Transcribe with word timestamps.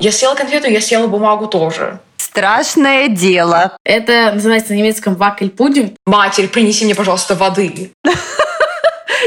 Я 0.00 0.12
съела 0.12 0.36
конфету, 0.36 0.68
я 0.68 0.80
съела 0.80 1.08
бумагу 1.08 1.48
тоже. 1.48 1.98
Страшное 2.18 3.08
дело. 3.08 3.76
Это 3.84 4.30
называется 4.32 4.72
на 4.72 4.76
немецком 4.76 5.16
вакель-пудинг. 5.16 5.94
Матерь, 6.06 6.46
принеси 6.46 6.84
мне, 6.84 6.94
пожалуйста, 6.94 7.34
воды. 7.34 7.90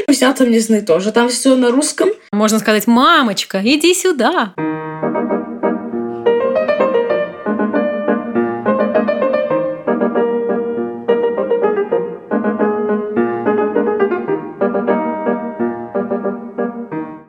Вкуснятам 0.03 0.49
не 0.49 0.59
знаю 0.59 0.85
тоже. 0.85 1.11
Там 1.11 1.27
все 1.27 1.55
на 1.55 1.71
русском. 1.71 2.09
Можно 2.31 2.59
сказать, 2.59 2.87
мамочка, 2.87 3.59
иди 3.61 3.93
сюда. 3.93 4.53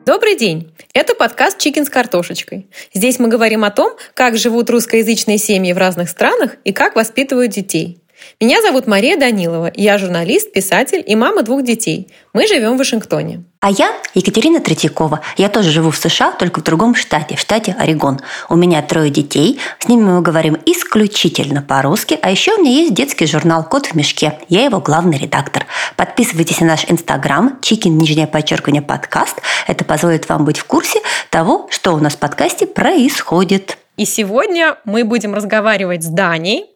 Добрый 0.05 0.35
день! 0.35 0.69
Это 0.93 1.15
подкаст 1.15 1.59
«Чикен 1.59 1.85
с 1.85 1.89
картошечкой». 1.89 2.67
Здесь 2.93 3.19
мы 3.19 3.29
говорим 3.29 3.63
о 3.63 3.71
том, 3.71 3.93
как 4.13 4.35
живут 4.35 4.69
русскоязычные 4.69 5.37
семьи 5.37 5.71
в 5.71 5.77
разных 5.77 6.09
странах 6.09 6.57
и 6.65 6.73
как 6.73 6.97
воспитывают 6.97 7.53
детей. 7.53 8.02
Меня 8.39 8.61
зовут 8.61 8.87
Мария 8.87 9.17
Данилова. 9.17 9.71
Я 9.75 9.97
журналист, 9.97 10.51
писатель 10.51 11.03
и 11.05 11.15
мама 11.15 11.43
двух 11.43 11.63
детей. 11.63 12.07
Мы 12.33 12.47
живем 12.47 12.75
в 12.75 12.77
Вашингтоне. 12.77 13.43
А 13.61 13.71
я 13.71 13.93
Екатерина 14.13 14.59
Третьякова. 14.59 15.21
Я 15.37 15.47
тоже 15.47 15.71
живу 15.71 15.89
в 15.91 15.97
США, 15.97 16.31
только 16.31 16.59
в 16.59 16.63
другом 16.63 16.95
штате, 16.95 17.37
в 17.37 17.39
штате 17.39 17.75
Орегон. 17.79 18.19
У 18.49 18.55
меня 18.55 18.81
трое 18.81 19.09
детей. 19.09 19.59
С 19.79 19.87
ними 19.87 20.03
мы 20.03 20.21
говорим 20.21 20.57
исключительно 20.65 21.61
по-русски. 21.61 22.19
А 22.21 22.29
еще 22.29 22.55
у 22.55 22.61
меня 22.61 22.71
есть 22.71 22.93
детский 22.93 23.25
журнал 23.25 23.63
«Кот 23.63 23.87
в 23.87 23.95
мешке». 23.95 24.39
Я 24.49 24.65
его 24.65 24.81
главный 24.81 25.17
редактор. 25.17 25.65
Подписывайтесь 25.95 26.59
на 26.59 26.67
наш 26.67 26.85
инстаграм 26.89 27.57
чикин, 27.61 27.97
нижнее 27.97 28.27
подчеркивание, 28.27 28.81
подкаст. 28.81 29.41
Это 29.67 29.85
позволит 29.85 30.27
вам 30.27 30.43
быть 30.43 30.57
в 30.57 30.65
курсе 30.65 30.99
того, 31.29 31.67
что 31.69 31.93
у 31.93 31.99
нас 31.99 32.15
в 32.15 32.17
подкасте 32.17 32.67
происходит. 32.67 33.77
И 33.95 34.05
сегодня 34.05 34.77
мы 34.85 35.05
будем 35.05 35.35
разговаривать 35.35 36.03
с 36.03 36.07
Даней, 36.07 36.72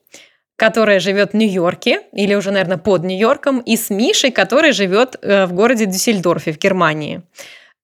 которая 0.57 0.99
живет 0.99 1.31
в 1.31 1.35
Нью-Йорке, 1.35 2.01
или 2.11 2.33
уже, 2.33 2.51
наверное, 2.51 2.77
под 2.77 3.03
Нью-Йорком, 3.03 3.59
и 3.59 3.77
с 3.77 3.89
Мишей, 3.89 4.31
который 4.31 4.73
живет 4.73 5.15
э, 5.21 5.45
в 5.45 5.53
городе 5.53 5.85
Дюссельдорфе 5.85 6.51
в 6.51 6.57
Германии. 6.57 7.21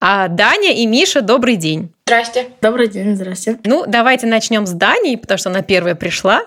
А 0.02 0.28
Даня 0.28 0.74
и 0.74 0.86
Миша, 0.86 1.22
добрый 1.22 1.56
день. 1.56 1.94
Здрасте. 2.06 2.48
Добрый 2.62 2.90
день, 2.90 3.16
здрасте. 3.16 3.58
Ну, 3.64 3.86
давайте 3.88 4.28
начнем 4.28 4.66
с 4.66 4.72
Дани, 4.72 5.16
потому 5.16 5.38
что 5.38 5.50
она 5.50 5.62
первая 5.62 5.96
пришла. 5.96 6.42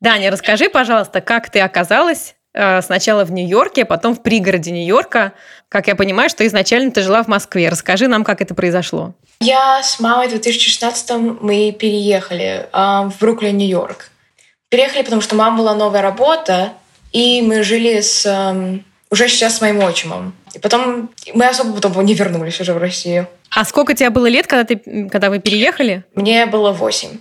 Даня, 0.00 0.30
расскажи, 0.30 0.68
пожалуйста, 0.68 1.22
как 1.22 1.48
ты 1.48 1.60
оказалась 1.60 2.34
э, 2.52 2.82
сначала 2.82 3.24
в 3.24 3.32
Нью-Йорке, 3.32 3.84
а 3.84 3.86
потом 3.86 4.14
в 4.14 4.22
пригороде 4.22 4.72
Нью-Йорка. 4.72 5.32
Как 5.70 5.86
я 5.86 5.94
понимаю, 5.94 6.28
что 6.28 6.46
изначально 6.46 6.90
ты 6.90 7.02
жила 7.02 7.22
в 7.22 7.28
Москве. 7.28 7.68
Расскажи 7.70 8.08
нам, 8.08 8.24
как 8.24 8.42
это 8.42 8.54
произошло. 8.54 9.14
Я 9.40 9.80
с 9.82 10.00
мамой 10.00 10.26
в 10.26 10.30
2016 10.30 11.10
мы 11.40 11.72
переехали 11.72 12.66
э, 12.70 13.08
в 13.08 13.14
Бруклин, 13.20 13.56
Нью-Йорк. 13.56 14.10
Переехали, 14.68 15.02
потому 15.02 15.22
что 15.22 15.34
у 15.34 15.38
мамы 15.38 15.58
была 15.58 15.74
новая 15.74 16.02
работа, 16.02 16.72
и 17.12 17.40
мы 17.42 17.62
жили 17.62 18.00
с 18.00 18.26
эм, 18.26 18.84
уже 19.10 19.28
сейчас 19.28 19.56
с 19.56 19.60
моим 19.60 19.80
отчимом. 19.80 20.34
И 20.54 20.58
потом 20.58 21.10
мы 21.34 21.46
особо 21.46 21.72
потом 21.74 22.04
не 22.04 22.14
вернулись 22.14 22.60
уже 22.60 22.74
в 22.74 22.78
Россию. 22.78 23.26
А 23.50 23.64
сколько 23.64 23.94
тебе 23.94 24.10
было 24.10 24.26
лет, 24.26 24.46
когда, 24.46 24.64
ты, 24.64 25.08
когда 25.08 25.30
вы 25.30 25.38
переехали? 25.38 26.04
Мне 26.14 26.44
было 26.44 26.72
восемь. 26.72 27.18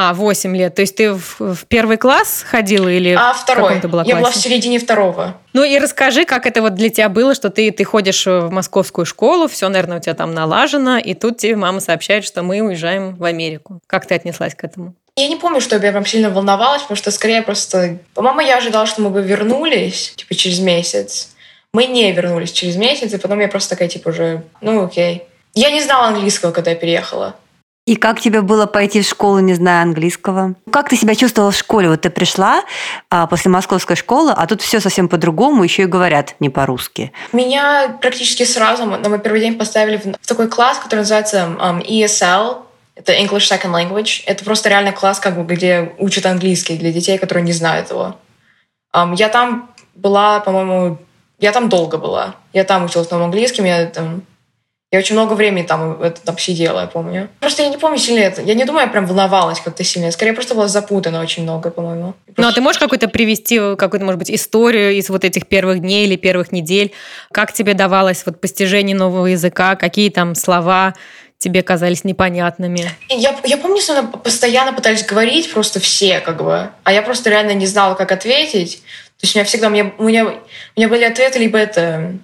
А, 0.00 0.14
восемь 0.14 0.56
лет. 0.56 0.76
То 0.76 0.82
есть 0.82 0.94
ты 0.94 1.12
в, 1.12 1.40
в 1.40 1.66
первый 1.66 1.96
класс 1.96 2.44
ходила 2.48 2.86
или 2.86 3.16
а, 3.18 3.32
в 3.32 3.38
второй. 3.38 3.64
каком 3.64 3.80
ты 3.80 3.88
была 3.88 4.04
Я 4.04 4.12
классе? 4.12 4.22
была 4.22 4.30
в 4.30 4.36
середине 4.36 4.78
второго. 4.78 5.36
Ну 5.54 5.64
и 5.64 5.76
расскажи, 5.76 6.24
как 6.24 6.46
это 6.46 6.62
вот 6.62 6.76
для 6.76 6.88
тебя 6.88 7.08
было, 7.08 7.34
что 7.34 7.50
ты, 7.50 7.72
ты 7.72 7.82
ходишь 7.82 8.24
в 8.24 8.48
московскую 8.48 9.04
школу, 9.04 9.48
все, 9.48 9.68
наверное, 9.68 9.98
у 9.98 10.00
тебя 10.00 10.14
там 10.14 10.32
налажено, 10.32 10.98
и 10.98 11.14
тут 11.14 11.38
тебе 11.38 11.56
мама 11.56 11.80
сообщает, 11.80 12.24
что 12.24 12.44
мы 12.44 12.60
уезжаем 12.60 13.16
в 13.16 13.24
Америку. 13.24 13.80
Как 13.88 14.06
ты 14.06 14.14
отнеслась 14.14 14.54
к 14.54 14.62
этому? 14.62 14.94
Я 15.16 15.26
не 15.26 15.34
помню, 15.34 15.60
что 15.60 15.74
я 15.74 15.90
прям 15.90 16.06
сильно 16.06 16.30
волновалась, 16.30 16.82
потому 16.82 16.96
что 16.96 17.10
скорее 17.10 17.42
просто... 17.42 17.98
По-моему, 18.14 18.38
я 18.38 18.58
ожидала, 18.58 18.86
что 18.86 19.02
мы 19.02 19.10
бы 19.10 19.20
вернулись, 19.20 20.12
типа, 20.14 20.36
через 20.36 20.60
месяц. 20.60 21.30
Мы 21.72 21.86
не 21.86 22.12
вернулись 22.12 22.52
через 22.52 22.76
месяц, 22.76 23.12
и 23.14 23.18
потом 23.18 23.40
я 23.40 23.48
просто 23.48 23.70
такая, 23.70 23.88
типа, 23.88 24.10
уже, 24.10 24.44
ну 24.60 24.84
окей. 24.84 25.24
Я 25.54 25.72
не 25.72 25.82
знала 25.82 26.06
английского, 26.06 26.52
когда 26.52 26.70
я 26.70 26.76
переехала. 26.76 27.34
И 27.88 27.96
как 27.96 28.20
тебе 28.20 28.42
было 28.42 28.66
пойти 28.66 29.00
в 29.00 29.08
школу, 29.08 29.38
не 29.38 29.54
зная 29.54 29.80
английского? 29.80 30.56
Как 30.70 30.90
ты 30.90 30.96
себя 30.96 31.14
чувствовала 31.14 31.52
в 31.52 31.56
школе? 31.56 31.88
Вот 31.88 32.02
ты 32.02 32.10
пришла 32.10 32.62
а, 33.08 33.26
после 33.26 33.50
московской 33.50 33.96
школы, 33.96 34.30
а 34.36 34.46
тут 34.46 34.60
все 34.60 34.78
совсем 34.78 35.08
по-другому, 35.08 35.64
еще 35.64 35.84
и 35.84 35.86
говорят 35.86 36.34
не 36.38 36.50
по-русски. 36.50 37.12
Меня 37.32 37.96
практически 38.02 38.44
сразу 38.44 38.84
на 38.84 39.08
мой 39.08 39.18
первый 39.18 39.40
день 39.40 39.54
поставили 39.54 39.96
в, 39.96 40.26
такой 40.26 40.48
класс, 40.48 40.76
который 40.76 40.98
называется 40.98 41.56
um, 41.58 41.82
ESL, 41.82 42.58
это 42.94 43.14
English 43.14 43.50
Second 43.50 43.72
Language. 43.72 44.24
Это 44.26 44.44
просто 44.44 44.68
реально 44.68 44.92
класс, 44.92 45.18
как 45.18 45.42
бы, 45.42 45.54
где 45.54 45.94
учат 45.96 46.26
английский 46.26 46.76
для 46.76 46.92
детей, 46.92 47.16
которые 47.16 47.42
не 47.42 47.52
знают 47.52 47.88
его. 47.88 48.16
Um, 48.94 49.14
я 49.16 49.30
там 49.30 49.70
была, 49.94 50.40
по-моему, 50.40 50.98
я 51.38 51.52
там 51.52 51.70
долго 51.70 51.96
была. 51.96 52.34
Я 52.52 52.64
там 52.64 52.84
училась 52.84 53.10
новым 53.10 53.28
английским, 53.28 53.64
я 53.64 53.86
там 53.86 54.24
я 54.90 55.00
очень 55.00 55.16
много 55.16 55.34
времени 55.34 55.64
там, 55.64 56.00
это, 56.02 56.20
там 56.22 56.38
сидела, 56.38 56.80
я 56.80 56.86
помню. 56.86 57.28
Просто 57.40 57.62
я 57.62 57.68
не 57.68 57.76
помню 57.76 57.98
сильно 57.98 58.20
это. 58.20 58.40
Я 58.40 58.54
не 58.54 58.64
думаю, 58.64 58.86
я 58.86 58.90
прям 58.90 59.04
волновалась 59.04 59.60
как-то 59.60 59.84
сильно. 59.84 60.10
Скорее, 60.10 60.32
просто 60.32 60.54
была 60.54 60.66
запутана 60.66 61.20
очень 61.20 61.42
много, 61.42 61.70
по-моему. 61.70 62.14
Просто... 62.24 62.42
Ну, 62.42 62.48
а 62.48 62.52
ты 62.52 62.62
можешь 62.62 62.78
какую-то 62.78 63.08
привести, 63.08 63.58
какую-то, 63.76 64.06
может 64.06 64.18
быть, 64.18 64.30
историю 64.30 64.92
из 64.92 65.10
вот 65.10 65.24
этих 65.24 65.46
первых 65.46 65.80
дней 65.80 66.06
или 66.06 66.16
первых 66.16 66.52
недель? 66.52 66.92
Как 67.32 67.52
тебе 67.52 67.74
давалось 67.74 68.22
вот 68.24 68.40
постижение 68.40 68.96
нового 68.96 69.26
языка? 69.26 69.76
Какие 69.76 70.08
там 70.08 70.34
слова 70.34 70.94
тебе 71.36 71.62
казались 71.62 72.04
непонятными? 72.04 72.88
Я, 73.10 73.38
я 73.44 73.58
помню, 73.58 73.82
что 73.82 74.02
постоянно 74.04 74.72
пытались 74.72 75.04
говорить 75.04 75.52
просто 75.52 75.80
все, 75.80 76.20
как 76.20 76.42
бы. 76.42 76.70
А 76.84 76.92
я 76.92 77.02
просто 77.02 77.28
реально 77.28 77.52
не 77.52 77.66
знала, 77.66 77.94
как 77.94 78.10
ответить. 78.10 78.82
То 79.20 79.24
есть 79.24 79.34
у 79.34 79.38
меня 79.38 79.44
всегда, 79.44 79.66
у 79.66 79.70
меня, 79.70 79.92
у 79.98 80.04
меня, 80.04 80.24
у 80.26 80.32
меня 80.76 80.88
были 80.88 81.04
ответы 81.04 81.40
либо 81.40 81.58
это 81.58 82.14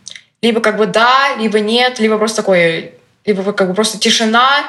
либо 0.45 0.61
как 0.61 0.77
бы 0.77 0.87
да, 0.87 1.35
либо 1.39 1.59
нет, 1.59 1.99
либо 1.99 2.19
просто 2.19 2.39
такое, 2.39 2.93
либо 3.25 3.53
как 3.53 3.69
бы 3.69 3.75
просто 3.75 3.99
тишина. 3.99 4.61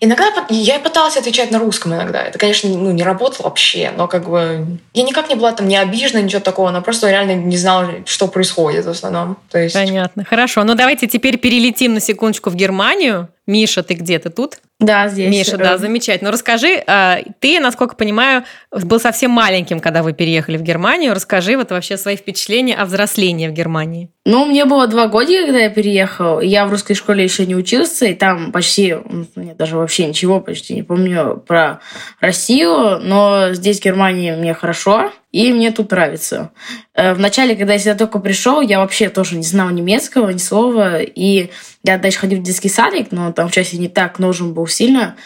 Иногда 0.00 0.26
я 0.50 0.78
пыталась 0.78 1.16
отвечать 1.16 1.50
на 1.50 1.58
русском 1.58 1.94
иногда. 1.94 2.22
Это, 2.22 2.38
конечно, 2.38 2.68
ну, 2.68 2.92
не 2.92 3.02
работало 3.02 3.46
вообще, 3.46 3.90
но 3.96 4.06
как 4.06 4.28
бы 4.28 4.66
я 4.92 5.02
никак 5.02 5.28
не 5.28 5.34
была 5.34 5.52
там 5.52 5.66
не 5.66 5.76
обижена, 5.76 6.20
ничего 6.20 6.40
такого, 6.40 6.70
но 6.70 6.82
просто 6.82 7.10
реально 7.10 7.34
не 7.34 7.56
знала, 7.56 7.90
что 8.04 8.28
происходит 8.28 8.84
в 8.84 8.90
основном. 8.90 9.36
То 9.50 9.58
есть... 9.58 9.74
Понятно. 9.74 10.24
Хорошо. 10.24 10.62
Ну 10.64 10.74
давайте 10.74 11.06
теперь 11.06 11.38
перелетим 11.38 11.94
на 11.94 12.00
секундочку 12.00 12.50
в 12.50 12.54
Германию. 12.54 13.28
Миша, 13.46 13.82
ты 13.82 13.94
где? 13.94 14.18
Ты 14.18 14.30
тут? 14.30 14.58
Да, 14.80 15.08
здесь. 15.08 15.30
Миша, 15.30 15.56
да, 15.56 15.78
замечательно. 15.78 16.30
Ну 16.30 16.32
расскажи, 16.32 16.82
а, 16.86 17.20
ты, 17.40 17.60
насколько 17.60 17.94
понимаю, 17.94 18.44
был 18.70 18.98
совсем 18.98 19.30
маленьким, 19.30 19.80
когда 19.80 20.02
вы 20.02 20.12
переехали 20.12 20.56
в 20.56 20.62
Германию. 20.62 21.14
Расскажи 21.14 21.56
вот 21.56 21.70
вообще 21.70 21.96
свои 21.96 22.16
впечатления 22.16 22.74
о 22.74 22.84
взрослении 22.86 23.48
в 23.48 23.52
Германии. 23.52 24.10
Ну, 24.26 24.46
мне 24.46 24.64
было 24.64 24.86
два 24.86 25.08
года, 25.08 25.44
когда 25.44 25.58
я 25.58 25.70
переехал. 25.70 26.40
Я 26.40 26.66
в 26.66 26.70
русской 26.70 26.94
школе 26.94 27.22
еще 27.22 27.44
не 27.46 27.54
учился, 27.54 28.06
и 28.06 28.14
там 28.14 28.52
почти, 28.52 28.96
нет, 29.36 29.56
даже 29.56 29.76
вообще 29.76 30.06
ничего 30.06 30.40
почти 30.40 30.74
не 30.74 30.82
помню 30.82 31.42
про 31.46 31.80
Россию, 32.20 33.00
но 33.00 33.52
здесь, 33.52 33.80
в 33.80 33.84
Германии, 33.84 34.32
мне 34.32 34.54
хорошо, 34.54 35.12
и 35.34 35.52
мне 35.52 35.72
тут 35.72 35.90
нравится. 35.90 36.52
Вначале, 36.94 37.56
когда 37.56 37.72
я 37.72 37.80
сюда 37.80 37.96
только 37.96 38.20
пришел, 38.20 38.60
я 38.60 38.78
вообще 38.78 39.08
тоже 39.08 39.34
не 39.34 39.42
знал 39.42 39.68
немецкого, 39.70 40.30
ни 40.30 40.38
слова, 40.38 41.00
и 41.00 41.50
я 41.82 41.98
дальше 41.98 42.20
ходил 42.20 42.38
в 42.38 42.44
детский 42.44 42.68
садик, 42.68 43.10
но 43.10 43.32
там 43.32 43.48
в 43.48 43.52
части 43.52 43.74
не 43.74 43.88
так 43.88 44.20
нужен 44.20 44.54
был 44.54 44.68
сильно. 44.68 45.16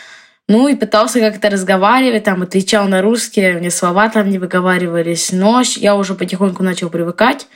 Ну 0.48 0.66
и 0.66 0.76
пытался 0.76 1.20
как-то 1.20 1.50
разговаривать, 1.50 2.24
там 2.24 2.40
отвечал 2.40 2.88
на 2.88 3.02
русский, 3.02 3.52
мне 3.52 3.70
слова 3.70 4.08
там 4.08 4.30
не 4.30 4.38
выговаривались. 4.38 5.30
Но 5.30 5.62
я 5.76 5.94
уже 5.94 6.14
потихоньку 6.14 6.62
начал 6.62 6.88
привыкать 6.88 7.46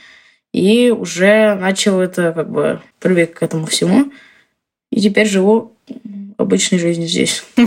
и 0.53 0.91
уже 0.91 1.55
начал 1.55 2.01
это 2.01 2.33
как 2.33 2.51
бы 2.51 2.81
привык 2.99 3.39
к 3.39 3.41
этому 3.41 3.65
всему. 3.65 4.11
И 4.91 5.01
теперь 5.01 5.27
живу 5.27 5.75
обычной 6.37 6.79
жизнью 6.79 7.07
здесь. 7.07 7.43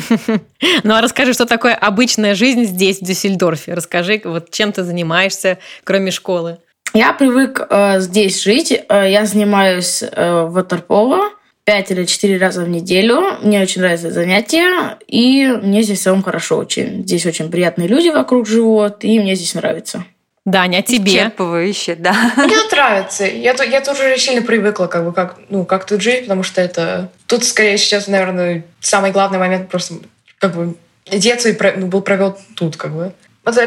Ну 0.82 0.94
а 0.94 1.00
расскажи, 1.00 1.32
что 1.32 1.47
такое 1.47 1.74
обычная 1.74 2.34
жизнь 2.34 2.65
здесь, 2.65 3.01
в 3.01 3.04
Дюссельдорфе? 3.04 3.74
Расскажи, 3.74 4.21
вот 4.24 4.51
чем 4.51 4.72
ты 4.72 4.84
занимаешься, 4.84 5.59
кроме 5.84 6.10
школы? 6.10 6.59
Я 6.95 7.13
привык 7.13 7.60
э, 7.68 8.01
здесь 8.01 8.42
жить. 8.42 8.72
Э, 8.89 9.10
я 9.10 9.27
занимаюсь 9.27 10.03
э, 10.03 10.47
ватерполо 10.48 11.30
пять 11.65 11.91
или 11.91 12.04
четыре 12.04 12.39
раза 12.39 12.63
в 12.63 12.68
неделю. 12.68 13.22
Мне 13.42 13.60
очень 13.60 13.83
нравится 13.83 14.10
занятие, 14.10 14.97
и 15.09 15.47
мне 15.48 15.83
здесь 15.83 15.98
в 15.98 16.03
целом 16.04 16.22
хорошо 16.22 16.57
очень. 16.57 17.03
Здесь 17.03 17.27
очень 17.27 17.51
приятные 17.51 17.89
люди 17.89 18.09
вокруг 18.09 18.47
живут, 18.47 19.03
и 19.03 19.19
мне 19.19 19.34
здесь 19.34 19.54
нравится. 19.54 20.04
Даня, 20.47 20.78
а 20.78 20.83
тебе? 20.83 21.13
Исчерпывающе, 21.13 21.97
да. 21.97 22.33
Мне 22.37 22.57
тут 22.57 22.71
нравится. 22.71 23.27
Я, 23.27 23.53
я 23.65 23.81
тоже 23.81 24.16
сильно 24.16 24.43
привыкла, 24.43 24.87
как 24.87 25.04
бы, 25.04 25.13
как, 25.13 25.39
ну, 25.48 25.65
как 25.65 25.84
тут 25.84 26.01
жить, 26.01 26.22
потому 26.22 26.45
что 26.45 26.60
это... 26.60 27.10
Тут, 27.27 27.45
скорее, 27.45 27.77
сейчас, 27.77 28.07
наверное, 28.07 28.65
самый 28.81 29.10
главный 29.10 29.39
момент 29.39 29.69
просто, 29.69 29.95
как 30.39 30.54
бы, 30.54 30.77
детство 31.10 31.51
ну, 31.77 31.89
был 31.89 32.01
провел 32.01 32.39
тут, 32.54 32.77
как 32.77 32.95
бы. 32.95 33.13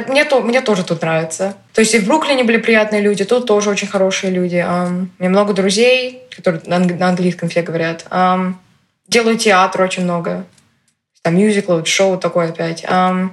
Мне, 0.08 0.24
то, 0.24 0.40
мне 0.40 0.62
тоже 0.62 0.86
тут 0.86 1.02
нравится. 1.02 1.56
То 1.74 1.82
есть 1.82 1.94
и 1.96 2.00
в 2.00 2.08
Бруклине 2.08 2.46
были 2.46 2.58
приятные 2.58 3.02
люди, 3.02 3.26
тут 3.26 3.46
тоже 3.46 3.70
очень 3.70 3.88
хорошие 3.88 4.32
люди. 4.32 4.58
Um, 4.58 5.08
у 5.20 5.24
меня 5.24 5.30
много 5.30 5.54
друзей, 5.54 6.24
которые 6.36 6.62
на, 6.66 6.76
анг- 6.76 6.98
на 6.98 7.10
английском 7.10 7.50
все 7.50 7.62
говорят. 7.62 8.06
Um, 8.10 8.56
делаю 9.08 9.38
театр 9.38 9.82
очень 9.82 10.04
много. 10.04 10.46
мюзикл, 11.26 11.84
шоу 11.86 12.18
такое 12.18 12.50
опять. 12.50 12.84
Um, 12.84 13.32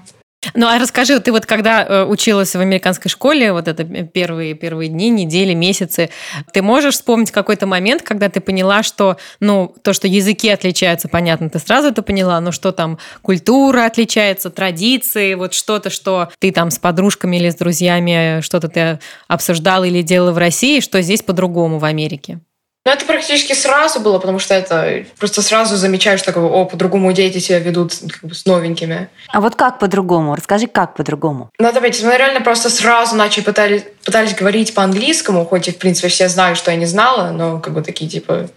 ну, 0.54 0.66
а 0.66 0.78
расскажи, 0.78 1.18
ты 1.20 1.32
вот 1.32 1.46
когда 1.46 1.84
э, 1.84 2.04
училась 2.04 2.54
в 2.54 2.60
американской 2.60 3.10
школе, 3.10 3.52
вот 3.52 3.68
это 3.68 3.84
первые, 3.84 4.54
первые 4.54 4.88
дни, 4.88 5.10
недели, 5.10 5.54
месяцы, 5.54 6.10
ты 6.52 6.62
можешь 6.62 6.94
вспомнить 6.94 7.30
какой-то 7.30 7.66
момент, 7.66 8.02
когда 8.02 8.28
ты 8.28 8.40
поняла, 8.40 8.82
что, 8.82 9.16
ну, 9.40 9.74
то, 9.82 9.92
что 9.92 10.06
языки 10.06 10.48
отличаются, 10.48 11.08
понятно, 11.08 11.50
ты 11.50 11.58
сразу 11.58 11.88
это 11.88 12.02
поняла, 12.02 12.40
но 12.40 12.52
что 12.52 12.72
там 12.72 12.98
культура 13.22 13.86
отличается, 13.86 14.50
традиции, 14.50 15.34
вот 15.34 15.54
что-то, 15.54 15.90
что 15.90 16.30
ты 16.38 16.52
там 16.52 16.70
с 16.70 16.78
подружками 16.78 17.36
или 17.36 17.50
с 17.50 17.56
друзьями 17.56 18.40
что-то 18.40 18.68
ты 18.68 18.98
обсуждала 19.28 19.84
или 19.84 20.02
делала 20.02 20.32
в 20.32 20.38
России, 20.38 20.80
что 20.80 21.00
здесь 21.02 21.22
по-другому 21.22 21.78
в 21.78 21.84
Америке? 21.84 22.40
Ну, 22.86 22.92
это 22.92 23.04
практически 23.04 23.52
сразу 23.52 23.98
было, 23.98 24.20
потому 24.20 24.38
что 24.38 24.54
это 24.54 25.04
просто 25.18 25.42
сразу 25.42 25.74
замечаешь, 25.74 26.20
что 26.20 26.30
о, 26.40 26.66
по-другому 26.66 27.12
дети 27.12 27.38
себя 27.38 27.58
ведут 27.58 27.92
как 28.08 28.22
бы, 28.22 28.32
с 28.32 28.46
новенькими. 28.46 29.08
А 29.32 29.40
вот 29.40 29.56
как 29.56 29.80
по-другому? 29.80 30.36
Расскажи, 30.36 30.68
как 30.68 30.94
по-другому? 30.94 31.50
Ну, 31.58 31.72
давайте, 31.72 32.06
мы 32.06 32.16
реально 32.16 32.42
просто 32.42 32.70
сразу 32.70 33.16
начали 33.16 33.42
пытались, 33.42 33.82
пытались 34.04 34.36
говорить 34.36 34.72
по-английскому, 34.72 35.44
хоть 35.44 35.66
и, 35.66 35.72
в 35.72 35.78
принципе, 35.78 36.06
все 36.06 36.28
знают, 36.28 36.58
что 36.58 36.70
я 36.70 36.76
не 36.76 36.86
знала, 36.86 37.32
но 37.32 37.58
как 37.58 37.74
бы 37.74 37.82
такие, 37.82 38.08
типа, 38.08 38.48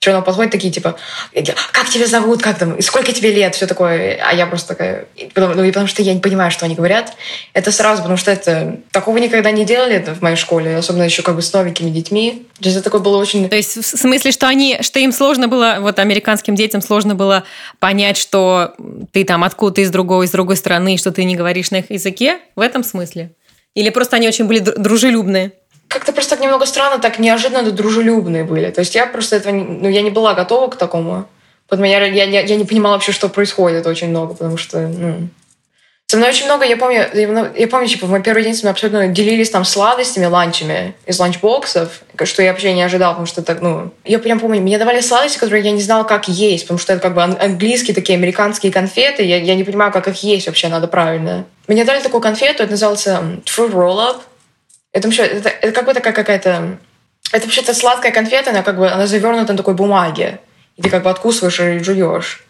что 0.00 0.12
равно 0.12 0.24
подходят 0.24 0.50
такие, 0.50 0.72
типа, 0.72 0.96
как 1.72 1.90
тебя 1.90 2.06
зовут, 2.06 2.40
как 2.40 2.58
там, 2.58 2.74
и 2.76 2.80
сколько 2.80 3.12
тебе 3.12 3.32
лет, 3.32 3.54
все 3.54 3.66
такое. 3.66 4.18
А 4.24 4.32
я 4.32 4.46
просто 4.46 4.68
такая, 4.68 5.04
потому, 5.34 5.52
ну, 5.52 5.62
и 5.62 5.68
потому 5.68 5.88
что 5.88 6.00
я 6.00 6.14
не 6.14 6.20
понимаю, 6.20 6.50
что 6.50 6.64
они 6.64 6.74
говорят. 6.74 7.12
Это 7.52 7.70
сразу, 7.70 8.00
потому 8.00 8.16
что 8.16 8.30
это 8.30 8.78
такого 8.92 9.18
никогда 9.18 9.50
не 9.50 9.66
делали 9.66 10.02
в 10.18 10.22
моей 10.22 10.36
школе, 10.36 10.74
особенно 10.74 11.02
еще 11.02 11.20
как 11.20 11.36
бы 11.36 11.42
с 11.42 11.52
новенькими 11.52 11.90
детьми. 11.90 12.46
То 12.60 12.70
есть 12.70 12.76
это 12.78 12.84
такое 12.84 13.02
было 13.02 13.18
очень... 13.18 13.46
То 13.50 13.56
есть 13.56 13.76
в 13.76 13.82
смысле, 13.82 14.32
что 14.32 14.48
они, 14.48 14.78
что 14.80 14.98
им 15.00 15.12
сложно 15.12 15.48
было, 15.48 15.76
вот 15.80 15.98
американским 15.98 16.54
детям 16.54 16.80
сложно 16.80 17.14
было 17.14 17.44
понять, 17.78 18.16
что 18.16 18.72
ты 19.12 19.24
там 19.24 19.44
откуда-то 19.44 19.82
из 19.82 19.90
другого, 19.90 20.22
из 20.22 20.30
другой 20.30 20.56
страны, 20.56 20.96
что 20.96 21.12
ты 21.12 21.24
не 21.24 21.36
говоришь 21.36 21.70
на 21.72 21.80
их 21.80 21.90
языке? 21.90 22.38
В 22.56 22.60
этом 22.60 22.84
смысле? 22.84 23.32
Или 23.74 23.90
просто 23.90 24.16
они 24.16 24.28
очень 24.28 24.46
были 24.46 24.60
дружелюбные? 24.60 25.52
Как-то 25.90 26.12
просто 26.12 26.36
немного 26.36 26.66
странно, 26.66 27.00
так 27.00 27.18
неожиданно 27.18 27.70
дружелюбные 27.72 28.44
были. 28.44 28.70
То 28.70 28.78
есть 28.78 28.94
я 28.94 29.06
просто 29.06 29.36
этого, 29.36 29.52
ну, 29.52 29.88
я 29.88 30.02
не 30.02 30.10
была 30.10 30.34
готова 30.34 30.68
к 30.68 30.76
такому. 30.76 31.26
Поэтому 31.68 31.88
я, 31.88 32.04
я, 32.06 32.24
я 32.24 32.56
не 32.56 32.64
понимала 32.64 32.94
вообще, 32.94 33.10
что 33.12 33.28
происходит 33.28 33.86
очень 33.86 34.08
много, 34.08 34.34
потому 34.34 34.56
что, 34.56 34.78
ну, 34.78 35.28
со 36.06 36.16
мной 36.16 36.30
очень 36.30 36.46
много, 36.46 36.64
я 36.64 36.76
помню, 36.76 37.06
я, 37.12 37.52
я 37.56 37.68
помню, 37.68 37.88
типа, 37.88 38.06
в 38.06 38.10
мой 38.10 38.22
первый 38.22 38.42
день 38.44 38.54
с 38.54 38.62
мной 38.62 38.72
абсолютно 38.72 39.08
делились 39.08 39.50
там 39.50 39.64
сладостями, 39.64 40.26
ланчами 40.26 40.94
из 41.06 41.18
ланчбоксов, 41.18 42.02
что 42.24 42.42
я 42.42 42.50
вообще 42.50 42.72
не 42.72 42.82
ожидала, 42.82 43.12
потому 43.12 43.26
что 43.26 43.42
так, 43.42 43.60
ну... 43.60 43.92
Я 44.04 44.18
прям 44.20 44.40
помню, 44.40 44.60
мне 44.60 44.78
давали 44.78 45.00
сладости, 45.00 45.38
которые 45.38 45.64
я 45.64 45.70
не 45.70 45.80
знала, 45.80 46.04
как 46.04 46.28
есть, 46.28 46.64
потому 46.64 46.78
что 46.78 46.92
это 46.92 47.02
как 47.02 47.14
бы 47.14 47.22
английские 47.22 47.94
такие 47.94 48.16
американские 48.16 48.72
конфеты, 48.72 49.24
я, 49.24 49.36
я 49.38 49.54
не 49.54 49.64
понимаю, 49.64 49.92
как 49.92 50.06
их 50.06 50.22
есть 50.22 50.46
вообще, 50.46 50.68
надо 50.68 50.86
правильно. 50.88 51.46
Мне 51.68 51.84
дали 51.84 52.00
такую 52.00 52.20
конфету, 52.20 52.62
это 52.64 52.72
назывался 52.72 53.22
Fruit 53.44 53.72
Roll-Up, 53.72 54.16
это 54.92 55.08
вообще, 55.08 55.22
это, 55.22 55.48
это 55.48 55.72
как 55.72 55.86
бы 55.86 55.94
такая 55.94 56.12
какая-то... 56.12 56.78
Это 57.32 57.44
вообще-то 57.44 57.74
сладкая 57.74 58.12
конфета, 58.12 58.50
она 58.50 58.62
как 58.62 58.76
бы 58.76 58.90
она 58.90 59.06
завернута 59.06 59.52
на 59.52 59.58
такой 59.58 59.74
бумаге. 59.74 60.40
И 60.76 60.82
ты 60.82 60.90
как 60.90 61.04
бы 61.04 61.10
откусываешь 61.10 61.60
и 61.60 61.78
жуешь. 61.78 62.44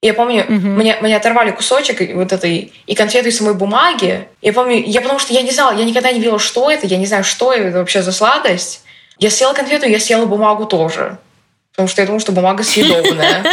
И 0.00 0.06
я 0.06 0.14
помню, 0.14 0.44
mm-hmm. 0.44 0.58
мне, 0.58 0.96
мне 1.00 1.16
оторвали 1.16 1.50
кусочек 1.50 2.14
вот 2.14 2.32
этой 2.32 2.72
и 2.86 2.94
конфеты 2.94 3.30
из 3.30 3.38
самой 3.38 3.54
бумаги. 3.54 4.28
Я 4.42 4.52
помню, 4.52 4.82
я 4.86 5.00
потому 5.00 5.18
что 5.18 5.32
я 5.32 5.42
не 5.42 5.50
знала, 5.50 5.76
я 5.76 5.84
никогда 5.84 6.12
не 6.12 6.18
видела, 6.18 6.38
что 6.38 6.70
это, 6.70 6.86
я 6.86 6.98
не 6.98 7.06
знаю, 7.06 7.24
что 7.24 7.52
это 7.52 7.78
вообще 7.78 8.02
за 8.02 8.12
сладость. 8.12 8.82
Я 9.18 9.30
съела 9.30 9.54
конфету, 9.54 9.86
я 9.86 9.98
съела 9.98 10.26
бумагу 10.26 10.66
тоже. 10.66 11.18
Потому 11.72 11.88
что 11.88 12.02
я 12.02 12.06
думала, 12.06 12.20
что 12.20 12.32
бумага 12.32 12.62
съедобная. 12.62 13.44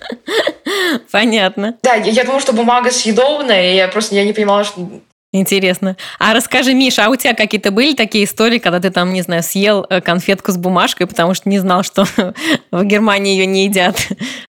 Понятно. 1.12 1.76
Да, 1.82 1.94
я, 1.94 2.10
я 2.10 2.24
думала, 2.24 2.40
что 2.40 2.52
бумага 2.52 2.90
съедобная, 2.90 3.72
и 3.72 3.76
я 3.76 3.88
просто 3.88 4.14
я 4.14 4.24
не 4.24 4.32
понимала, 4.32 4.64
что, 4.64 4.88
Интересно. 5.32 5.96
А 6.18 6.34
расскажи, 6.34 6.72
Миша, 6.72 7.06
а 7.06 7.10
у 7.10 7.16
тебя 7.16 7.34
какие-то 7.34 7.70
были 7.70 7.94
такие 7.94 8.24
истории, 8.24 8.58
когда 8.58 8.80
ты 8.80 8.90
там, 8.90 9.12
не 9.12 9.22
знаю, 9.22 9.42
съел 9.42 9.84
э, 9.88 10.00
конфетку 10.00 10.52
с 10.52 10.56
бумажкой, 10.56 11.06
потому 11.06 11.34
что 11.34 11.48
не 11.48 11.58
знал, 11.58 11.82
что 11.82 12.06
в 12.70 12.84
Германии 12.84 13.36
ее 13.36 13.46
не 13.46 13.64
едят? 13.64 13.96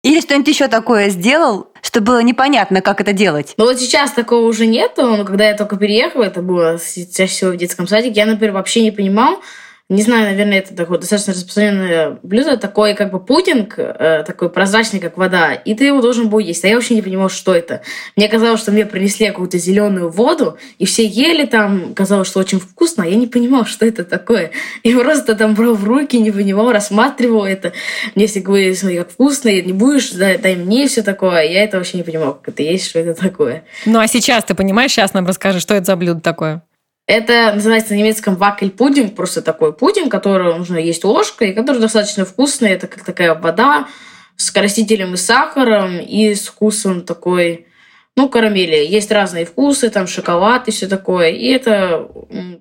Или 0.05 0.21
что-нибудь 0.21 0.49
еще 0.49 0.69
такое 0.69 1.09
сделал, 1.09 1.69
что 1.83 2.01
было 2.01 2.23
непонятно, 2.23 2.81
как 2.81 3.01
это 3.01 3.13
делать? 3.13 3.55
Ну 3.57 3.65
вот 3.65 3.81
сейчас 3.81 4.13
такого 4.13 4.47
уже 4.47 4.67
нету, 4.67 5.03
но 5.03 5.25
когда 5.25 5.49
я 5.49 5.57
только 5.57 5.77
переехала, 5.77 6.25
это 6.25 6.43
было 6.43 6.79
чаще 6.79 7.27
всего 7.27 7.51
в 7.51 7.57
детском 7.57 7.89
садике, 7.89 8.15
я, 8.21 8.27
например, 8.27 8.55
вообще 8.55 8.83
не 8.83 8.93
понимал, 8.93 9.43
не 9.91 10.03
знаю, 10.03 10.27
наверное, 10.27 10.59
это 10.59 10.75
такое 10.77 10.99
достаточно 10.99 11.33
распространенное 11.33 12.19
блюдо, 12.23 12.59
такой 12.59 12.95
как 12.95 13.11
бы 13.11 13.21
пудинг, 13.21 13.79
э, 13.79 14.23
такой 14.27 14.51
прозрачный, 14.51 15.01
как 15.01 15.17
вода, 15.17 15.55
и 15.55 15.75
ты 15.75 15.87
его 15.87 16.03
должен 16.03 16.29
был 16.29 16.41
есть. 16.41 16.63
А 16.65 16.69
я 16.69 16.75
вообще 16.75 16.95
не 16.95 17.01
понимала, 17.01 17.31
что 17.31 17.55
это. 17.55 17.81
Мне 18.15 18.29
казалось, 18.29 18.61
что 18.61 18.71
мне 18.71 18.85
принесли 18.85 19.29
какую-то 19.29 19.57
зеленую 19.57 20.11
воду, 20.11 20.59
и 20.79 20.85
все 20.85 21.07
ели 21.07 21.47
там, 21.47 21.95
казалось, 21.95 22.29
что 22.29 22.39
очень 22.39 22.61
вкусно, 22.61 23.05
а 23.05 23.07
я 23.07 23.17
не 23.17 23.27
понимала, 23.27 23.65
что 23.65 23.87
это 23.87 24.05
такое. 24.05 24.51
И 24.83 24.93
просто 24.93 25.35
там 25.35 25.55
брал 25.55 25.75
в 25.75 25.85
руки, 25.85 26.19
не 26.19 26.33
понимал, 26.33 26.71
рассматривал 26.71 27.47
это. 27.47 27.73
Мне 28.15 28.27
все 28.27 28.41
говорили, 28.41 28.75
смотри, 28.75 28.99
как 28.99 29.11
вкусно, 29.11 29.49
не 29.49 29.73
будешь, 29.73 30.11
дай, 30.11 30.37
дай 30.37 30.55
мне 30.55 30.87
все 30.87 31.03
такое. 31.03 31.45
Я 31.45 31.65
это 31.65 31.79
вообще 31.79 31.97
не 31.97 32.03
понимала, 32.03 32.35
как 32.35 32.51
это 32.51 32.63
есть, 32.63 32.87
что 32.87 32.99
это 32.99 33.19
такое. 33.19 33.65
Ну 33.87 33.99
а 33.99 34.07
сейчас 34.07 34.45
ты 34.45 34.55
понимаешь, 34.55 34.91
сейчас 34.91 35.15
нам 35.15 35.27
расскажешь, 35.27 35.63
что 35.63 35.73
это 35.73 35.87
за 35.87 35.97
блюдо 35.97 36.21
такое? 36.21 36.63
Это 37.09 37.53
называется 37.55 37.95
на 37.95 37.97
немецком 37.97 38.37
вакель-пудинг, 38.37 39.17
просто 39.17 39.41
такой 39.41 39.73
пудинг, 39.73 40.11
который 40.11 40.55
нужно 40.59 40.77
есть 40.77 41.05
ложкой, 41.05 41.51
и 41.51 41.55
который 41.55 41.81
достаточно 41.81 42.27
вкусный. 42.27 42.69
Это 42.69 42.87
как 42.87 43.03
такая 43.03 43.35
вода 43.35 43.89
с 44.37 44.51
красителем 44.51 45.15
и 45.15 45.17
сахаром 45.17 45.99
и 46.01 46.35
с 46.35 46.49
вкусом 46.49 47.01
такой 47.01 47.67
ну, 48.19 48.29
карамели. 48.29 48.85
Есть 48.85 49.13
разные 49.13 49.47
вкусы, 49.47 49.91
там 49.91 50.09
шоколад 50.09 50.67
и 50.67 50.73
все 50.73 50.89
такое. 50.89 51.31
И 51.31 51.47
это 51.47 52.09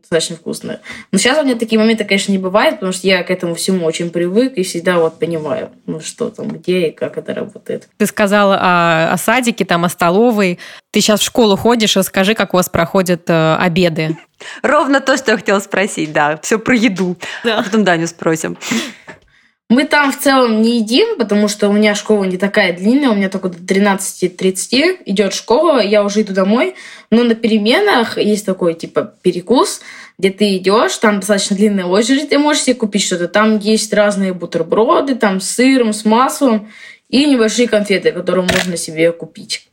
достаточно 0.01 0.36
вкусно. 0.36 0.81
Но 1.12 1.18
сейчас 1.18 1.39
у 1.39 1.44
меня 1.44 1.56
такие 1.56 1.80
моменты, 1.80 2.06
конечно, 2.06 2.31
не 2.31 2.38
бывает, 2.38 2.75
потому 2.75 2.92
что 2.92 3.07
я 3.07 3.24
к 3.24 3.31
этому 3.31 3.56
всему 3.56 3.83
очень 3.88 4.12
привык 4.12 4.54
и 4.54 4.62
всегда 4.62 5.00
вот 5.00 5.18
понимаю, 5.18 5.71
ну, 5.88 6.00
что 6.00 6.30
там, 6.30 6.50
где 6.50 6.89
и 6.89 6.92
как 6.92 7.18
это 7.18 7.33
работает. 7.33 7.89
Ты 7.98 8.06
сказала 8.06 8.59
о, 8.62 9.13
о 9.13 9.18
садике, 9.18 9.65
там, 9.65 9.83
о 9.83 9.89
столовой. 9.89 10.59
Ты 10.92 11.01
сейчас 11.01 11.21
в 11.21 11.24
школу 11.24 11.57
ходишь, 11.57 11.98
расскажи, 11.98 12.36
как 12.36 12.53
у 12.53 12.57
вас 12.57 12.69
проходят 12.69 13.27
э, 13.27 13.56
обеды. 13.56 14.15
Ровно 14.62 15.01
то, 15.01 15.18
что 15.18 15.31
я 15.31 15.38
хотела 15.38 15.60
спросить, 15.60 16.13
да. 16.13 16.38
Все 16.44 16.60
про 16.60 16.75
еду. 16.75 17.18
Да. 17.44 17.57
А 17.57 17.63
потом 17.63 17.83
Даню 17.83 18.06
спросим. 18.06 18.60
Мы 19.69 19.84
там 19.84 20.14
в 20.14 20.19
целом 20.19 20.62
не 20.62 20.78
едим, 20.78 21.18
потому 21.18 21.50
что 21.50 21.68
у 21.68 21.74
меня 21.74 21.94
школа 21.94 22.24
не 22.24 22.38
такая 22.38 22.72
длинная, 22.72 23.10
у 23.10 23.16
меня 23.16 23.30
только 23.30 23.50
до 23.50 23.58
13.30 23.58 25.00
идет 25.06 25.34
школа, 25.34 25.80
я 25.80 26.06
уже 26.06 26.22
иду 26.22 26.34
домой. 26.34 26.75
Но 27.12 27.25
на 27.25 27.36
переменах 27.36 28.18
есть 28.18 28.46
такой 28.46 28.75
типа 28.75 29.13
перекус, 29.22 29.82
где 30.18 30.30
ты 30.30 30.56
идешь, 30.56 30.98
там 30.98 31.20
достаточно 31.20 31.58
длинная 31.58 31.86
очередь, 31.86 32.30
ты 32.30 32.39
можешь 32.39 32.63
себе 32.63 32.75
купить 32.75 33.03
что-то. 33.03 33.27
Там 33.27 33.60
есть 33.60 33.94
разные 33.94 34.34
бутерброды, 34.34 35.15
там 35.15 35.41
с 35.41 35.50
сыром, 35.51 35.91
с 35.91 36.06
маслом 36.06 36.72
и 37.10 37.25
небольшие 37.25 37.68
конфеты, 37.68 38.13
которые 38.13 38.48
можно 38.50 38.77
себе 38.77 39.12
купить. 39.12 39.68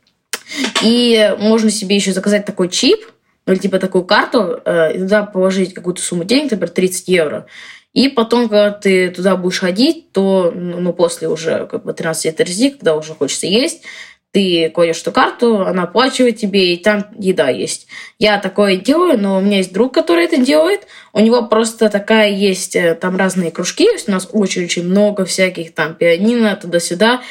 И 0.83 1.33
можно 1.39 1.69
себе 1.69 1.95
еще 1.95 2.11
заказать 2.11 2.45
такой 2.45 2.67
чип, 2.67 2.99
ну, 3.45 3.53
или 3.53 3.59
типа 3.59 3.79
такую 3.79 4.03
карту, 4.03 4.59
э, 4.65 4.95
и 4.95 4.99
туда 4.99 5.23
положить 5.23 5.73
какую-то 5.73 6.01
сумму 6.01 6.23
денег, 6.23 6.51
например, 6.51 6.69
30 6.69 7.07
евро. 7.07 7.45
И 7.95 8.09
потом, 8.09 8.49
когда 8.49 8.71
ты 8.71 9.09
туда 9.09 9.37
будешь 9.37 9.61
ходить, 9.61 10.11
то 10.11 10.51
ну, 10.53 10.81
ну 10.81 10.91
после 10.91 11.29
уже 11.29 11.65
как 11.65 11.85
бы 11.85 11.93
13 11.93 12.39
лет 12.39 12.73
когда 12.73 12.97
уже 12.97 13.13
хочется 13.13 13.47
есть, 13.47 13.83
ты 14.31 14.69
кладешь 14.69 14.99
эту 14.99 15.13
карту, 15.13 15.61
она 15.61 15.83
оплачивает 15.83 16.35
тебе, 16.35 16.73
и 16.73 16.77
там 16.77 17.05
еда 17.17 17.47
есть. 17.47 17.87
Я 18.19 18.37
такое 18.37 18.75
делаю, 18.75 19.17
но 19.17 19.37
у 19.37 19.41
меня 19.41 19.59
есть 19.59 19.71
друг, 19.71 19.93
который 19.93 20.25
это 20.25 20.35
делает. 20.35 20.81
У 21.13 21.21
него 21.21 21.47
просто 21.47 21.89
такая 21.89 22.31
есть, 22.31 22.75
э, 22.75 22.95
там 22.95 23.15
разные 23.15 23.49
кружки, 23.49 23.87
у 24.07 24.11
нас 24.11 24.27
очень-очень 24.29 24.83
много 24.83 25.23
всяких 25.23 25.73
там 25.73 25.95
пианино, 25.95 26.57
туда-сюда. 26.57 27.21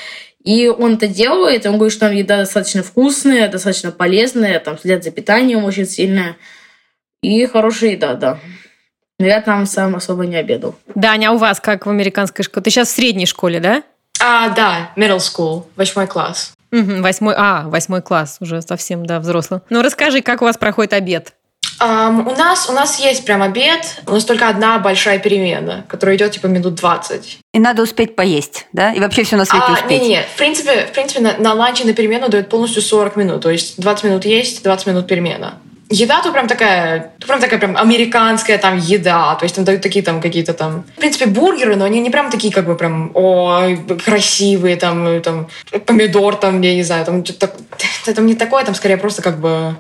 И 0.45 0.69
он 0.69 0.95
это 0.95 1.09
делает, 1.09 1.67
он 1.67 1.75
говорит, 1.77 1.93
что 1.93 2.07
там 2.07 2.17
еда 2.17 2.39
достаточно 2.39 2.83
вкусная, 2.83 3.49
достаточно 3.49 3.93
полезная, 3.93 4.59
там 4.61 4.79
следят 4.79 5.05
за 5.05 5.11
питанием 5.11 5.63
очень 5.65 5.87
сильно. 5.87 6.37
И 7.21 7.45
хорошая 7.45 7.91
еда, 7.91 8.15
да. 8.15 8.41
Но 9.19 9.27
я 9.27 9.41
там 9.41 9.67
сам 9.67 9.95
особо 9.95 10.27
не 10.27 10.37
обедал. 10.37 10.75
Даня, 10.95 11.31
а 11.31 11.33
у 11.33 11.39
вас 11.39 11.61
как 11.61 11.87
в 11.87 11.91
американской 11.91 12.45
школе? 12.45 12.65
Ты 12.65 12.71
сейчас 12.71 12.89
в 12.89 12.93
средней 12.93 13.27
школе, 13.27 13.61
да? 13.61 13.83
А, 14.21 14.49
да, 14.51 14.91
middle 14.97 15.19
school, 15.19 15.65
восьмой 15.77 16.07
класс. 16.07 16.53
Угу, 16.73 17.03
восьмой, 17.03 17.35
а, 17.37 17.69
восьмой 17.69 18.03
класс, 18.03 18.39
уже 18.41 18.61
совсем, 18.63 19.07
да, 19.07 19.21
взрослый. 19.21 19.61
Ну, 19.71 19.83
расскажи, 19.83 20.23
как 20.23 20.43
у 20.43 20.45
вас 20.45 20.57
проходит 20.57 20.93
обед? 20.93 21.35
Um, 21.81 22.33
у, 22.33 22.37
нас, 22.37 22.69
у 22.71 22.73
нас 22.73 23.01
есть 23.01 23.25
прям 23.25 23.43
обед, 23.43 24.03
у 24.07 24.13
нас 24.13 24.25
только 24.25 24.49
одна 24.49 24.79
большая 24.79 25.19
перемена, 25.19 25.85
которая 25.89 26.17
идет 26.17 26.33
типа 26.33 26.47
минут 26.47 26.75
20. 26.75 27.39
И 27.53 27.59
надо 27.59 27.83
успеть 27.83 28.17
поесть, 28.17 28.67
да? 28.73 28.93
И 28.93 29.01
вообще 29.01 29.25
все 29.25 29.37
на 29.37 29.45
свете 29.45 29.67
а, 29.69 29.73
успеть? 29.73 30.03
Нет, 30.03 30.09
нет. 30.09 30.27
В 30.33 30.37
принципе, 30.37 30.87
в 30.87 30.93
принципе 30.93 31.21
на, 31.21 31.37
на 31.37 31.53
ланч 31.53 31.81
и 31.81 31.85
на 31.85 31.93
перемену 31.93 32.29
дают 32.29 32.49
полностью 32.49 32.81
40 32.81 33.17
минут. 33.17 33.43
То 33.43 33.51
есть 33.51 33.81
20 33.81 34.05
минут 34.05 34.25
есть, 34.25 34.63
20 34.63 34.87
минут 34.87 35.07
перемена. 35.07 35.55
Еда 35.91 36.23
тут 36.23 36.33
прям 36.33 36.49
такая, 36.49 37.13
тут 37.19 37.27
прям 37.27 37.41
такая 37.41 37.59
прям 37.59 37.77
американская 37.77 38.59
там 38.59 38.79
еда, 38.79 39.35
то 39.35 39.45
есть 39.45 39.55
там 39.55 39.65
дают 39.65 39.83
такие 39.83 40.05
там 40.05 40.21
какие-то 40.21 40.55
там, 40.55 40.85
в 40.97 41.01
принципе, 41.01 41.27
бургеры, 41.27 41.77
но 41.77 41.85
они 41.85 42.01
не 42.01 42.11
прям 42.11 42.31
такие 42.31 42.53
как 42.53 42.67
бы 42.67 42.77
прям, 42.77 43.11
ой, 43.15 43.79
красивые, 44.05 44.77
там, 44.77 45.21
там, 45.23 45.49
помидор 45.87 46.37
там, 46.37 46.61
я 46.61 46.75
не 46.75 46.83
знаю, 46.83 47.05
там, 47.05 47.21
это 47.21 47.51
там 48.15 48.27
не 48.27 48.35
такое, 48.35 48.65
там 48.65 48.75
скорее 48.75 48.97
просто 48.97 49.23
как 49.23 49.39
бы 49.39 49.77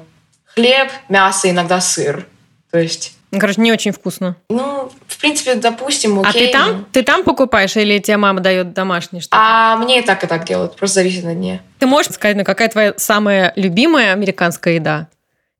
хлеб, 0.54 0.90
мясо, 1.08 1.50
иногда 1.50 1.80
сыр, 1.80 2.26
то 2.70 2.78
есть 2.78 3.14
ну, 3.34 3.40
короче, 3.40 3.60
не 3.60 3.72
очень 3.72 3.90
вкусно. 3.90 4.36
Ну, 4.48 4.92
в 5.08 5.18
принципе, 5.18 5.56
допустим, 5.56 6.20
окей. 6.20 6.28
А 6.30 6.32
ты 6.32 6.52
там, 6.52 6.86
ты 6.92 7.02
там 7.02 7.24
покупаешь 7.24 7.76
или 7.76 7.98
тебе 7.98 8.16
мама 8.16 8.38
дает 8.38 8.74
домашнее 8.74 9.22
что-то? 9.22 9.36
А 9.36 9.76
мне 9.76 9.98
и 9.98 10.02
так, 10.02 10.22
и 10.22 10.28
так 10.28 10.44
делают. 10.44 10.76
Просто 10.76 11.00
зависит 11.00 11.24
на 11.24 11.34
дне. 11.34 11.60
Ты 11.80 11.86
можешь 11.86 12.12
сказать, 12.12 12.36
ну, 12.36 12.44
какая 12.44 12.68
твоя 12.68 12.94
самая 12.96 13.52
любимая 13.56 14.12
американская 14.12 14.74
еда? 14.74 15.08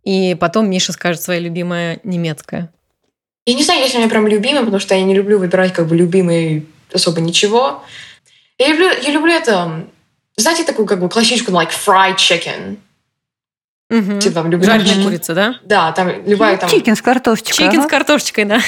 И 0.04 0.36
потом 0.38 0.68
Миша 0.68 0.92
скажет 0.92 1.22
своя 1.22 1.40
любимая 1.40 1.98
немецкая. 2.04 2.70
Я 3.46 3.54
не 3.54 3.62
знаю, 3.62 3.80
если 3.80 3.96
у 3.96 4.00
меня 4.00 4.10
прям 4.10 4.26
любимая, 4.26 4.60
потому 4.60 4.78
что 4.78 4.94
я 4.94 5.02
не 5.02 5.14
люблю 5.14 5.38
выбирать 5.38 5.72
как 5.72 5.86
бы 5.86 5.96
любимый 5.96 6.66
особо 6.92 7.20
ничего. 7.20 7.82
Я 8.58 8.68
люблю, 8.68 8.88
я 9.02 9.10
люблю 9.10 9.32
это, 9.32 9.86
знаете, 10.36 10.64
такую 10.64 10.86
как 10.86 11.00
бы 11.00 11.08
классическую, 11.08 11.56
like 11.56 11.70
fried 11.70 12.16
chicken. 12.16 12.76
Угу. 13.90 14.18
Типа, 14.20 14.34
там 14.34 14.50
любая 14.50 14.80
Жареная 14.80 15.04
курица, 15.04 15.34
да? 15.34 15.60
Да, 15.64 15.92
там 15.92 16.10
любая 16.26 16.56
там... 16.56 16.70
Chicken 16.70 16.96
с 16.96 17.02
картошечкой. 17.02 17.66
Chicken 17.66 17.80
ага. 17.80 17.88
с 17.88 17.90
картошечкой, 17.90 18.44
да. 18.44 18.60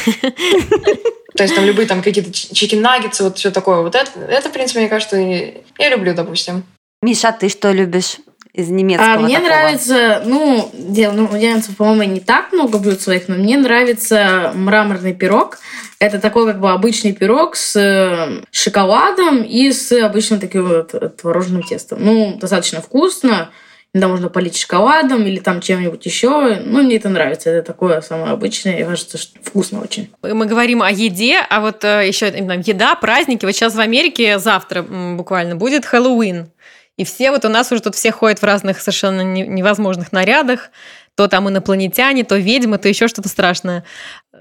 То 1.37 1.43
есть 1.43 1.55
там 1.55 1.65
любые 1.65 1.87
там 1.87 2.03
какие-то 2.03 2.33
chicken 2.33 2.81
наггетсы, 2.81 3.23
вот 3.23 3.39
все 3.39 3.51
такое. 3.51 3.81
Вот 3.81 3.95
это, 3.95 4.11
это, 4.21 4.49
в 4.49 4.53
принципе, 4.53 4.81
мне 4.81 4.89
кажется, 4.89 5.17
я 5.17 5.91
люблю, 5.91 6.15
допустим. 6.15 6.65
Миша, 7.03 7.29
а 7.29 7.33
ты 7.33 7.49
что 7.49 7.73
любишь? 7.73 8.17
Из 8.57 8.71
немецкого 8.71 9.13
А 9.13 9.19
мне 9.19 9.37
такого? 9.37 9.51
нравится, 9.51 10.23
ну, 10.25 10.71
дел, 10.73 11.13
ну, 11.13 11.25
у 11.25 11.75
по-моему, 11.77 12.15
не 12.15 12.21
так 12.21 12.53
много 12.53 12.79
блюд 12.79 13.03
своих, 13.03 13.29
но 13.29 13.35
мне 13.35 13.59
нравится 13.59 14.53
мраморный 14.55 15.13
пирог. 15.13 15.59
Это 15.99 16.19
такой 16.19 16.47
как 16.47 16.59
бы 16.59 16.71
обычный 16.71 17.13
пирог 17.13 17.55
с 17.55 17.77
э, 17.77 18.43
шоколадом 18.51 19.43
и 19.43 19.71
с 19.71 19.93
обычным 19.93 20.41
таким 20.41 20.69
вот 20.69 21.17
творожным 21.19 21.63
тестом. 21.63 21.99
Ну, 22.03 22.39
достаточно 22.41 22.81
вкусно. 22.81 23.51
Иногда 23.93 24.09
можно 24.09 24.29
полить 24.29 24.57
шоколадом 24.57 25.25
или 25.27 25.39
там 25.39 25.61
чем-нибудь 25.61 26.05
еще. 26.05 26.61
Ну, 26.65 26.83
мне 26.83 26.97
это 26.97 27.09
нравится. 27.09 27.51
Это 27.51 27.67
такое 27.67 28.01
самое 28.01 28.33
обычное. 28.33 28.79
И 28.79 28.85
кажется, 28.85 29.17
что 29.19 29.39
вкусно 29.43 29.81
очень. 29.83 30.11
Мы 30.23 30.47
говорим 30.47 30.83
о 30.83 30.91
еде, 30.91 31.39
а 31.49 31.61
вот 31.61 31.85
э, 31.85 32.07
еще 32.07 32.29
именно 32.29 32.63
еда, 32.65 32.95
праздники. 32.95 33.45
Вот 33.45 33.55
сейчас 33.55 33.75
в 33.75 33.81
Америке 33.81 34.39
завтра 34.39 34.83
буквально 34.83 35.57
будет 35.57 35.85
Хэллоуин. 35.85 36.49
И 36.97 37.05
все 37.05 37.31
вот 37.31 37.45
у 37.45 37.49
нас 37.49 37.71
уже 37.73 37.83
тут 37.83 37.95
все 37.95 38.11
ходят 38.11 38.41
в 38.41 38.45
разных 38.45 38.81
совершенно 38.81 39.21
невозможных 39.21 40.13
нарядах. 40.13 40.71
То 41.15 41.29
там 41.29 41.49
инопланетяне, 41.49 42.25
то 42.25 42.37
ведьмы, 42.37 42.79
то 42.79 42.89
еще 42.89 43.09
что-то 43.09 43.29
страшное. 43.29 43.85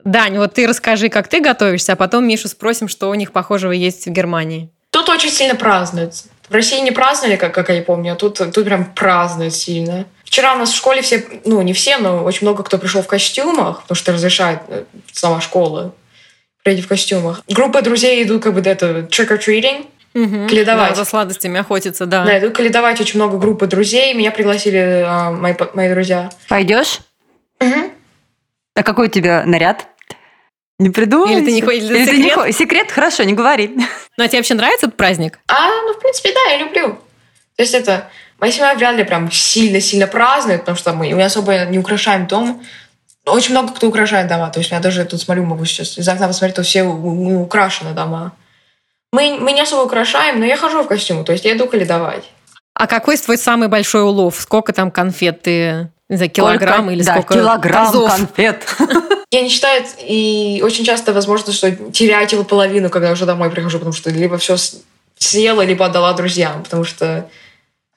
Дань, 0.03 0.37
вот 0.37 0.53
ты 0.53 0.67
расскажи, 0.67 1.09
как 1.09 1.27
ты 1.27 1.39
готовишься, 1.39 1.93
а 1.93 1.95
потом 1.95 2.27
Мишу 2.27 2.47
спросим, 2.47 2.87
что 2.87 3.09
у 3.09 3.13
них 3.13 3.31
похожего 3.31 3.71
есть 3.71 4.05
в 4.05 4.11
Германии. 4.11 4.69
Тут 4.89 5.09
очень 5.09 5.31
сильно 5.31 5.55
празднуется. 5.55 6.25
В 6.49 6.53
России 6.53 6.79
не 6.79 6.91
праздновали, 6.91 7.37
как, 7.37 7.53
как 7.53 7.69
я 7.69 7.81
помню, 7.81 8.13
а 8.13 8.15
тут, 8.15 8.37
тут 8.37 8.65
прям 8.65 8.85
празднуют 8.93 9.55
сильно. 9.55 10.05
Вчера 10.23 10.53
у 10.53 10.57
нас 10.57 10.71
в 10.71 10.75
школе 10.75 11.01
все, 11.01 11.25
ну 11.43 11.61
не 11.61 11.73
все, 11.73 11.97
но 11.97 12.23
очень 12.23 12.45
много 12.45 12.63
кто 12.63 12.77
пришел 12.77 13.01
в 13.01 13.07
костюмах, 13.07 13.81
потому 13.81 13.95
что 13.95 14.13
разрешает 14.13 14.59
э, 14.67 14.83
сама 15.11 15.41
школа 15.41 15.95
прийти 16.63 16.81
в 16.81 16.87
костюмах. 16.87 17.41
Группа 17.47 17.81
друзей 17.81 18.23
идут 18.23 18.43
как 18.43 18.53
бы 18.53 18.61
это 18.61 19.07
trick-or-treating, 19.09 19.87
Угу. 20.15 20.47
Каледовать. 20.47 20.89
Да, 20.89 20.95
за 20.95 21.05
сладостями 21.05 21.59
охотиться, 21.59 22.05
да. 22.05 22.23
Да, 22.23 22.39
идут 22.39 22.55
каледовать 22.55 23.01
очень 23.01 23.19
много 23.19 23.37
группы 23.37 23.67
друзей. 23.67 24.13
Меня 24.13 24.31
пригласили 24.31 25.03
а, 25.05 25.29
мои, 25.29 25.53
мои 25.73 25.93
друзья. 25.93 26.31
Пойдешь? 26.47 26.99
Угу. 27.59 27.91
А 28.75 28.83
какой 28.83 29.07
у 29.07 29.09
тебя 29.11 29.43
наряд? 29.45 29.87
Не 30.79 30.89
придумал? 30.89 31.27
Или 31.27 31.45
ты 31.45 31.51
не 31.51 31.61
хочешь? 31.61 31.83
Или 31.83 32.05
секрет? 32.05 32.33
Ты 32.33 32.45
не... 32.47 32.51
Секрет? 32.53 32.91
Хорошо, 32.91 33.23
не 33.23 33.33
говори. 33.33 33.71
Ну, 34.17 34.23
а 34.23 34.27
тебе 34.27 34.39
вообще 34.39 34.53
нравится 34.53 34.87
этот 34.87 34.97
праздник? 34.97 35.39
А, 35.47 35.67
ну, 35.83 35.93
в 35.93 35.99
принципе, 35.99 36.33
да, 36.33 36.53
я 36.53 36.59
люблю. 36.59 36.97
То 37.57 37.63
есть 37.63 37.73
это... 37.73 38.09
Моя 38.39 38.51
семья 38.51 38.73
вряд 38.73 38.95
ли 38.95 39.03
прям 39.03 39.31
сильно-сильно 39.31 40.07
празднует, 40.07 40.61
потому 40.61 40.77
что 40.77 40.93
мы, 40.93 41.13
мы 41.15 41.23
особо 41.23 41.65
не 41.65 41.79
украшаем 41.79 42.27
дом. 42.27 42.63
Очень 43.25 43.51
много 43.51 43.73
кто 43.73 43.87
украшает 43.87 44.27
дома. 44.27 44.49
То 44.49 44.59
есть 44.59 44.71
я 44.71 44.79
даже 44.79 45.03
тут 45.05 45.21
смотрю, 45.21 45.45
могу 45.45 45.65
сейчас 45.65 45.97
из 45.97 46.07
окна 46.07 46.27
посмотреть, 46.27 46.55
то 46.55 46.63
все 46.63 46.83
украшены 46.83 47.93
дома. 47.93 48.33
Мы, 49.15 49.37
мы 49.39 49.53
не 49.53 49.61
особо 49.61 49.83
украшаем, 49.83 50.39
но 50.39 50.45
я 50.45 50.57
хожу 50.57 50.83
в 50.83 50.87
костюм, 50.87 51.23
то 51.23 51.31
есть 51.31 51.45
я 51.45 51.55
иду 51.55 51.67
каледовать. 51.67 52.25
А 52.73 52.85
какой 52.85 53.15
твой 53.15 53.37
самый 53.37 53.69
большой 53.69 54.01
улов? 54.01 54.35
Сколько 54.37 54.73
там 54.73 54.91
конфет 54.91 55.43
ты 55.43 55.89
не 56.09 56.17
знаю, 56.17 56.31
килограмм 56.31 56.81
сколько, 56.81 56.91
или 56.91 57.03
да, 57.03 57.11
сколько 57.13 57.33
килограмм 57.33 57.85
тазов. 57.85 58.11
конфет. 58.11 58.67
Я 59.31 59.41
не 59.41 59.49
считаю, 59.49 59.83
и 60.01 60.61
очень 60.63 60.83
часто 60.83 61.13
возможно, 61.13 61.53
что 61.53 61.71
теряю 61.71 62.27
его 62.29 62.43
половину, 62.43 62.89
когда 62.89 63.11
уже 63.11 63.25
домой 63.25 63.49
прихожу, 63.49 63.79
потому 63.79 63.93
что 63.93 64.09
либо 64.11 64.37
все 64.37 64.57
съела, 65.17 65.61
либо 65.61 65.85
отдала 65.85 66.11
друзьям, 66.13 66.61
потому 66.63 66.83
что 66.83 67.29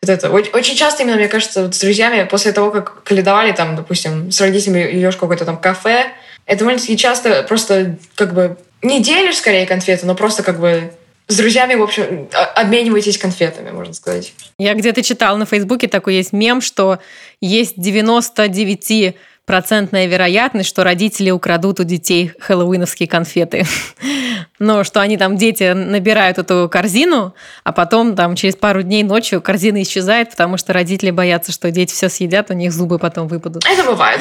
это, 0.00 0.12
это 0.12 0.30
очень 0.30 0.76
часто 0.76 1.02
именно, 1.02 1.16
мне 1.16 1.28
кажется, 1.28 1.64
вот 1.64 1.75
с 1.75 1.80
друзьями 1.80 2.26
после 2.30 2.52
того, 2.52 2.70
как 2.70 3.02
каледовали 3.02 3.50
там, 3.50 3.75
допустим, 3.75 4.30
с 4.30 4.40
родителями 4.40 4.88
идешь 4.92 5.16
в 5.16 5.18
какое-то 5.18 5.44
там 5.44 5.58
кафе, 5.58 6.12
это 6.46 6.60
довольно-таки 6.60 6.96
часто 6.96 7.42
просто 7.42 7.96
как 8.14 8.32
бы 8.32 8.56
не 8.82 9.02
делишь 9.02 9.37
скорее 9.37 9.66
конфеты, 9.66 10.06
но 10.06 10.14
просто 10.14 10.42
как 10.42 10.60
бы 10.60 10.92
с 11.28 11.37
друзьями, 11.37 11.75
в 11.75 11.82
общем, 11.82 12.28
обмениваетесь 12.56 13.18
конфетами, 13.18 13.70
можно 13.70 13.92
сказать. 13.92 14.32
Я 14.58 14.75
где-то 14.75 15.02
читала 15.02 15.37
на 15.37 15.44
Фейсбуке 15.44 15.87
такой 15.87 16.16
есть 16.16 16.32
мем, 16.32 16.61
что 16.62 16.99
есть 17.40 17.75
99 17.76 19.14
процентная 19.44 20.06
вероятность, 20.06 20.68
что 20.68 20.85
родители 20.85 21.30
украдут 21.30 21.80
у 21.80 21.85
детей 21.85 22.32
хэллоуиновские 22.38 23.08
конфеты. 23.08 23.66
Но 24.58 24.85
что 24.85 25.00
они 25.00 25.16
там, 25.16 25.37
дети, 25.37 25.73
набирают 25.73 26.38
эту 26.38 26.68
корзину, 26.70 27.35
а 27.64 27.73
потом 27.73 28.14
там 28.16 28.35
через 28.35 28.56
пару 28.56 28.82
дней 28.82 29.02
ночью 29.02 29.40
корзина 29.40 29.82
исчезает, 29.82 30.30
потому 30.30 30.58
что 30.58 30.73
родители 30.73 31.11
боятся, 31.11 31.52
что 31.52 31.70
дети 31.70 31.92
все 31.92 32.08
съедят, 32.08 32.50
у 32.50 32.54
них 32.54 32.73
зубы 32.73 32.99
потом 32.99 33.26
выпадут. 33.28 33.64
Это 33.64 33.85
бывает. 33.85 34.20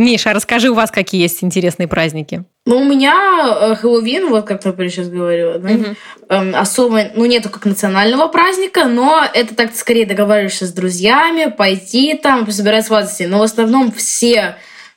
Миша, 0.00 0.32
расскажи, 0.32 0.70
у 0.70 0.74
вас 0.74 0.90
какие 0.90 1.20
есть 1.20 1.44
интересные 1.44 1.86
праздники? 1.86 2.44
Ну, 2.64 2.78
у 2.78 2.84
меня 2.84 3.58
э, 3.60 3.74
Хэллоуин, 3.74 4.30
вот 4.30 4.46
как 4.46 4.64
я 4.64 4.88
сейчас 4.88 5.10
говорила, 5.10 5.58
да, 5.58 5.68
угу. 5.68 5.84
эм, 6.30 6.56
особо, 6.56 7.10
ну, 7.14 7.26
нету 7.26 7.50
как 7.50 7.66
национального 7.66 8.28
праздника, 8.28 8.86
но 8.86 9.22
это 9.34 9.54
так 9.54 9.74
скорее 9.74 10.06
договариваешься 10.06 10.66
с 10.66 10.72
друзьями, 10.72 11.50
пойти 11.50 12.14
там, 12.14 12.46
пособирать 12.46 12.86
сладости. 12.86 13.24
Но 13.24 13.40
в 13.40 13.42
основном 13.42 13.92
все 13.92 14.56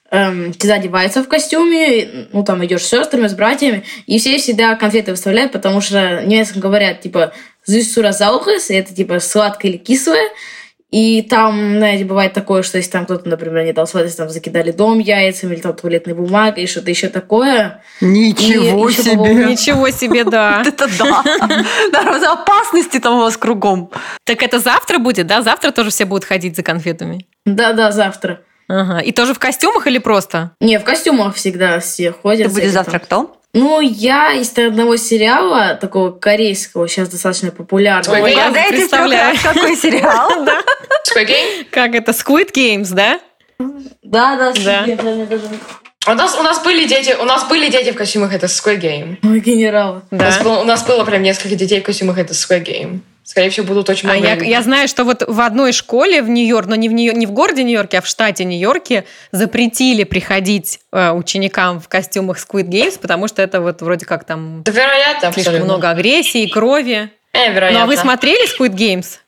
эм, 0.09 0.53
всегда 0.53 0.75
одеваются 0.75 1.21
в 1.21 1.27
костюме, 1.27 2.27
ну, 2.31 2.45
там 2.45 2.63
идешь 2.65 2.83
с 2.83 2.87
сестрами, 2.89 3.27
с 3.27 3.33
братьями, 3.33 3.83
и 4.07 4.19
все 4.19 4.37
всегда 4.37 4.73
конфеты 4.77 5.11
выставляют, 5.11 5.51
потому 5.51 5.81
что 5.81 6.23
немецком 6.23 6.61
говорят, 6.61 7.01
типа, 7.01 7.33
«Зюссура 7.65 8.13
заухес», 8.13 8.69
это, 8.69 8.95
типа, 8.95 9.19
сладкое 9.19 9.71
или 9.71 9.77
кислое, 9.77 10.29
и 10.93 11.23
там, 11.23 11.77
знаете, 11.77 12.05
бывает 12.05 12.33
такое, 12.33 12.61
что 12.61 12.77
если 12.77 12.91
там 12.91 13.05
кто-то, 13.05 13.27
например, 13.27 13.65
не 13.65 13.73
дал 13.73 13.87
сладость, 13.87 14.15
там 14.15 14.29
закидали 14.29 14.69
дом 14.69 14.99
яйцами 14.99 15.55
или 15.55 15.61
там 15.61 15.73
туалетной 15.73 16.13
бумагой, 16.13 16.65
и 16.65 16.67
что-то 16.67 16.91
еще 16.91 17.07
такое. 17.07 17.81
Ничего 17.99 18.87
и, 18.87 18.93
себе! 18.93 19.31
Еще 19.31 19.73
Ничего 19.73 19.89
себе, 19.89 20.23
да. 20.29 20.61
Это 20.63 20.87
да. 20.99 22.33
Опасности 22.33 22.99
там 22.99 23.15
у 23.15 23.19
вас 23.21 23.37
кругом. 23.37 23.89
Так 24.23 24.43
это 24.43 24.59
завтра 24.59 24.99
будет, 24.99 25.25
да? 25.25 25.41
Завтра 25.41 25.71
тоже 25.71 25.89
все 25.89 26.05
будут 26.05 26.25
ходить 26.25 26.55
за 26.55 26.61
конфетами? 26.61 27.25
Да-да, 27.43 27.91
завтра. 27.91 28.41
Ага. 28.67 28.99
И 28.99 29.11
тоже 29.11 29.33
в 29.33 29.39
костюмах 29.39 29.87
или 29.87 29.97
просто? 29.97 30.51
Не, 30.59 30.77
в 30.77 30.83
костюмах 30.83 31.33
всегда 31.33 31.79
все 31.79 32.11
ходят. 32.11 32.49
Ты 32.49 32.53
будешь 32.53 32.69
завтра 32.69 32.99
кто? 32.99 33.35
Ну, 33.53 33.81
я 33.81 34.33
из 34.33 34.57
одного 34.57 34.97
сериала, 34.97 35.75
такого 35.75 36.09
корейского, 36.11 36.87
сейчас 36.87 37.09
достаточно 37.09 37.51
популярного. 37.51 38.23
Ой, 38.23 38.33
я 38.33 38.51
представляю. 38.51 39.37
Какой 39.41 39.75
сериал? 39.75 40.31
Как 41.71 41.93
это? 41.93 42.11
Squid 42.11 42.51
Games, 42.51 42.91
да? 42.91 43.19
Да, 44.01 44.35
да, 44.35 44.53
да. 44.53 44.85
У 46.05 46.13
нас, 46.15 46.37
у 46.37 46.43
нас 46.43 46.63
были 46.63 46.85
дети, 46.85 47.15
у 47.17 47.25
нас 47.25 47.47
были 47.47 47.69
дети 47.69 47.91
в 47.91 47.95
костюмах, 47.95 48.33
это 48.33 48.47
Squid 48.47 48.81
Game. 48.81 49.17
Ой, 49.23 49.39
генерал. 49.39 50.01
Да. 50.11 50.17
У, 50.17 50.21
нас 50.21 50.39
было, 50.39 50.59
у 50.59 50.63
нас 50.65 50.83
было 50.83 51.05
прям 51.05 51.21
несколько 51.21 51.55
детей 51.55 51.79
в 51.79 51.83
костюмах, 51.83 52.17
это 52.17 52.33
Squid 52.33 52.65
Game. 52.65 52.99
Скорее 53.23 53.49
всего, 53.49 53.67
будут 53.67 53.89
очень 53.89 54.09
а 54.09 54.13
много. 54.13 54.27
А 54.27 54.35
я, 54.35 54.43
я 54.43 54.61
знаю, 54.61 54.87
что 54.87 55.05
вот 55.05 55.23
в 55.25 55.39
одной 55.39 55.71
школе 55.71 56.21
в 56.21 56.29
Нью-Йорке, 56.29 56.69
но 56.69 56.75
не 56.75 56.89
в, 56.89 56.93
Нью- 56.93 57.15
не 57.15 57.25
в 57.25 57.31
городе 57.31 57.63
Нью-Йорке, 57.63 57.99
а 57.99 58.01
в 58.01 58.07
штате 58.07 58.43
Нью-Йорке 58.43 59.05
запретили 59.31 60.03
приходить 60.03 60.81
э, 60.91 61.11
ученикам 61.11 61.79
в 61.79 61.87
костюмах 61.87 62.37
Squid 62.37 62.67
Games, 62.67 62.99
потому 62.99 63.29
что 63.29 63.41
это 63.41 63.61
вот 63.61 63.81
вроде 63.81 64.05
как 64.05 64.25
там 64.25 64.61
да, 64.63 64.71
вероятно, 64.71 65.31
слишком 65.31 65.39
абсолютно. 65.39 65.65
много 65.65 65.89
агрессии, 65.89 66.47
крови. 66.47 67.09
Э, 67.31 67.53
вероятно. 67.53 67.79
Ну 67.79 67.85
а 67.85 67.87
вы 67.87 67.95
смотрели 67.95 68.45
Squid 68.45 68.75
Games? 68.75 69.19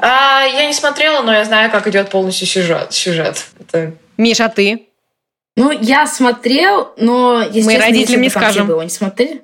А, 0.00 0.44
я 0.44 0.66
не 0.66 0.72
смотрела, 0.72 1.22
но 1.22 1.32
я 1.32 1.44
знаю, 1.44 1.70
как 1.70 1.86
идет 1.86 2.08
полностью 2.08 2.46
сюжет. 2.46 2.92
сюжет. 2.92 3.44
Это... 3.60 3.92
Миш, 4.16 4.40
а 4.40 4.48
ты? 4.48 4.86
Ну, 5.56 5.70
я 5.70 6.06
смотрел, 6.06 6.92
но, 6.96 7.42
если 7.42 7.62
Мы 7.62 7.72
честно, 7.72 7.86
родителям 7.86 8.20
не 8.22 8.30
скажем. 8.30 8.68
Его 8.68 8.82
не 8.82 8.90
смотрели? 8.90 9.42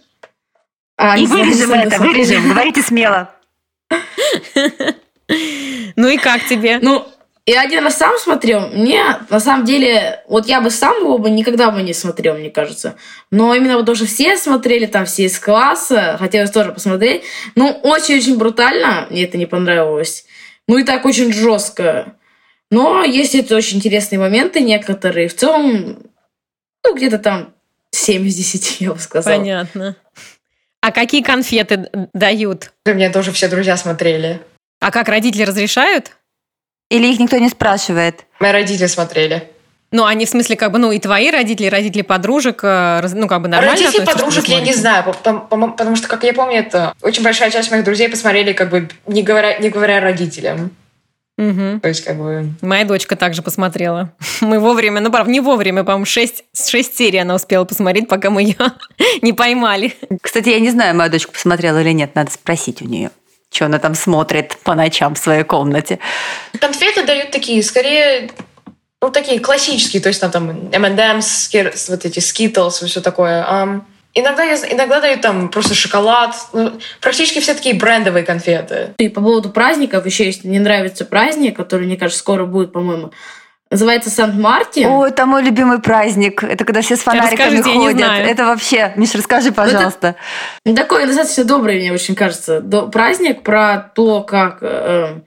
А, 0.96 1.16
И 1.16 1.20
не 1.20 1.26
вырежем 1.26 1.72
это, 1.72 1.98
вырежем. 1.98 2.48
Говорите 2.48 2.82
смело. 2.82 3.30
Ну 5.96 6.08
и 6.08 6.16
как 6.16 6.46
тебе? 6.46 6.78
Ну, 6.80 7.06
я 7.46 7.62
один 7.62 7.82
раз 7.82 7.96
сам 7.96 8.18
смотрел. 8.18 8.68
Мне, 8.68 9.02
на 9.28 9.40
самом 9.40 9.64
деле, 9.64 10.22
вот 10.28 10.46
я 10.46 10.60
бы 10.60 10.70
сам 10.70 10.96
его 11.00 11.18
бы 11.18 11.30
никогда 11.30 11.70
бы 11.70 11.82
не 11.82 11.94
смотрел, 11.94 12.36
мне 12.36 12.50
кажется. 12.50 12.96
Но 13.30 13.54
именно 13.54 13.76
вот 13.76 13.86
тоже 13.86 14.06
все 14.06 14.36
смотрели, 14.36 14.86
там 14.86 15.06
все 15.06 15.24
из 15.24 15.38
класса, 15.38 16.16
хотелось 16.18 16.50
тоже 16.50 16.72
посмотреть. 16.72 17.22
Ну, 17.54 17.70
очень-очень 17.82 18.38
брутально, 18.38 19.06
мне 19.10 19.24
это 19.24 19.38
не 19.38 19.46
понравилось. 19.46 20.26
Ну 20.68 20.78
и 20.78 20.84
так 20.84 21.04
очень 21.04 21.32
жестко. 21.32 22.14
Но 22.70 23.02
есть 23.02 23.34
это 23.34 23.56
очень 23.56 23.78
интересные 23.78 24.18
моменты 24.20 24.60
некоторые. 24.60 25.28
В 25.28 25.34
целом, 25.34 25.98
ну, 26.84 26.94
где-то 26.94 27.18
там 27.18 27.52
7 27.90 28.26
из 28.26 28.36
10, 28.36 28.80
я 28.80 28.92
бы 28.92 29.00
сказала. 29.00 29.36
Понятно. 29.36 29.96
А 30.82 30.92
какие 30.92 31.22
конфеты 31.22 31.90
дают? 32.14 32.72
У 32.86 32.90
меня 32.90 33.10
тоже 33.12 33.32
все 33.32 33.48
друзья 33.48 33.76
смотрели. 33.76 34.40
А 34.80 34.90
как 34.90 35.08
родители 35.08 35.42
разрешают? 35.42 36.12
Или 36.90 37.12
их 37.12 37.20
никто 37.20 37.36
не 37.38 37.48
спрашивает? 37.50 38.24
Мои 38.40 38.50
родители 38.52 38.86
смотрели. 38.86 39.48
Ну, 39.92 40.04
они 40.04 40.24
в 40.24 40.28
смысле, 40.28 40.56
как 40.56 40.70
бы, 40.70 40.78
ну, 40.78 40.92
и 40.92 40.98
твои 41.00 41.30
родители, 41.30 41.66
и 41.66 41.70
родители 41.70 42.02
подружек, 42.02 42.60
э, 42.62 43.02
ну, 43.12 43.26
как 43.26 43.42
бы 43.42 43.48
нормально 43.48 43.90
что 43.90 44.04
подружек 44.04 44.44
я 44.46 44.60
не 44.60 44.72
знаю, 44.72 45.02
по- 45.04 45.12
по- 45.12 45.38
по- 45.56 45.68
потому 45.72 45.96
что, 45.96 46.06
как 46.06 46.22
я 46.22 46.32
помню, 46.32 46.58
это 46.60 46.94
очень 47.02 47.24
большая 47.24 47.50
часть 47.50 47.72
моих 47.72 47.84
друзей 47.84 48.08
посмотрели, 48.08 48.52
как 48.52 48.70
бы 48.70 48.88
не 49.06 49.22
говоря, 49.24 49.58
не 49.58 49.68
говоря 49.68 50.00
родителям. 50.00 50.70
Мгм. 51.40 51.80
То 51.80 51.88
есть, 51.88 52.04
как 52.04 52.18
бы... 52.18 52.52
Моя 52.60 52.84
дочка 52.84 53.16
также 53.16 53.40
посмотрела. 53.40 54.12
Мы 54.42 54.58
вовремя, 54.58 55.00
ну, 55.00 55.10
правда, 55.10 55.32
не 55.32 55.40
вовремя, 55.40 55.84
по-моему, 55.84 56.04
6, 56.04 56.44
6 56.54 56.96
серий 56.96 57.18
она 57.18 57.34
успела 57.34 57.64
посмотреть, 57.64 58.08
пока 58.08 58.28
мы 58.28 58.42
ее 58.42 58.56
не 59.22 59.32
поймали. 59.32 59.94
Кстати, 60.20 60.50
я 60.50 60.60
не 60.60 60.70
знаю, 60.70 60.94
моя 60.94 61.08
дочка 61.08 61.32
посмотрела 61.32 61.80
или 61.80 61.92
нет. 61.92 62.14
Надо 62.14 62.30
спросить 62.30 62.82
у 62.82 62.84
нее, 62.84 63.10
что 63.50 63.64
она 63.64 63.78
там 63.78 63.94
смотрит 63.94 64.58
по 64.64 64.74
ночам 64.74 65.14
в 65.14 65.18
своей 65.18 65.44
комнате. 65.44 65.98
Конфеты 66.60 67.04
дают 67.04 67.30
такие, 67.30 67.62
скорее, 67.62 68.30
ну, 69.00 69.10
такие 69.10 69.40
классические, 69.40 70.02
то 70.02 70.08
есть 70.08 70.20
там, 70.20 70.30
там 70.30 70.50
M&M's, 70.70 71.88
вот 71.88 72.04
эти 72.04 72.18
Skittles 72.18 72.84
и 72.84 72.86
все 72.86 73.00
такое. 73.00 73.44
Ам, 73.48 73.86
иногда, 74.14 74.44
я 74.44 74.56
иногда 74.70 75.00
дают 75.00 75.20
там 75.20 75.48
просто 75.48 75.74
шоколад. 75.74 76.34
Ну, 76.52 76.72
практически 77.00 77.40
все 77.40 77.54
такие 77.54 77.74
брендовые 77.74 78.24
конфеты. 78.24 78.94
И 78.98 79.08
по 79.08 79.20
поводу 79.20 79.50
праздников 79.50 80.06
еще 80.06 80.24
есть, 80.24 80.44
мне 80.44 80.60
нравится 80.60 81.04
праздник, 81.04 81.56
который, 81.56 81.86
мне 81.86 81.96
кажется, 81.96 82.20
скоро 82.20 82.44
будет, 82.46 82.72
по-моему. 82.72 83.12
Называется 83.70 84.10
Сант-Мартин. 84.10 84.88
О, 84.88 85.06
это 85.06 85.26
мой 85.26 85.44
любимый 85.44 85.78
праздник. 85.78 86.42
Это 86.42 86.64
когда 86.64 86.80
все 86.80 86.96
с 86.96 87.00
фонариками 87.00 87.36
Расскажите, 87.36 87.70
я 87.70 87.76
не 87.76 87.84
ходят. 87.84 87.98
знаю. 87.98 88.26
Это 88.26 88.44
вообще... 88.46 88.92
Миш, 88.96 89.14
расскажи, 89.14 89.52
пожалуйста. 89.52 90.16
Такой 90.64 91.06
достаточно 91.06 91.44
добрый, 91.44 91.78
мне 91.78 91.92
очень 91.92 92.16
кажется, 92.16 92.60
праздник 92.92 93.44
про 93.44 93.92
то, 93.94 94.22
как 94.22 94.58
э, 94.62 95.20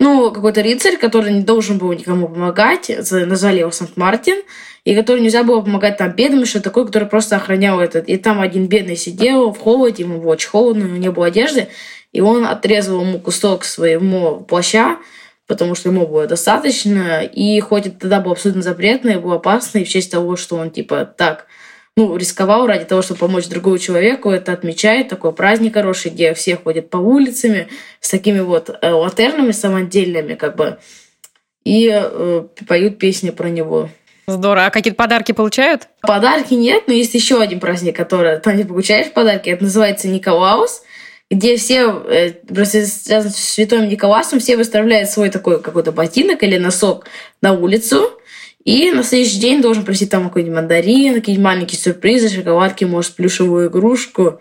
ну, 0.00 0.32
какой-то 0.32 0.62
рыцарь, 0.62 0.96
который 0.96 1.30
не 1.30 1.42
должен 1.42 1.76
был 1.76 1.92
никому 1.92 2.26
помогать, 2.26 2.90
назвали 3.10 3.60
его 3.60 3.70
Сант-Мартин, 3.70 4.38
и 4.84 4.94
который 4.94 5.20
нельзя 5.20 5.44
было 5.44 5.60
помогать 5.60 5.98
там 5.98 6.12
бедным, 6.12 6.46
что 6.46 6.62
такой, 6.62 6.86
который 6.86 7.06
просто 7.06 7.36
охранял 7.36 7.78
этот. 7.78 8.08
И 8.08 8.16
там 8.16 8.40
один 8.40 8.66
бедный 8.66 8.96
сидел 8.96 9.52
в 9.52 9.58
холоде, 9.58 10.04
ему 10.04 10.18
было 10.18 10.32
очень 10.32 10.48
холодно, 10.48 10.86
у 10.86 10.88
него 10.88 10.96
не 10.96 11.10
было 11.10 11.26
одежды, 11.26 11.68
и 12.12 12.22
он 12.22 12.46
отрезал 12.46 13.02
ему 13.02 13.20
кусок 13.20 13.62
своего 13.64 14.40
плаща, 14.40 14.96
потому 15.46 15.74
что 15.74 15.90
ему 15.90 16.06
было 16.06 16.26
достаточно, 16.26 17.22
и 17.22 17.60
хоть 17.60 17.86
это 17.86 18.00
тогда 18.00 18.20
было 18.20 18.32
абсолютно 18.32 18.62
запретно 18.62 19.10
и 19.10 19.16
было 19.18 19.36
опасно, 19.36 19.80
и 19.80 19.84
в 19.84 19.88
честь 19.88 20.10
того, 20.10 20.36
что 20.36 20.56
он 20.56 20.70
типа 20.70 21.04
так 21.04 21.46
ну, 22.00 22.16
рисковал 22.16 22.66
ради 22.66 22.86
того, 22.86 23.02
чтобы 23.02 23.20
помочь 23.20 23.46
другому 23.46 23.76
человеку, 23.76 24.30
это 24.30 24.52
отмечает, 24.52 25.08
такой 25.08 25.32
праздник 25.32 25.74
хороший, 25.74 26.10
где 26.10 26.32
все 26.32 26.56
ходят 26.56 26.88
по 26.88 26.96
улицами 26.96 27.68
с 28.00 28.08
такими 28.08 28.40
вот 28.40 28.70
э, 28.70 28.90
латернами 28.90 29.50
самодельными, 29.50 30.34
как 30.34 30.56
бы, 30.56 30.78
и 31.62 31.90
э, 31.92 32.44
поют 32.66 32.98
песни 32.98 33.28
про 33.28 33.50
него. 33.50 33.90
Здорово. 34.26 34.66
А 34.66 34.70
какие-то 34.70 34.96
подарки 34.96 35.32
получают? 35.32 35.88
Подарки 36.00 36.54
нет, 36.54 36.84
но 36.86 36.94
есть 36.94 37.12
еще 37.12 37.42
один 37.42 37.60
праздник, 37.60 37.96
который 37.96 38.38
там 38.38 38.56
не 38.56 38.64
получаешь 38.64 39.12
подарки, 39.12 39.50
это 39.50 39.64
называется 39.64 40.08
Николаус, 40.08 40.82
где 41.30 41.56
все, 41.56 42.02
э, 42.08 42.30
просто 42.48 42.86
связано 42.86 43.30
с 43.30 43.36
Святым 43.36 43.86
Николаусом, 43.88 44.40
все 44.40 44.56
выставляют 44.56 45.10
свой 45.10 45.28
такой 45.28 45.60
какой-то 45.60 45.92
ботинок 45.92 46.42
или 46.42 46.56
носок 46.56 47.04
на 47.42 47.52
улицу, 47.52 48.19
и 48.64 48.90
на 48.90 49.02
следующий 49.02 49.38
день 49.38 49.62
должен 49.62 49.84
прийти 49.84 50.06
там 50.06 50.24
какой-нибудь 50.24 50.56
мандарин, 50.56 51.14
какие-нибудь 51.14 51.44
маленькие 51.44 51.78
сюрпризы, 51.78 52.28
шоколадки, 52.28 52.84
может, 52.84 53.16
плюшевую 53.16 53.68
игрушку. 53.68 54.40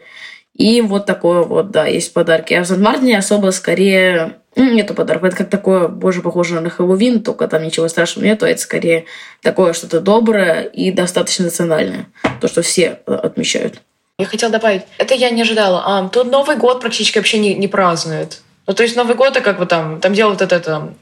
И 0.53 0.81
вот 0.81 1.05
такое 1.05 1.43
вот, 1.43 1.71
да, 1.71 1.85
есть 1.85 2.11
подарки. 2.13 2.53
А 2.53 2.63
в 2.63 2.67
Сан-Мартине 2.67 3.17
особо 3.17 3.51
скорее 3.51 4.39
м, 4.57 4.75
нету 4.75 4.93
подарков. 4.93 5.29
Это 5.29 5.37
как 5.37 5.49
такое, 5.49 5.87
больше 5.87 6.21
похоже 6.21 6.59
на 6.59 6.69
Хэллоуин, 6.69 7.23
только 7.23 7.47
там 7.47 7.63
ничего 7.63 7.87
страшного 7.87 8.25
нету. 8.25 8.45
Это 8.45 8.59
скорее 8.59 9.05
такое 9.41 9.71
что-то 9.71 10.01
доброе 10.01 10.63
и 10.63 10.91
достаточно 10.91 11.45
национальное. 11.45 12.07
То, 12.41 12.49
что 12.49 12.61
все 12.61 12.99
э, 13.05 13.13
отмечают. 13.13 13.81
Я 14.17 14.25
хотела 14.25 14.51
добавить, 14.51 14.81
это 14.97 15.13
я 15.15 15.29
не 15.29 15.43
ожидала. 15.43 15.81
А, 15.85 16.09
тут 16.09 16.29
Новый 16.29 16.57
год 16.57 16.81
практически 16.81 17.19
вообще 17.19 17.39
не, 17.39 17.55
не 17.55 17.69
празднуют. 17.69 18.41
Ну, 18.67 18.73
то 18.73 18.83
есть 18.83 18.97
Новый 18.97 19.15
год, 19.15 19.29
это 19.29 19.41
как 19.41 19.59
бы 19.59 19.65
там, 19.65 20.01
там 20.01 20.13
делают 20.13 20.41
это, 20.41 20.57
это 20.57 20.93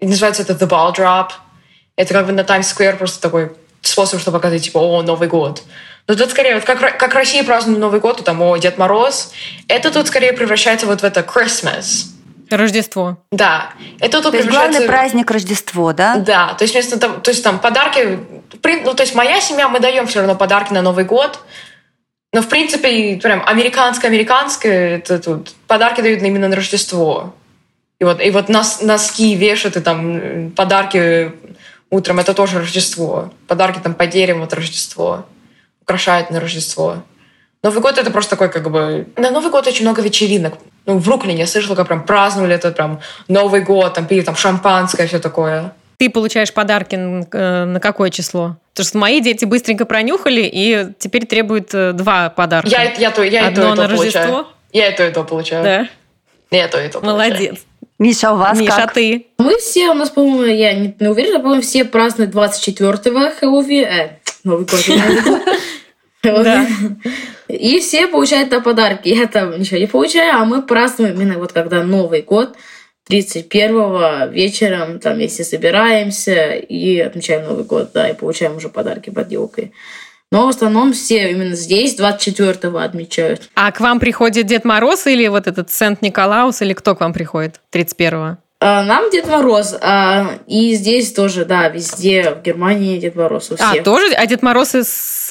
называется 0.00 0.42
это 0.42 0.54
The 0.54 0.68
Ball 0.68 0.92
Drop. 0.92 1.28
Это 1.96 2.12
как 2.12 2.26
бы 2.26 2.32
на 2.32 2.44
Times 2.44 2.72
Square 2.72 2.96
просто 2.96 3.20
такой 3.20 3.52
способ, 3.82 4.20
чтобы 4.20 4.38
показать, 4.38 4.64
типа, 4.64 4.78
о, 4.78 5.02
Новый 5.02 5.28
год. 5.28 5.62
Но 6.06 6.14
тут 6.14 6.30
скорее, 6.30 6.54
вот 6.54 6.64
как, 6.64 6.98
как 6.98 7.14
Россия 7.14 7.44
празднует 7.44 7.78
Новый 7.78 8.00
год, 8.00 8.18
то 8.18 8.24
там, 8.24 8.42
о, 8.42 8.56
Дед 8.56 8.78
Мороз. 8.78 9.32
Это 9.68 9.90
тут 9.90 10.08
скорее 10.08 10.32
превращается 10.32 10.86
вот 10.86 11.00
в 11.00 11.04
это 11.04 11.20
Christmas. 11.20 12.06
Рождество. 12.50 13.18
Да. 13.30 13.70
Это 14.00 14.20
тут 14.20 14.32
То 14.32 14.36
есть 14.36 14.48
превращается... 14.48 14.78
главный 14.80 14.86
праздник 14.86 15.30
Рождество, 15.30 15.92
да? 15.92 16.16
Да, 16.16 16.54
то 16.54 16.62
есть 16.62 16.74
вместо 16.74 16.98
того, 16.98 17.14
то 17.20 17.30
есть 17.30 17.42
там 17.42 17.58
подарки, 17.58 18.18
ну 18.62 18.94
то 18.94 19.02
есть 19.02 19.14
моя 19.14 19.40
семья, 19.40 19.68
мы 19.68 19.80
даем 19.80 20.06
все 20.06 20.20
равно 20.20 20.34
подарки 20.34 20.72
на 20.72 20.82
Новый 20.82 21.04
год, 21.04 21.40
но 22.32 22.42
в 22.42 22.48
принципе 22.48 22.90
и 22.90 23.20
прям 23.20 23.42
американско-американское, 23.46 24.98
это 24.98 25.18
тут 25.18 25.52
подарки 25.66 26.00
дают 26.00 26.22
именно 26.22 26.48
на 26.48 26.56
Рождество. 26.56 27.34
И 28.00 28.04
вот, 28.04 28.20
и 28.20 28.30
вот 28.30 28.48
нос, 28.48 28.82
носки 28.82 29.34
вешают, 29.36 29.76
и 29.76 29.80
там 29.80 30.16
э, 30.16 30.50
подарки 30.50 31.32
утром, 31.90 32.18
это 32.18 32.34
тоже 32.34 32.58
Рождество. 32.58 33.32
Подарки 33.46 33.78
там 33.78 33.94
по 33.94 34.06
дереву, 34.06 34.44
это 34.44 34.56
Рождество. 34.56 35.26
Украшают 35.82 36.30
на 36.30 36.40
Рождество. 36.40 37.02
Новый 37.62 37.80
год 37.80 37.98
это 37.98 38.10
просто 38.10 38.30
такой 38.30 38.50
как 38.50 38.70
бы... 38.70 39.08
На 39.16 39.30
Новый 39.30 39.50
год 39.50 39.66
очень 39.66 39.84
много 39.84 40.02
вечеринок. 40.02 40.54
Ну, 40.86 40.98
в 40.98 41.04
Бруклине 41.04 41.40
я 41.40 41.46
слышала, 41.46 41.74
как 41.74 41.86
прям 41.86 42.04
праздновали 42.04 42.54
этот 42.54 42.76
прям 42.76 43.00
Новый 43.26 43.62
год, 43.62 43.94
там 43.94 44.06
пили 44.06 44.20
там 44.20 44.36
шампанское, 44.36 45.06
все 45.06 45.18
такое. 45.18 45.72
Ты 45.96 46.10
получаешь 46.10 46.52
подарки 46.52 46.94
э, 46.96 47.64
на 47.64 47.80
какое 47.80 48.10
число? 48.10 48.58
Потому 48.72 48.86
что 48.86 48.98
мои 48.98 49.20
дети 49.20 49.44
быстренько 49.44 49.86
пронюхали 49.86 50.42
и 50.52 50.88
теперь 50.98 51.24
требуют 51.24 51.72
э, 51.72 51.92
два 51.92 52.28
подарка. 52.28 52.68
Я, 52.68 52.92
я, 52.92 53.10
то, 53.10 53.22
я 53.22 53.44
и 53.44 53.46
Одно 53.46 53.62
то, 53.62 53.72
и 53.72 53.76
то 53.76 53.82
на 53.82 53.88
получаю. 53.88 53.98
Рождество? 53.98 54.48
Я 54.72 54.88
и 54.88 54.96
то, 54.96 55.06
и 55.06 55.10
то 55.12 55.24
получаю. 55.24 55.64
Да? 55.64 55.88
Я 56.50 56.66
и 56.66 56.70
то, 56.70 56.80
и 56.82 56.88
то 56.88 57.00
получаю. 57.00 57.56
Миша, 57.98 58.32
у 58.32 58.36
вас 58.36 58.58
Миша, 58.58 58.76
как? 58.76 58.94
ты? 58.94 59.26
Мы 59.38 59.56
все, 59.58 59.90
у 59.90 59.94
нас, 59.94 60.10
по-моему, 60.10 60.44
я 60.44 60.74
не, 60.74 60.94
не 60.98 61.08
уверена, 61.08 61.38
по-моему, 61.38 61.62
все 61.62 61.84
празднуют 61.84 62.34
24-го 62.34 63.30
Хэллоуин, 63.38 63.84
э, 63.84 64.18
Новый 64.42 64.66
год. 64.66 64.80
Да. 66.22 66.66
И 67.48 67.80
все 67.80 68.06
получают 68.06 68.48
там 68.48 68.62
подарки. 68.62 69.08
Я 69.08 69.26
там 69.26 69.58
ничего 69.58 69.78
не 69.78 69.86
получаю, 69.86 70.40
а 70.40 70.46
мы 70.46 70.62
празднуем 70.62 71.20
именно 71.20 71.38
вот 71.38 71.52
когда 71.52 71.82
Новый 71.82 72.22
год, 72.22 72.56
31-го 73.10 74.32
вечером, 74.32 74.98
там 75.00 75.16
вместе 75.16 75.44
собираемся 75.44 76.54
и 76.54 76.98
отмечаем 76.98 77.44
Новый 77.44 77.64
год, 77.64 77.90
да, 77.92 78.08
и 78.08 78.14
получаем 78.14 78.56
уже 78.56 78.70
подарки 78.70 79.10
под 79.10 79.30
елкой. 79.30 79.72
Но 80.34 80.46
в 80.46 80.48
основном 80.48 80.92
все 80.92 81.30
именно 81.30 81.54
здесь 81.54 81.96
24-го 81.96 82.78
отмечают. 82.78 83.42
А 83.54 83.70
к 83.70 83.78
вам 83.78 84.00
приходит 84.00 84.46
Дед 84.46 84.64
Мороз 84.64 85.06
или 85.06 85.28
вот 85.28 85.46
этот 85.46 85.70
Сент-Николаус, 85.70 86.60
или 86.60 86.72
кто 86.72 86.96
к 86.96 87.00
вам 87.02 87.12
приходит 87.12 87.60
31-го? 87.72 88.38
А, 88.58 88.82
Нам 88.82 89.10
Дед 89.10 89.28
Мороз, 89.28 89.76
а, 89.80 90.26
и 90.48 90.74
здесь 90.74 91.12
тоже, 91.12 91.44
да, 91.44 91.68
везде, 91.68 92.30
в 92.32 92.42
Германии 92.42 92.98
Дед 92.98 93.14
Мороз 93.14 93.52
у 93.52 93.54
А, 93.60 93.70
всех. 93.72 93.84
тоже? 93.84 94.12
А 94.14 94.26
Дед 94.26 94.42
Мороз 94.42 94.74
и 94.74 94.78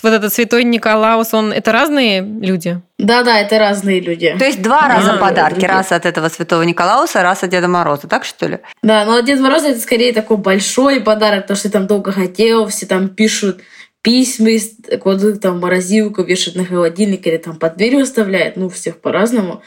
вот 0.03 0.13
этот 0.13 0.33
Святой 0.33 0.63
Николаус, 0.63 1.33
он 1.33 1.51
это 1.51 1.73
разные 1.73 2.21
люди? 2.21 2.79
Да-да, 2.97 3.39
это 3.39 3.59
разные 3.59 3.99
люди. 3.99 4.33
То 4.39 4.45
есть 4.45 4.61
два 4.61 4.87
раза 4.87 5.15
А, 5.15 5.17
подарки. 5.17 5.65
Раз 5.65 5.91
от 5.91 6.05
этого 6.05 6.29
Святого 6.29 6.61
Николауса, 6.61 7.23
раз 7.23 7.43
от 7.43 7.49
Деда 7.49 7.67
Мороза. 7.67 8.07
Так 8.07 8.23
что 8.23 8.47
ли? 8.47 8.59
Да, 8.81 9.03
но 9.03 9.19
Дед 9.19 9.41
Мороз 9.41 9.63
это 9.63 9.81
скорее 9.81 10.13
такой 10.13 10.37
большой 10.37 11.01
подарок, 11.01 11.45
то, 11.47 11.55
что 11.55 11.63
ты 11.63 11.71
там 11.71 11.87
долго 11.87 12.13
хотел, 12.13 12.67
все 12.67 12.85
там 12.85 13.09
пишут 13.09 13.59
письма, 14.03 14.49
кладут 15.01 15.41
там 15.41 15.57
в 15.57 15.61
морозилку, 15.61 16.21
вешают 16.21 16.57
на 16.57 16.65
холодильник 16.65 17.25
или 17.25 17.37
там 17.37 17.55
под 17.55 17.77
дверь 17.77 17.95
выставляют, 17.95 18.57
ну, 18.57 18.69
всех 18.69 19.01
по-разному. 19.01 19.63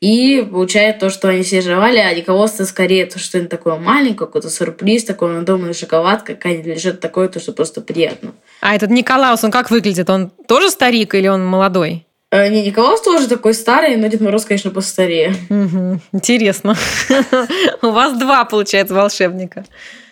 И 0.00 0.46
получает 0.48 1.00
то, 1.00 1.10
что 1.10 1.28
они 1.28 1.42
все 1.42 1.60
желали, 1.60 1.98
а 1.98 2.14
Николас-то 2.14 2.66
скорее 2.66 3.06
то, 3.06 3.18
что 3.18 3.38
это 3.38 3.48
такое 3.48 3.76
маленькое, 3.76 4.26
какой-то 4.26 4.50
сюрприз, 4.50 5.04
такой 5.04 5.32
надуманный 5.32 5.74
шоколад, 5.74 6.22
какая-нибудь 6.22 6.66
лежит 6.66 7.00
такое, 7.00 7.28
то, 7.28 7.40
что 7.40 7.52
просто 7.52 7.80
приятно. 7.80 8.32
А 8.60 8.76
этот 8.76 8.90
Николаус, 8.90 9.42
он 9.42 9.50
как 9.50 9.70
выглядит? 9.70 10.08
Он 10.10 10.30
тоже 10.46 10.70
старик 10.70 11.14
или 11.14 11.26
он 11.26 11.44
молодой? 11.44 12.06
Э, 12.30 12.48
не, 12.50 12.62
Николаус 12.62 13.00
тоже 13.00 13.26
такой 13.26 13.54
старый, 13.54 13.96
но 13.96 14.06
Дед 14.08 14.20
Мороз, 14.20 14.44
конечно, 14.44 14.70
постарее. 14.70 15.34
Угу, 15.48 16.00
интересно. 16.12 16.76
У 17.82 17.88
вас 17.90 18.12
два, 18.18 18.44
получается, 18.44 18.94
волшебника. 18.94 19.64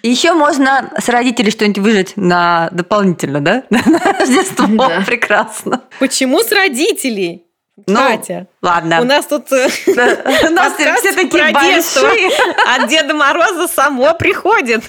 Еще 0.03 0.33
можно 0.33 0.91
с 0.99 1.09
родителей 1.11 1.51
что-нибудь 1.51 1.79
выжить 1.83 2.13
на 2.17 2.71
дополнительно, 2.73 3.41
да? 3.41 3.65
На 3.71 3.81
Рождество. 4.19 4.67
Да. 4.67 5.03
Прекрасно. 5.07 5.83
Почему 5.99 6.41
с 6.41 6.51
родителей? 6.53 7.43
Ну, 7.87 7.97
Катя, 7.97 8.47
Ладно. 8.63 9.03
у 9.03 9.05
нас 9.05 9.27
тут 9.27 9.53
э, 9.53 9.69
У 9.87 10.51
нас 10.51 10.73
все 10.75 11.13
такие 11.13 11.29
про 11.29 11.53
детство. 11.61 12.03
большие. 12.09 12.31
от 12.75 12.89
Деда 12.89 13.13
Мороза 13.13 13.69
само 13.69 14.15
приходит. 14.15 14.83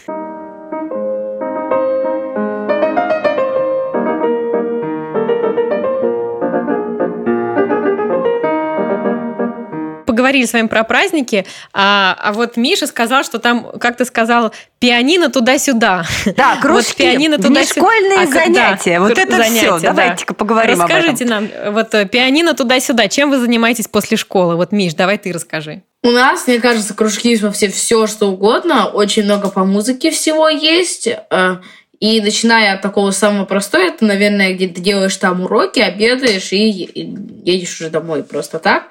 Поговорили 10.27 10.45
с 10.45 10.51
вами 10.51 10.67
про 10.67 10.83
праздники, 10.83 11.45
а, 11.71 12.13
а 12.21 12.33
вот 12.33 12.57
Миша 12.57 12.85
сказал, 12.85 13.23
что 13.23 13.39
там, 13.39 13.71
как 13.79 13.95
ты 13.95 14.03
сказал, 14.03 14.51
пианино 14.79 15.29
туда-сюда. 15.29 16.03
Да, 16.35 16.55
Вот 16.55 16.61
кружки, 16.63 16.97
пианино 16.97 17.37
туда 17.37 17.61
внешкольные 17.61 18.19
А, 18.19 18.25
как- 18.25 18.33
да, 18.33 18.43
занятия. 18.43 18.99
Вот 18.99 19.17
это 19.17 19.37
занятия, 19.37 19.77
все. 19.77 19.79
да. 19.79 19.93
Давайте-ка 19.93 20.33
поговорим 20.33 20.81
об 20.81 20.89
этом. 20.89 20.97
Расскажите 20.97 21.25
нам, 21.25 21.47
вот 21.71 21.93
э, 21.95 22.05
пианино 22.07 22.53
туда-сюда. 22.55 23.07
Чем 23.07 23.29
вы 23.29 23.39
занимаетесь 23.39 23.87
после 23.87 24.17
школы? 24.17 24.57
Вот, 24.57 24.73
Миш, 24.73 24.95
давай 24.95 25.17
ты 25.17 25.31
расскажи. 25.31 25.83
У 26.03 26.09
нас, 26.11 26.45
мне 26.45 26.59
кажется, 26.59 26.93
кружки 26.93 27.33
во 27.37 27.49
все, 27.53 27.69
все 27.69 28.05
что 28.05 28.27
угодно. 28.29 28.87
Очень 28.87 29.23
много 29.23 29.47
по 29.47 29.63
музыке 29.63 30.11
всего 30.11 30.49
есть. 30.49 31.07
э, 31.07 31.55
И 32.01 32.19
начиная 32.19 32.73
от 32.75 32.81
такого 32.81 33.11
самого 33.11 33.45
простого, 33.45 33.81
это, 33.83 34.03
наверное, 34.03 34.53
где 34.53 34.67
ты 34.67 34.81
делаешь 34.81 35.15
там 35.15 35.43
уроки, 35.43 35.79
обедаешь 35.79 36.51
и 36.51 36.69
и 36.83 37.15
едешь 37.45 37.79
уже 37.79 37.89
домой 37.89 38.23
просто 38.23 38.59
так. 38.59 38.87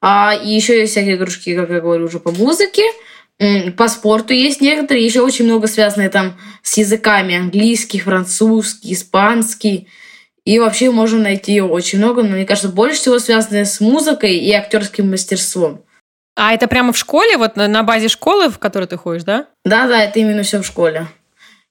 А, 0.00 0.34
и 0.34 0.48
еще 0.50 0.78
есть 0.78 0.92
всякие 0.92 1.16
кружки, 1.16 1.54
как 1.54 1.70
я 1.70 1.80
говорю, 1.80 2.06
уже 2.06 2.20
по 2.20 2.30
музыке. 2.30 2.84
По 3.76 3.88
спорту 3.88 4.32
есть 4.32 4.60
некоторые, 4.60 5.04
еще 5.04 5.20
очень 5.20 5.44
много 5.44 5.68
связанные 5.68 6.08
там 6.08 6.36
с 6.62 6.76
языками. 6.76 7.36
Английский, 7.36 8.00
французский, 8.00 8.92
испанский. 8.92 9.88
И 10.44 10.58
вообще 10.58 10.90
можно 10.90 11.18
найти 11.18 11.60
очень 11.60 11.98
много, 11.98 12.22
но 12.22 12.30
мне 12.30 12.46
кажется, 12.46 12.70
больше 12.70 12.98
всего 12.98 13.18
связанное 13.18 13.64
с 13.64 13.80
музыкой 13.80 14.36
и 14.36 14.52
актерским 14.52 15.10
мастерством. 15.10 15.84
А 16.36 16.54
это 16.54 16.68
прямо 16.68 16.92
в 16.92 16.96
школе, 16.96 17.36
вот 17.36 17.56
на, 17.56 17.82
базе 17.82 18.08
школы, 18.08 18.48
в 18.48 18.58
которой 18.58 18.86
ты 18.86 18.96
ходишь, 18.96 19.24
да? 19.24 19.46
Да-да, 19.64 20.04
это 20.04 20.20
именно 20.20 20.44
все 20.44 20.62
в 20.62 20.66
школе. 20.66 21.08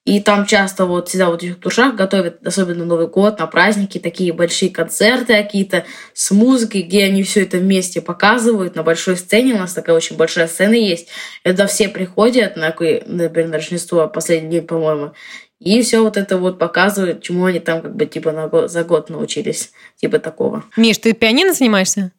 И 0.08 0.20
там 0.20 0.46
часто 0.46 0.86
вот 0.86 1.10
всегда 1.10 1.28
вот 1.28 1.42
в 1.42 1.44
этих 1.44 1.60
туршах 1.60 1.94
готовят, 1.94 2.38
особенно 2.46 2.86
Новый 2.86 3.08
год, 3.08 3.38
на 3.38 3.46
праздники, 3.46 3.98
такие 3.98 4.32
большие 4.32 4.70
концерты 4.70 5.34
какие-то 5.34 5.84
с 6.14 6.30
музыкой, 6.30 6.80
где 6.80 7.04
они 7.04 7.22
все 7.24 7.42
это 7.42 7.58
вместе 7.58 8.00
показывают 8.00 8.74
на 8.74 8.82
большой 8.82 9.18
сцене. 9.18 9.52
У 9.52 9.58
нас 9.58 9.74
такая 9.74 9.94
очень 9.94 10.16
большая 10.16 10.48
сцена 10.48 10.72
есть. 10.72 11.08
Это 11.44 11.66
все 11.66 11.90
приходят 11.90 12.56
на, 12.56 12.70
какой- 12.70 13.02
например, 13.04 13.50
на 13.50 13.56
Рождество, 13.58 14.08
последний 14.08 14.48
день, 14.48 14.66
по-моему, 14.66 15.12
и 15.60 15.82
все 15.82 16.00
вот 16.02 16.16
это 16.16 16.38
вот 16.38 16.58
показывают, 16.58 17.20
чему 17.22 17.44
они 17.44 17.58
там 17.60 17.82
как 17.82 17.94
бы 17.94 18.06
типа 18.06 18.32
на 18.32 18.48
го- 18.48 18.66
за 18.66 18.84
год 18.84 19.10
научились, 19.10 19.72
типа 19.96 20.20
такого. 20.20 20.64
Миш, 20.78 20.96
ты 20.96 21.12
пианино 21.12 21.52
занимаешься? 21.52 22.12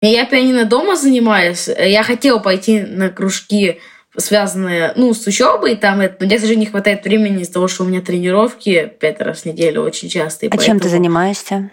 Я 0.00 0.24
пианино 0.24 0.64
дома 0.64 0.96
занимаюсь. 0.96 1.68
Я 1.68 2.02
хотела 2.02 2.38
пойти 2.38 2.80
на 2.80 3.10
кружки, 3.10 3.78
связанные 4.16 4.92
ну, 4.96 5.12
с 5.14 5.26
учебой, 5.26 5.76
там, 5.76 6.00
это, 6.00 6.16
но 6.20 6.26
мне, 6.26 6.36
к 6.36 6.40
сожалению, 6.40 6.66
не 6.66 6.70
хватает 6.70 7.04
времени 7.04 7.42
из-за 7.42 7.52
того, 7.54 7.68
что 7.68 7.84
у 7.84 7.86
меня 7.86 8.00
тренировки 8.00 8.92
пять 9.00 9.20
раз 9.20 9.42
в 9.42 9.44
неделю 9.46 9.82
очень 9.82 10.08
часто. 10.08 10.46
и 10.46 10.48
А 10.48 10.52
чем 10.52 10.78
ты 10.78 10.84
поэтому- 10.84 10.90
занимаешься? 10.90 11.70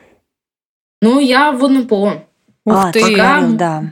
Ну, 1.02 1.20
я 1.20 1.52
в 1.52 1.60
водном 1.60 1.88
поло. 1.88 2.26
Ух 2.66 2.86
а, 2.88 2.92
ты. 2.92 3.02
пока- 3.02 3.38
говорил, 3.40 3.58
да. 3.58 3.84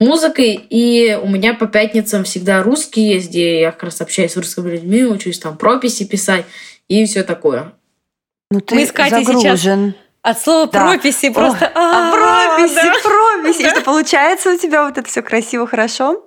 Музыкой, 0.00 0.54
и 0.54 1.18
у 1.20 1.28
меня 1.28 1.54
по 1.54 1.66
пятницам 1.66 2.22
всегда 2.24 2.62
русский 2.62 3.00
есть, 3.02 3.30
где 3.30 3.60
я 3.60 3.72
как 3.72 3.82
раз 3.84 4.00
общаюсь 4.00 4.32
с 4.32 4.36
русскими 4.36 4.70
людьми, 4.70 5.04
учусь 5.04 5.40
там 5.40 5.56
прописи 5.56 6.04
писать 6.06 6.44
и 6.86 7.04
все 7.04 7.24
такое. 7.24 7.72
Ну 8.50 8.60
ты 8.60 8.76
Мы 8.76 8.86
с 8.86 8.92
Катей 8.92 9.24
сейчас 9.24 9.42
загружен. 9.42 9.94
От 10.22 10.38
слова 10.40 10.68
Да. 10.70 10.80
прописи 10.86 11.30
просто... 11.30 11.66
Ой, 11.66 11.72
а 11.74 12.12
прописи, 12.12 12.74
да. 12.76 12.92
прописи. 13.02 13.68
Что 13.70 13.80
получается 13.82 14.50
у 14.54 14.56
тебя 14.56 14.84
вот 14.84 14.96
это 14.98 15.08
все 15.08 15.20
красиво, 15.22 15.66
хорошо? 15.66 16.24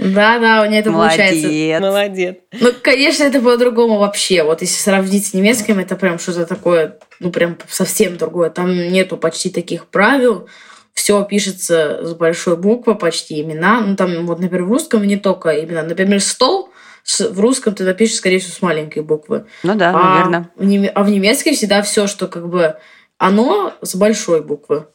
Да-да, 0.00 0.62
у 0.62 0.66
меня 0.66 0.80
это 0.80 0.92
получается. 0.92 1.46
Молодец. 1.46 1.80
Молодец. 1.80 2.36
Ну, 2.60 2.72
конечно, 2.82 3.24
это 3.24 3.40
по-другому 3.40 3.98
вообще. 3.98 4.42
Вот 4.42 4.60
если 4.60 4.80
сравнить 4.80 5.26
с 5.26 5.34
немецким, 5.34 5.78
это 5.78 5.96
прям 5.96 6.18
что-то 6.18 6.46
такое, 6.46 6.98
ну, 7.20 7.30
прям 7.30 7.56
совсем 7.68 8.16
другое. 8.16 8.50
Там 8.50 8.74
нету 8.74 9.16
почти 9.16 9.50
таких 9.50 9.86
правил. 9.86 10.48
Все 10.94 11.22
пишется 11.24 12.00
с 12.02 12.14
большой 12.14 12.56
буквы, 12.56 12.94
почти 12.94 13.40
имена. 13.40 13.80
Ну, 13.80 13.96
там, 13.96 14.26
вот, 14.26 14.40
например, 14.40 14.64
в 14.64 14.72
русском 14.72 15.04
не 15.04 15.16
только 15.16 15.50
имена. 15.64 15.82
Например, 15.82 16.20
стол 16.20 16.70
в 17.18 17.40
русском 17.40 17.74
ты 17.74 17.84
напишешь, 17.84 18.16
скорее 18.16 18.38
всего, 18.38 18.52
с 18.54 18.62
маленькой 18.62 19.02
буквы. 19.02 19.46
Ну 19.62 19.74
да, 19.74 19.90
а, 19.94 20.14
наверное. 20.14 20.50
в 20.56 20.64
неме- 20.64 20.92
а 20.94 21.02
в 21.02 21.08
немецком 21.10 21.54
всегда 21.54 21.82
все, 21.82 22.06
что 22.06 22.26
как 22.26 22.48
бы 22.48 22.76
оно 23.16 23.72
с 23.80 23.94
большой 23.94 24.42
буквы. 24.42 24.86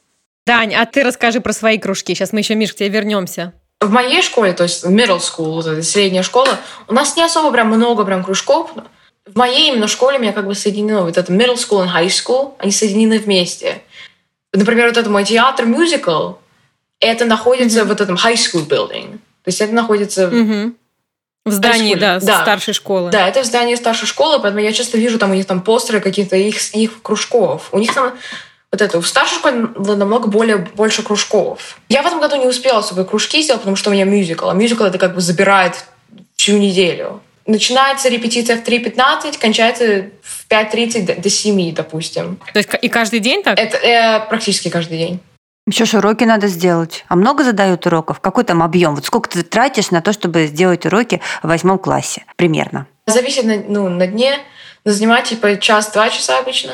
Дань, 0.46 0.76
а 0.76 0.86
ты 0.86 1.04
расскажи 1.04 1.40
про 1.42 1.54
свои 1.54 1.78
кружки. 1.78 2.14
Сейчас 2.14 2.34
мы 2.34 2.40
еще, 2.40 2.56
Миш, 2.56 2.74
к 2.74 2.78
тебе 2.78 2.90
вернемся. 2.90 3.54
В 3.84 3.92
моей 3.92 4.22
школе, 4.22 4.54
то 4.54 4.64
есть 4.64 4.84
в 4.84 4.90
middle 4.90 5.20
school, 5.20 5.56
вот 5.56 5.66
эта 5.66 5.84
средняя 5.84 6.24
школа, 6.24 6.58
у 6.88 6.94
нас 6.94 7.18
не 7.18 7.24
особо 7.24 7.52
прям 7.52 7.68
много 7.68 8.06
прям 8.06 8.24
кружков. 8.24 8.72
В 9.26 9.38
моей 9.38 9.72
именно 9.72 9.88
школе 9.88 10.20
меня 10.20 10.32
как 10.32 10.48
бы 10.48 10.56
соединено. 10.56 11.02
Вот 11.02 11.18
это 11.18 11.34
middle 11.34 11.56
school 11.56 11.86
и 11.86 11.90
high 11.90 12.08
school, 12.08 12.54
они 12.60 12.72
соединены 12.72 13.20
вместе. 13.20 13.82
Например, 14.54 14.88
вот 14.88 14.98
это 14.98 15.10
мой 15.10 15.26
театр, 15.26 15.66
мюзикл, 15.66 16.34
это 17.00 17.26
находится 17.26 17.84
в 17.84 17.90
вот 17.90 18.00
этом 18.00 18.16
high 18.16 18.36
school 18.36 18.66
building. 18.66 19.18
То 19.44 19.48
есть 19.48 19.60
это 19.60 19.74
находится... 19.74 20.28
Мгм. 20.28 20.76
В 21.46 21.52
здании, 21.52 21.96
да, 21.96 22.22
Да. 22.22 22.42
старшей 22.42 22.74
школы. 22.74 23.12
Да, 23.12 23.28
это 23.28 23.44
здание 23.44 23.76
старшей 23.76 24.06
школы, 24.06 24.40
поэтому 24.40 24.64
я 24.64 24.72
часто 24.72 24.98
вижу 24.98 25.20
там 25.20 25.32
у 25.32 25.34
них 25.34 25.46
там 25.46 25.60
постеры 25.62 26.00
каких-то 26.00 26.38
их, 26.38 26.74
их 26.74 27.02
кружков. 27.02 27.68
У 27.74 27.80
них 27.80 27.94
там 27.94 28.14
вот 28.74 28.82
это, 28.82 29.00
в 29.00 29.08
старшей 29.08 29.36
школе 29.36 29.68
намного 29.78 30.28
более, 30.28 30.58
больше 30.58 31.04
кружков. 31.04 31.78
Я 31.90 32.02
в 32.02 32.08
этом 32.08 32.20
году 32.20 32.38
не 32.38 32.48
успела 32.48 32.80
особо 32.80 33.04
кружки 33.04 33.40
сделать, 33.44 33.62
потому 33.62 33.76
что 33.76 33.92
у 33.92 33.94
меня 33.94 34.04
мюзикл. 34.04 34.50
А 34.50 34.56
мюзикл 34.56 34.84
это 34.84 34.98
как 34.98 35.14
бы 35.14 35.22
забирает 35.22 35.86
всю 36.36 36.58
неделю. 36.58 37.22
Начинается 37.46 38.10
репетиция 38.10 38.58
в 38.58 38.64
3.15, 38.64 39.40
кончается 39.40 40.10
в 40.24 40.50
5.30 40.50 41.06
до, 41.06 41.22
до 41.22 41.30
7, 41.30 41.76
допустим. 41.76 42.40
То 42.52 42.58
есть 42.58 42.70
и 42.82 42.90
каждый 42.90 43.20
день 43.20 43.44
так? 43.44 43.60
Это 43.60 43.78
э, 43.78 44.28
практически 44.28 44.70
каждый 44.70 44.98
день. 44.98 45.20
Еще 45.68 45.86
ж 45.86 45.94
уроки 45.94 46.24
надо 46.24 46.48
сделать. 46.48 47.06
А 47.10 47.16
много 47.16 47.44
задают 47.44 47.86
уроков? 47.86 48.22
Какой 48.22 48.44
там 48.44 48.64
объем? 48.64 48.96
Вот 48.96 49.06
сколько 49.06 49.30
ты 49.30 49.44
тратишь 49.44 49.92
на 49.92 50.02
то, 50.02 50.14
чтобы 50.14 50.48
сделать 50.48 50.84
уроки 50.88 51.22
в 51.44 51.48
восьмом 51.48 51.78
классе? 51.78 52.24
Примерно. 52.38 52.88
Зависит 53.06 53.46
на, 53.46 53.58
ну, 53.58 53.88
на 53.88 54.08
дне. 54.08 54.40
На 54.84 54.94
занимать 54.94 55.26
типа 55.26 55.58
час-два 55.58 56.10
часа 56.10 56.40
обычно. 56.40 56.74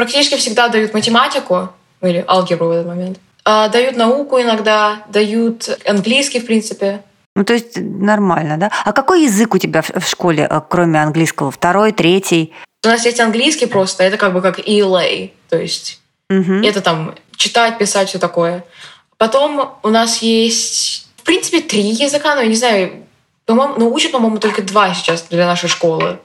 Практически 0.00 0.36
всегда 0.38 0.68
дают 0.68 0.94
математику 0.94 1.68
или 2.00 2.24
алгебру 2.26 2.68
в 2.68 2.70
этот 2.70 2.86
момент. 2.86 3.18
А, 3.44 3.68
дают 3.68 3.98
науку 3.98 4.40
иногда, 4.40 5.04
дают 5.10 5.68
английский, 5.86 6.40
в 6.40 6.46
принципе. 6.46 7.02
Ну, 7.36 7.44
то 7.44 7.52
есть 7.52 7.76
нормально, 7.76 8.56
да? 8.56 8.70
А 8.86 8.92
какой 8.94 9.24
язык 9.24 9.54
у 9.54 9.58
тебя 9.58 9.82
в 9.82 10.08
школе, 10.08 10.46
э, 10.50 10.60
кроме 10.70 11.02
английского? 11.02 11.50
Второй, 11.50 11.92
третий? 11.92 12.54
У 12.82 12.88
нас 12.88 13.04
есть 13.04 13.20
английский 13.20 13.66
просто, 13.66 14.02
это 14.02 14.16
как 14.16 14.32
бы 14.32 14.40
как 14.40 14.58
ELA, 14.58 15.32
то 15.50 15.58
есть 15.60 16.00
Мгм. 16.30 16.62
это 16.62 16.80
там 16.80 17.14
читать, 17.36 17.76
писать, 17.76 18.08
все 18.08 18.18
такое. 18.18 18.64
Потом 19.18 19.74
у 19.82 19.88
нас 19.90 20.22
есть, 20.22 21.08
в 21.18 21.24
принципе, 21.24 21.60
три 21.60 21.82
языка, 21.82 22.36
но 22.36 22.40
я 22.40 22.46
не 22.48 22.54
знаю, 22.54 23.04
по-моему, 23.44 23.74
но 23.76 23.90
учат, 23.90 24.12
по-моему, 24.12 24.38
только 24.38 24.62
два 24.62 24.94
сейчас 24.94 25.26
для 25.28 25.44
нашей 25.44 25.68
школы. 25.68 26.18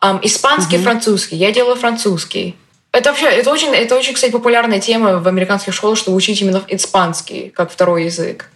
Ам, 0.00 0.18
испанский, 0.22 0.76
Мгм. 0.76 0.84
французский. 0.84 1.36
Я 1.36 1.52
делаю 1.52 1.76
французский. 1.76 2.56
Это 2.98 3.10
вообще, 3.10 3.26
это 3.26 3.52
очень, 3.52 3.72
это 3.72 3.94
очень, 3.96 4.12
кстати, 4.14 4.32
популярная 4.32 4.80
тема 4.80 5.18
в 5.18 5.28
американских 5.28 5.72
школах, 5.72 5.96
чтобы 5.96 6.16
учить 6.16 6.42
именно 6.42 6.62
испанский 6.66 7.50
как 7.54 7.70
второй 7.70 8.06
язык. 8.06 8.50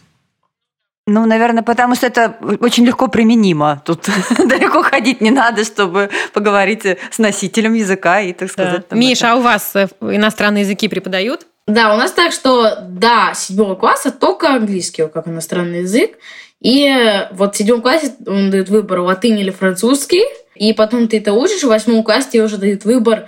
Ну, 1.07 1.27
наверное, 1.27 1.63
потому 1.63 1.95
что 1.95 2.07
это 2.09 2.37
очень 2.61 2.85
легко 2.85 3.07
применимо. 3.07 3.81
Тут 3.85 4.09
далеко 4.39 4.83
ходить 4.83 5.21
не 5.21 5.31
надо, 5.31 5.65
чтобы 5.65 6.11
поговорить 6.33 6.85
с 6.85 7.19
носителем 7.19 7.75
языка 7.75 8.21
и, 8.21 8.33
так 8.33 8.49
Да. 8.49 8.53
сказать... 8.53 8.89
там 8.89 8.99
Миш, 8.99 9.19
это. 9.19 9.33
а 9.33 9.37
у 9.37 9.43
вас 9.43 9.77
э, 9.77 9.87
иностранные 10.01 10.63
языки 10.63 10.89
преподают? 10.89 11.47
Да, 11.69 11.95
у 11.95 11.97
нас 11.97 12.11
так, 12.11 12.33
что 12.33 12.79
до 12.89 13.33
седьмого 13.37 13.77
класса 13.77 14.11
только 14.11 14.49
английский 14.49 15.07
как 15.07 15.29
иностранный 15.29 15.81
язык. 15.83 16.19
И 16.61 16.85
э, 16.89 17.29
вот 17.33 17.55
в 17.55 17.59
седьмом 17.59 17.81
классе 17.81 18.15
он 18.27 18.51
дает 18.51 18.69
выбор 18.71 19.01
латынь 19.01 19.39
или 19.39 19.51
французский. 19.51 20.25
И 20.57 20.73
потом 20.73 21.07
ты 21.07 21.19
это 21.19 21.33
учишь. 21.33 21.63
В 21.63 21.69
восьмом 21.69 22.03
классе 22.03 22.29
тебе 22.33 22.43
уже 22.43 22.57
дают 22.59 22.85
выбор 22.85 23.27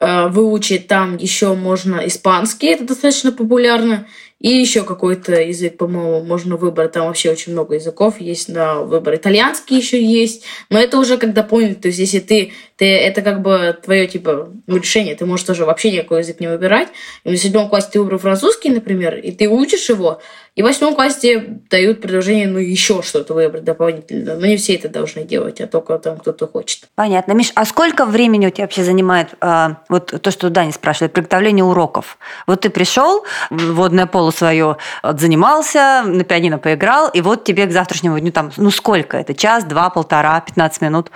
выучить 0.00 0.88
там 0.88 1.18
еще 1.18 1.54
можно 1.54 2.06
испанский, 2.06 2.68
это 2.68 2.84
достаточно 2.84 3.32
популярно. 3.32 4.06
И 4.40 4.48
еще 4.48 4.84
какой-то 4.84 5.38
язык, 5.40 5.76
по-моему, 5.76 6.24
можно 6.24 6.56
выбрать. 6.56 6.92
Там 6.92 7.06
вообще 7.06 7.30
очень 7.30 7.52
много 7.52 7.74
языков 7.74 8.20
есть 8.20 8.48
на 8.48 8.80
выбор. 8.80 9.16
Итальянский 9.16 9.76
еще 9.76 10.02
есть. 10.02 10.44
Но 10.70 10.78
это 10.78 10.98
уже 10.98 11.18
как 11.18 11.34
дополнительно. 11.34 11.82
То 11.82 11.88
есть, 11.88 11.98
если 11.98 12.20
ты, 12.20 12.52
ты 12.76 12.86
это 12.86 13.20
как 13.20 13.42
бы 13.42 13.76
твое 13.84 14.06
типа 14.06 14.48
решение, 14.66 15.14
ты 15.14 15.26
можешь 15.26 15.44
тоже 15.44 15.66
вообще 15.66 15.90
никакой 15.92 16.20
язык 16.20 16.40
не 16.40 16.46
выбирать. 16.46 16.88
И 17.24 17.34
в 17.34 17.36
седьмом 17.36 17.68
классе 17.68 17.88
ты 17.92 18.00
выбрал 18.00 18.18
французский, 18.18 18.70
например, 18.70 19.16
и 19.16 19.30
ты 19.30 19.46
учишь 19.46 19.90
его, 19.90 20.20
и 20.56 20.62
в 20.62 20.64
восьмом 20.64 20.94
классе 20.94 21.60
дают 21.70 22.00
предложение, 22.00 22.48
ну, 22.48 22.58
еще 22.58 23.02
что-то 23.02 23.34
выбрать 23.34 23.64
дополнительно. 23.64 24.34
Но 24.34 24.46
не 24.46 24.56
все 24.56 24.74
это 24.74 24.88
должны 24.88 25.22
делать, 25.22 25.60
а 25.60 25.66
только 25.66 25.96
там 25.98 26.18
кто-то 26.18 26.46
хочет. 26.48 26.88
Понятно. 26.96 27.32
Миш, 27.32 27.52
а 27.54 27.64
сколько 27.64 28.04
времени 28.04 28.46
у 28.46 28.50
тебя 28.50 28.64
вообще 28.64 28.82
занимает 28.82 29.28
э, 29.40 29.68
вот 29.88 30.12
то, 30.20 30.30
что 30.30 30.50
Даня 30.50 30.72
спрашивает, 30.72 31.12
приготовление 31.12 31.64
уроков? 31.64 32.18
Вот 32.46 32.62
ты 32.62 32.70
пришел, 32.70 33.24
водное 33.50 34.06
поло 34.30 34.40
свое 34.40 34.76
занимался, 35.02 36.02
на 36.06 36.24
пианино 36.24 36.58
поиграл, 36.58 37.08
и 37.08 37.20
вот 37.20 37.44
тебе 37.44 37.66
к 37.66 37.72
завтрашнему 37.72 38.18
дню 38.18 38.32
там, 38.32 38.50
ну, 38.56 38.70
сколько 38.70 39.16
это? 39.16 39.34
Час, 39.34 39.64
два, 39.64 39.90
полтора, 39.90 40.40
пятнадцать 40.40 40.82
минут? 40.82 41.10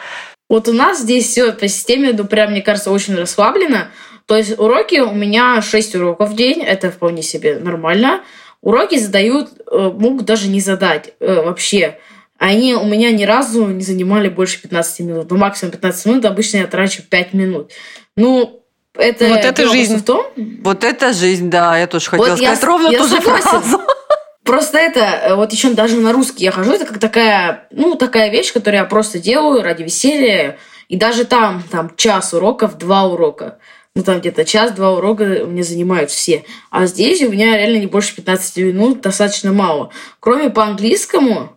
Вот 0.48 0.68
у 0.68 0.72
нас 0.72 1.00
здесь 1.00 1.26
все 1.26 1.52
по 1.52 1.68
системе, 1.68 2.12
ну, 2.12 2.24
прям, 2.24 2.50
мне 2.50 2.62
кажется, 2.62 2.90
очень 2.90 3.14
расслаблено. 3.14 3.88
То 4.26 4.36
есть 4.36 4.58
уроки 4.58 5.00
у 5.00 5.12
меня 5.12 5.60
6 5.60 5.96
уроков 5.96 6.30
в 6.30 6.36
день, 6.36 6.62
это 6.62 6.90
вполне 6.90 7.22
себе 7.22 7.58
нормально. 7.58 8.22
Уроки 8.62 8.98
задают, 8.98 9.50
э, 9.70 9.90
могут 9.94 10.24
даже 10.24 10.48
не 10.48 10.60
задать 10.60 11.12
э, 11.20 11.42
вообще. 11.42 11.98
Они 12.38 12.74
у 12.74 12.84
меня 12.84 13.10
ни 13.10 13.24
разу 13.24 13.66
не 13.66 13.82
занимали 13.82 14.30
больше 14.30 14.62
15 14.62 15.00
минут. 15.00 15.30
Ну, 15.30 15.36
максимум 15.36 15.72
15 15.72 16.06
минут, 16.06 16.24
обычно 16.24 16.58
я 16.58 16.66
трачу 16.66 17.02
5 17.02 17.34
минут. 17.34 17.72
Ну, 18.16 18.63
это, 18.94 19.28
вот 19.28 19.44
это 19.44 19.68
жизнь. 19.68 19.96
В 19.96 20.04
том, 20.04 20.26
вот 20.62 20.84
это 20.84 21.12
жизнь, 21.12 21.50
да, 21.50 21.76
я 21.78 21.86
тоже 21.86 22.10
хотела 22.10 22.28
вот 22.28 22.38
сказать 22.38 22.60
я, 22.60 22.66
ровно 22.66 22.88
я 22.88 22.98
ту 22.98 23.08
же 23.08 23.20
фразу. 23.20 23.80
Просто 24.44 24.78
это, 24.78 25.00
э, 25.00 25.34
вот 25.34 25.52
еще 25.52 25.70
даже 25.70 25.96
на 25.96 26.12
русский 26.12 26.44
я 26.44 26.52
хожу, 26.52 26.72
это 26.72 26.84
как 26.84 26.98
такая, 26.98 27.66
ну, 27.70 27.94
такая 27.94 28.30
вещь, 28.30 28.52
которую 28.52 28.80
я 28.80 28.84
просто 28.84 29.18
делаю 29.18 29.62
ради 29.62 29.82
веселья. 29.82 30.58
И 30.88 30.96
даже 30.96 31.24
там, 31.24 31.62
там 31.70 31.96
час 31.96 32.34
уроков, 32.34 32.76
два 32.76 33.04
урока 33.04 33.58
ну, 33.94 34.02
там 34.02 34.20
где-то 34.20 34.44
час-два 34.44 34.92
урока 34.92 35.24
мне 35.46 35.62
занимают 35.62 36.10
все. 36.10 36.44
А 36.70 36.86
здесь 36.86 37.22
у 37.22 37.30
меня 37.30 37.56
реально 37.56 37.78
не 37.78 37.86
больше 37.86 38.16
15 38.16 38.56
минут, 38.58 39.00
достаточно 39.00 39.52
мало. 39.52 39.92
Кроме 40.18 40.50
по 40.50 40.64
английскому, 40.64 41.56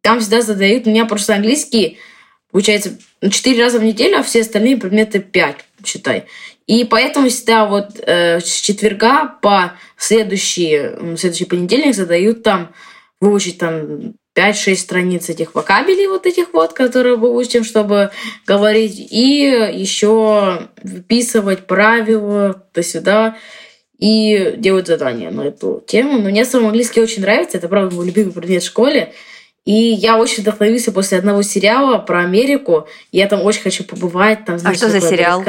там 0.00 0.20
всегда 0.20 0.40
задают, 0.40 0.86
у 0.86 0.90
меня 0.90 1.04
просто 1.04 1.34
английский, 1.34 1.98
получается, 2.50 2.98
4 3.20 3.62
раза 3.62 3.78
в 3.78 3.84
неделю, 3.84 4.18
а 4.18 4.22
все 4.22 4.40
остальные 4.40 4.78
предметы 4.78 5.18
5, 5.18 5.56
считай. 5.84 6.24
И 6.68 6.84
поэтому 6.84 7.30
всегда 7.30 7.64
вот 7.64 7.98
э, 7.98 8.40
с 8.40 8.60
четверга 8.60 9.26
по 9.40 9.72
следующий, 9.96 11.16
следующий 11.16 11.46
понедельник 11.46 11.94
задают 11.94 12.42
там 12.42 12.74
выучить 13.20 13.56
там 13.56 14.12
5-6 14.36 14.76
страниц 14.76 15.30
этих 15.30 15.54
вокабелей 15.54 16.06
вот 16.08 16.26
этих 16.26 16.52
вот, 16.52 16.74
которые 16.74 17.16
мы 17.16 17.34
учим, 17.34 17.64
чтобы 17.64 18.10
говорить, 18.46 18.98
и 19.10 19.72
еще 19.72 20.68
выписывать 20.82 21.66
правила 21.66 22.62
то 22.72 22.82
сюда 22.82 23.36
и 23.98 24.54
делать 24.58 24.86
задания 24.86 25.30
на 25.30 25.46
эту 25.46 25.82
тему. 25.86 26.18
Но 26.18 26.28
мне 26.28 26.44
сам 26.44 26.66
английский 26.66 27.00
очень 27.00 27.22
нравится, 27.22 27.56
это, 27.56 27.68
правда, 27.68 27.96
мой 27.96 28.04
любимый 28.04 28.32
предмет 28.32 28.62
в 28.62 28.66
школе. 28.66 29.14
И 29.64 29.72
я 29.72 30.18
очень 30.18 30.42
вдохновился 30.42 30.92
после 30.92 31.16
одного 31.16 31.40
сериала 31.40 31.96
про 31.98 32.20
Америку. 32.20 32.86
Я 33.10 33.26
там 33.26 33.42
очень 33.42 33.62
хочу 33.62 33.84
побывать. 33.84 34.44
Там, 34.44 34.58
знаешь, 34.58 34.76
а 34.76 34.80
что 34.80 34.90
за 34.90 35.00
сериал? 35.00 35.42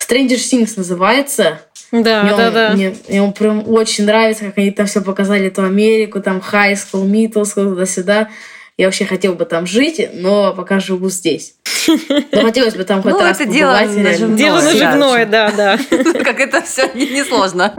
Stranger 0.00 0.36
Things 0.36 0.74
называется. 0.76 1.60
Да, 1.92 2.22
мне 2.22 2.36
да, 2.36 2.48
он, 2.48 2.54
да. 2.54 2.70
Мне, 2.70 2.96
мне 3.08 3.22
он 3.22 3.32
прям 3.32 3.68
очень 3.68 4.04
нравится, 4.04 4.44
как 4.44 4.58
они 4.58 4.70
там 4.70 4.86
все 4.86 5.00
показали, 5.00 5.46
эту 5.46 5.62
Америку, 5.62 6.20
там 6.20 6.42
high 6.52 6.74
school, 6.74 7.06
middle 7.06 7.42
school, 7.42 7.70
туда-сюда. 7.70 8.28
Я 8.76 8.86
вообще 8.86 9.06
хотел 9.06 9.34
бы 9.34 9.46
там 9.46 9.66
жить, 9.66 10.10
но 10.12 10.52
пока 10.52 10.80
живу 10.80 11.08
здесь. 11.08 11.54
Но 12.32 12.42
хотелось 12.42 12.74
бы 12.74 12.84
там 12.84 13.02
хоть 13.02 13.12
ну, 13.12 13.20
раз 13.20 13.40
это 13.40 13.50
дело 13.50 13.72
наживное. 13.72 14.36
Дело 14.36 14.60
наживное, 14.60 15.26
да, 15.26 15.50
да. 15.52 15.78
Как 16.24 16.40
это 16.40 16.60
все 16.60 16.90
несложно. 16.94 17.74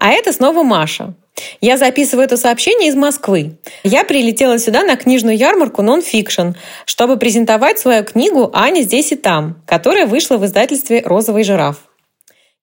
А 0.00 0.10
это 0.10 0.32
снова 0.32 0.62
Маша. 0.64 1.14
Я 1.60 1.76
записываю 1.76 2.24
это 2.24 2.36
сообщение 2.36 2.88
из 2.88 2.94
Москвы. 2.94 3.56
Я 3.82 4.04
прилетела 4.04 4.58
сюда 4.58 4.82
на 4.82 4.96
книжную 4.96 5.36
ярмарку 5.36 5.82
Non-Fiction, 5.82 6.54
чтобы 6.84 7.16
презентовать 7.16 7.78
свою 7.78 8.04
книгу 8.04 8.50
«Аня 8.52 8.82
здесь 8.82 9.12
и 9.12 9.16
там», 9.16 9.62
которая 9.66 10.06
вышла 10.06 10.36
в 10.36 10.44
издательстве 10.44 11.02
«Розовый 11.04 11.44
жираф». 11.44 11.76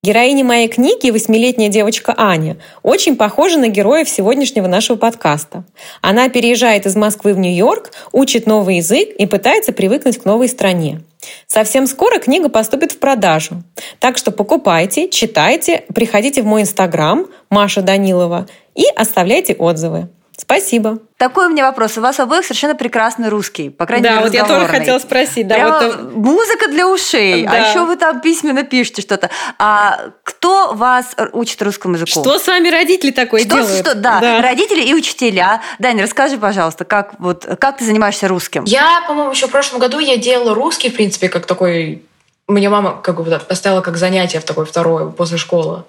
Героиня 0.04 0.44
моей 0.44 0.68
книги, 0.68 1.12
восьмилетняя 1.12 1.70
девочка 1.70 2.16
Аня, 2.18 2.58
очень 2.82 3.16
похожа 3.16 3.60
на 3.60 3.68
героев 3.68 4.10
сегодняшнего 4.10 4.66
нашего 4.66 4.98
подкаста. 4.98 5.64
Она 6.02 6.28
переезжает 6.28 6.88
из 6.88 6.96
Москвы 6.96 7.36
в 7.36 7.38
Нью-Йорк, 7.38 7.92
учит 8.12 8.48
новый 8.48 8.78
язык 8.78 9.10
и 9.10 9.28
пытается 9.28 9.74
привыкнуть 9.74 10.18
к 10.18 10.26
новой 10.26 10.48
стране. 10.48 11.02
Совсем 11.48 11.88
скоро 11.88 12.20
книга 12.20 12.50
поступит 12.50 12.94
в 12.94 13.00
продажу. 13.00 13.64
Так 14.00 14.18
что 14.18 14.32
покупайте, 14.32 15.10
читайте, 15.10 15.84
приходите 15.94 16.42
в 16.42 16.46
мой 16.46 16.62
инстаграм 16.62 17.28
Маша 17.50 17.82
Данилова 17.82 18.48
и 18.76 18.86
оставляйте 18.96 19.54
отзывы. 19.54 20.10
Спасибо. 20.42 20.98
Такой 21.18 21.46
у 21.46 21.50
меня 21.50 21.66
вопрос. 21.68 22.00
У 22.00 22.02
вас 22.02 22.20
обоих 22.20 22.44
совершенно 22.44 22.74
прекрасный 22.74 23.30
русский, 23.30 23.70
по 23.70 23.86
крайней 23.86 24.06
да, 24.06 24.12
мере, 24.14 24.24
вот 24.24 24.34
я 24.34 24.44
тоже 24.44 24.66
хотела 24.66 24.98
спросить. 24.98 25.48
Да, 25.48 25.54
Прямо 25.54 25.80
вот... 25.80 26.16
Музыка 26.16 26.68
для 26.68 26.88
ушей, 26.88 27.46
а 27.46 27.52
да. 27.52 27.58
а 27.58 27.70
еще 27.70 27.86
вы 27.86 27.96
там 27.96 28.22
письменно 28.22 28.64
пишете 28.64 29.04
что-то. 29.04 29.30
А 29.60 30.00
кто 30.24 30.74
вас 30.74 31.16
учит 31.34 31.62
русскому 31.62 31.94
языку? 31.94 32.10
Что 32.10 32.40
с 32.40 32.48
вами 32.48 32.70
родители 32.70 33.12
такое 33.12 33.42
что, 33.42 33.50
делают? 33.50 33.86
Что, 33.86 33.94
да, 33.94 34.20
да, 34.20 34.42
родители 34.42 34.82
и 34.82 34.96
учителя. 34.96 35.62
Даня, 35.78 36.04
расскажи, 36.04 36.40
пожалуйста, 36.40 36.86
как, 36.86 37.14
вот, 37.20 37.46
как 37.60 37.78
ты 37.78 37.86
занимаешься 37.86 38.28
русским? 38.28 38.64
Я, 38.64 39.04
по-моему, 39.08 39.30
еще 39.30 39.46
в 39.46 39.52
прошлом 39.52 39.80
году 39.80 40.00
я 40.00 40.18
делала 40.18 40.56
русский, 40.56 40.90
в 40.90 40.96
принципе, 40.96 41.30
как 41.30 41.46
такой... 41.46 42.04
Мне 42.48 42.68
мама 42.70 43.00
как 43.00 43.22
бы 43.22 43.40
поставила 43.48 43.82
как 43.82 43.96
занятие 43.98 44.40
в 44.40 44.44
такое 44.44 44.66
второе 44.66 45.12
после 45.12 45.38
школы. 45.38 45.84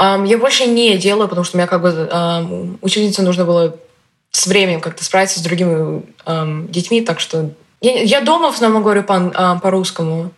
Я 0.00 0.38
больше 0.38 0.66
не 0.66 0.96
делаю, 0.96 1.28
потому 1.28 1.44
что 1.44 1.56
у 1.56 1.58
меня 1.58 1.66
как 1.66 1.82
бы 1.82 2.78
ученице 2.80 3.22
нужно 3.22 3.44
было 3.44 3.76
с 4.30 4.46
временем 4.46 4.80
как-то 4.80 5.04
справиться 5.04 5.40
с 5.40 5.42
другими 5.42 6.02
детьми, 6.70 7.02
так 7.02 7.20
что 7.20 7.50
я, 7.80 8.02
я 8.02 8.20
дома 8.20 8.50
в 8.52 8.54
основном 8.54 8.82
говорю 8.82 9.02
по, 9.02 9.14
uh, 9.14 9.60
по-русскому. 9.60 10.32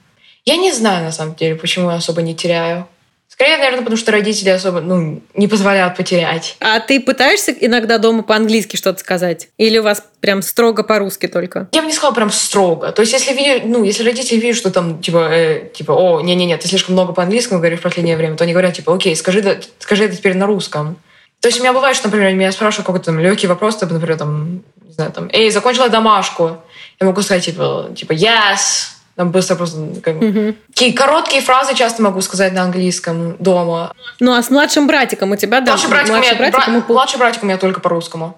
Я 0.44 0.56
не 0.56 0.72
знаю, 0.72 1.04
на 1.04 1.12
самом 1.12 1.34
деле, 1.34 1.56
почему 1.56 1.90
я 1.90 1.96
особо 1.96 2.22
не 2.22 2.34
теряю. 2.34 2.86
Скорее, 3.32 3.56
наверное, 3.56 3.78
потому 3.78 3.96
что 3.96 4.12
родители 4.12 4.50
особо 4.50 4.82
ну, 4.82 5.22
не 5.34 5.48
позволяют 5.48 5.96
потерять. 5.96 6.54
А 6.60 6.80
ты 6.80 7.00
пытаешься 7.00 7.50
иногда 7.50 7.96
дома 7.96 8.22
по-английски 8.22 8.76
что-то 8.76 9.00
сказать? 9.00 9.48
Или 9.56 9.78
у 9.78 9.82
вас 9.82 10.04
прям 10.20 10.42
строго 10.42 10.82
по-русски 10.82 11.28
только? 11.28 11.66
Я 11.72 11.80
бы 11.80 11.86
не 11.86 11.94
сказала 11.94 12.14
прям 12.14 12.30
строго. 12.30 12.92
То 12.92 13.00
есть, 13.00 13.14
если, 13.14 13.62
ну, 13.64 13.84
если 13.84 14.04
родители 14.04 14.36
видят, 14.36 14.58
что 14.58 14.70
там, 14.70 15.00
типа, 15.00 15.30
э, 15.32 15.68
типа 15.72 15.92
о, 15.92 16.20
не-не-не, 16.20 16.58
ты 16.58 16.68
слишком 16.68 16.92
много 16.92 17.14
по-английски 17.14 17.54
говоришь 17.54 17.78
в 17.78 17.82
последнее 17.82 18.18
время, 18.18 18.36
то 18.36 18.44
они 18.44 18.52
говорят, 18.52 18.74
типа, 18.74 18.94
окей, 18.94 19.16
скажи, 19.16 19.62
скажи 19.78 20.04
это 20.04 20.14
теперь 20.14 20.36
на 20.36 20.44
русском. 20.44 20.96
То 21.40 21.48
есть 21.48 21.58
у 21.58 21.62
меня 21.62 21.72
бывает, 21.72 21.96
что, 21.96 22.08
например, 22.08 22.34
меня 22.34 22.52
спрашивают 22.52 22.86
какой-то 22.86 23.06
там 23.06 23.18
легкий 23.18 23.46
вопрос, 23.46 23.76
типа, 23.76 23.94
например, 23.94 24.18
там, 24.18 24.62
не 24.84 24.92
знаю, 24.92 25.10
там, 25.10 25.30
эй, 25.32 25.50
закончила 25.50 25.88
домашку. 25.88 26.58
Я 27.00 27.06
могу 27.06 27.22
сказать, 27.22 27.46
типа, 27.46 27.88
типа, 27.96 28.12
yes, 28.12 28.92
там 29.22 29.30
быстро 29.30 29.54
просто 29.54 29.78
как, 30.02 30.16
угу. 30.16 30.56
такие 30.74 30.92
короткие 30.92 31.42
фразы 31.42 31.76
часто 31.76 32.02
могу 32.02 32.20
сказать 32.22 32.52
на 32.52 32.62
английском 32.62 33.36
дома. 33.38 33.92
Ну 34.18 34.32
а 34.32 34.42
с 34.42 34.50
младшим 34.50 34.88
братиком 34.88 35.30
у 35.30 35.36
тебя, 35.36 35.60
да? 35.60 35.72
Младший 35.72 35.90
братик, 35.90 36.08
младший, 36.08 36.30
у 36.30 36.34
меня, 36.34 36.50
братик, 36.50 36.72
бра- 36.72 36.84
младший 36.88 37.18
братик 37.20 37.42
у 37.44 37.46
меня 37.46 37.56
только 37.56 37.80
по-русскому. 37.80 38.36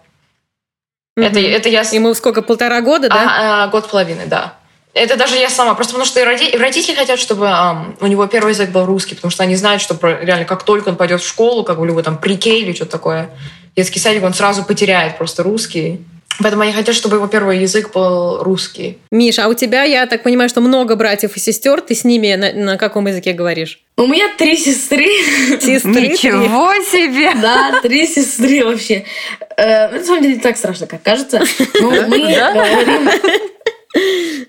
Угу. 1.16 1.24
Это, 1.24 1.40
это 1.40 1.70
я... 1.70 1.80
Ему 1.80 2.12
сколько, 2.12 2.42
полтора 2.42 2.82
года, 2.82 3.08
да? 3.08 3.16
А, 3.16 3.64
а, 3.64 3.68
год 3.68 3.86
с 3.86 3.88
половиной, 3.88 4.26
да. 4.26 4.56
Это 4.92 5.16
даже 5.16 5.36
я 5.36 5.48
сама. 5.48 5.72
Просто 5.74 5.94
потому 5.94 6.06
что 6.06 6.22
роди... 6.22 6.54
родители 6.54 6.94
хотят, 6.94 7.18
чтобы 7.18 7.46
um, 7.46 7.96
у 8.00 8.06
него 8.06 8.26
первый 8.26 8.50
язык 8.50 8.68
был 8.68 8.84
русский, 8.84 9.14
потому 9.14 9.30
что 9.30 9.42
они 9.42 9.56
знают, 9.56 9.80
что 9.80 9.96
реально 10.02 10.44
как 10.44 10.64
только 10.64 10.90
он 10.90 10.96
пойдет 10.96 11.22
в 11.22 11.26
школу, 11.26 11.64
как 11.64 11.78
у 11.78 11.84
него 11.86 12.02
там 12.02 12.18
прикей 12.18 12.60
или 12.60 12.74
что-то 12.74 12.92
такое, 12.92 13.30
детский 13.74 14.00
садик, 14.00 14.22
он 14.22 14.34
сразу 14.34 14.64
потеряет 14.64 15.16
просто 15.16 15.42
русский. 15.42 16.04
Поэтому 16.40 16.62
они 16.62 16.72
хотят, 16.72 16.94
чтобы 16.94 17.16
его 17.16 17.26
первый 17.26 17.60
язык 17.60 17.92
был 17.92 18.42
русский. 18.42 18.98
Миша, 19.10 19.44
а 19.44 19.48
у 19.48 19.54
тебя, 19.54 19.84
я 19.84 20.06
так 20.06 20.22
понимаю, 20.22 20.48
что 20.48 20.60
много 20.60 20.96
братьев 20.96 21.36
и 21.36 21.40
сестер. 21.40 21.80
Ты 21.80 21.94
с 21.94 22.04
ними 22.04 22.34
на, 22.34 22.52
на 22.52 22.76
каком 22.76 23.06
языке 23.06 23.32
говоришь? 23.32 23.80
У 23.96 24.06
меня 24.06 24.26
три 24.36 24.56
сестры. 24.56 25.06
Сестры? 25.60 26.08
Ничего 26.08 26.74
себе! 26.90 27.32
Да, 27.40 27.80
три 27.82 28.06
сестры 28.06 28.64
вообще. 28.64 29.04
Э, 29.56 29.90
на 29.90 30.04
самом 30.04 30.22
деле 30.22 30.34
не 30.34 30.40
так 30.40 30.56
страшно, 30.56 30.86
как 30.86 31.02
кажется. 31.02 31.42
Но 31.80 31.90
мы 31.90 32.18
говорим 32.18 33.08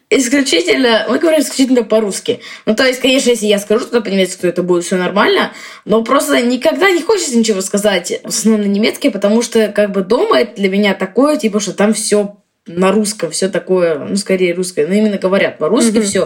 исключительно, 0.10 1.06
мы 1.10 1.20
говорим 1.20 1.42
исключительно 1.42 1.84
по-русски. 1.84 2.40
Ну, 2.66 2.76
то 2.76 2.86
есть, 2.86 3.00
конечно, 3.00 3.30
если 3.30 3.46
я 3.46 3.60
скажу 3.60 3.82
что-то 3.82 4.02
по-немецки, 4.02 4.42
то 4.42 4.48
это 4.48 4.64
будет 4.64 4.84
все 4.84 4.96
нормально, 4.96 5.52
но 5.86 6.04
просто 6.04 6.42
никогда 6.42 6.92
не 6.92 7.02
хочется 7.02 7.38
ничего 7.38 7.62
сказать 7.62 8.22
в 8.24 8.28
основном 8.28 8.66
на 8.66 8.72
немецкий, 8.72 9.10
потому 9.10 9.42
что 9.42 9.68
как 9.70 9.92
бы 9.92 10.02
дома 10.02 10.40
это 10.40 10.56
для 10.56 10.70
меня 10.70 10.94
такое, 10.94 11.38
типа, 11.38 11.60
что 11.60 11.74
там 11.74 11.94
все 11.94 12.38
на 12.66 12.92
русском 12.92 13.30
все 13.30 13.50
такое, 13.50 14.00
ну, 14.00 14.16
скорее 14.16 14.54
русское, 14.54 14.88
но 14.88 14.94
именно 14.94 15.18
говорят 15.18 15.58
по-русски 15.60 16.02
все. 16.02 16.26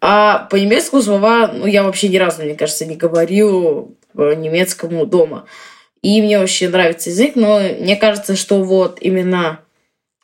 А 0.00 0.48
по 0.50 0.56
немецкому 0.56 1.00
слова, 1.00 1.50
ну, 1.54 1.66
я 1.66 1.84
вообще 1.84 2.08
ни 2.08 2.16
разу, 2.16 2.42
мне 2.42 2.54
кажется, 2.54 2.84
не 2.84 2.96
говорю 2.96 3.96
по 4.14 4.34
немецкому 4.34 5.06
дома. 5.06 5.46
И 6.02 6.20
мне 6.20 6.40
вообще 6.40 6.68
нравится 6.68 7.10
язык, 7.10 7.36
но 7.36 7.60
мне 7.60 7.96
кажется, 7.96 8.36
что 8.36 8.62
вот 8.62 8.98
именно... 9.00 9.60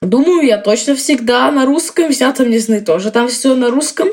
Думаю, 0.01 0.47
я 0.47 0.59
точно 0.59 0.95
всегда 0.95 1.51
на 1.51 1.67
русском, 1.67 2.13
вся 2.13 2.33
там 2.33 2.51
не 2.51 2.59
знаю, 2.59 2.85
тоже 2.85 3.11
там 3.11 3.29
все 3.29 3.55
на 3.55 3.71
русском. 3.71 4.09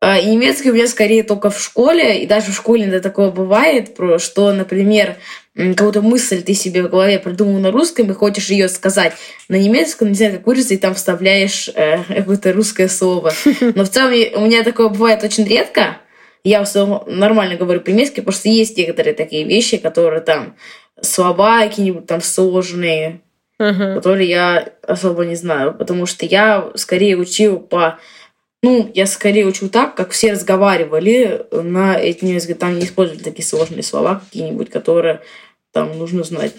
А, 0.00 0.18
И 0.18 0.26
немецкий 0.26 0.70
у 0.70 0.74
меня 0.74 0.86
скорее 0.86 1.22
только 1.22 1.50
в 1.50 1.60
школе, 1.60 2.22
и 2.22 2.26
даже 2.26 2.52
в 2.52 2.56
школе 2.56 2.84
иногда 2.84 3.00
такое 3.00 3.30
бывает, 3.30 3.94
про 3.94 4.18
что, 4.18 4.52
например, 4.52 5.16
какую-то 5.54 6.02
мысль 6.02 6.42
ты 6.42 6.54
себе 6.54 6.82
в 6.82 6.90
голове 6.90 7.18
придумал 7.18 7.58
на 7.58 7.70
русском 7.70 8.10
и 8.10 8.14
хочешь 8.14 8.50
ее 8.50 8.68
сказать 8.68 9.12
на 9.48 9.56
немецком, 9.56 10.08
не 10.08 10.14
знаю, 10.14 10.32
как 10.34 10.46
выразить, 10.46 10.72
и 10.72 10.76
там 10.76 10.94
вставляешь 10.94 11.68
э, 11.74 12.02
какое-то 12.08 12.52
русское 12.52 12.88
слово. 12.88 13.32
Но 13.60 13.84
в 13.84 13.88
целом 13.88 14.12
у 14.36 14.46
меня 14.46 14.62
такое 14.62 14.88
бывает 14.88 15.22
очень 15.24 15.44
редко. 15.44 15.98
Я 16.44 16.60
в 16.60 16.62
основном 16.62 17.04
нормально 17.06 17.56
говорю 17.56 17.80
по-немецки, 17.80 18.20
потому 18.20 18.32
что 18.32 18.48
есть 18.48 18.76
некоторые 18.76 19.14
такие 19.14 19.44
вещи, 19.44 19.76
которые 19.76 20.20
там 20.20 20.56
слова 21.00 21.60
какие-нибудь 21.62 22.06
там 22.06 22.20
сложные, 22.20 23.20
Ага. 23.58 23.94
которые 23.94 24.28
я 24.28 24.72
особо 24.82 25.24
не 25.24 25.36
знаю, 25.36 25.74
потому 25.74 26.06
что 26.06 26.26
я 26.26 26.70
скорее 26.74 27.16
учил 27.16 27.60
по... 27.60 27.98
Ну, 28.62 28.90
я 28.94 29.06
скорее 29.06 29.46
учу 29.46 29.68
так, 29.68 29.94
как 29.96 30.10
все 30.10 30.32
разговаривали 30.32 31.46
на 31.50 31.98
этим 31.98 32.28
языке. 32.28 32.54
Там 32.54 32.78
не 32.78 32.84
использовали 32.84 33.22
такие 33.22 33.44
сложные 33.44 33.82
слова 33.82 34.20
какие-нибудь, 34.24 34.70
которые 34.70 35.20
там 35.72 35.98
нужно 35.98 36.22
знать. 36.22 36.52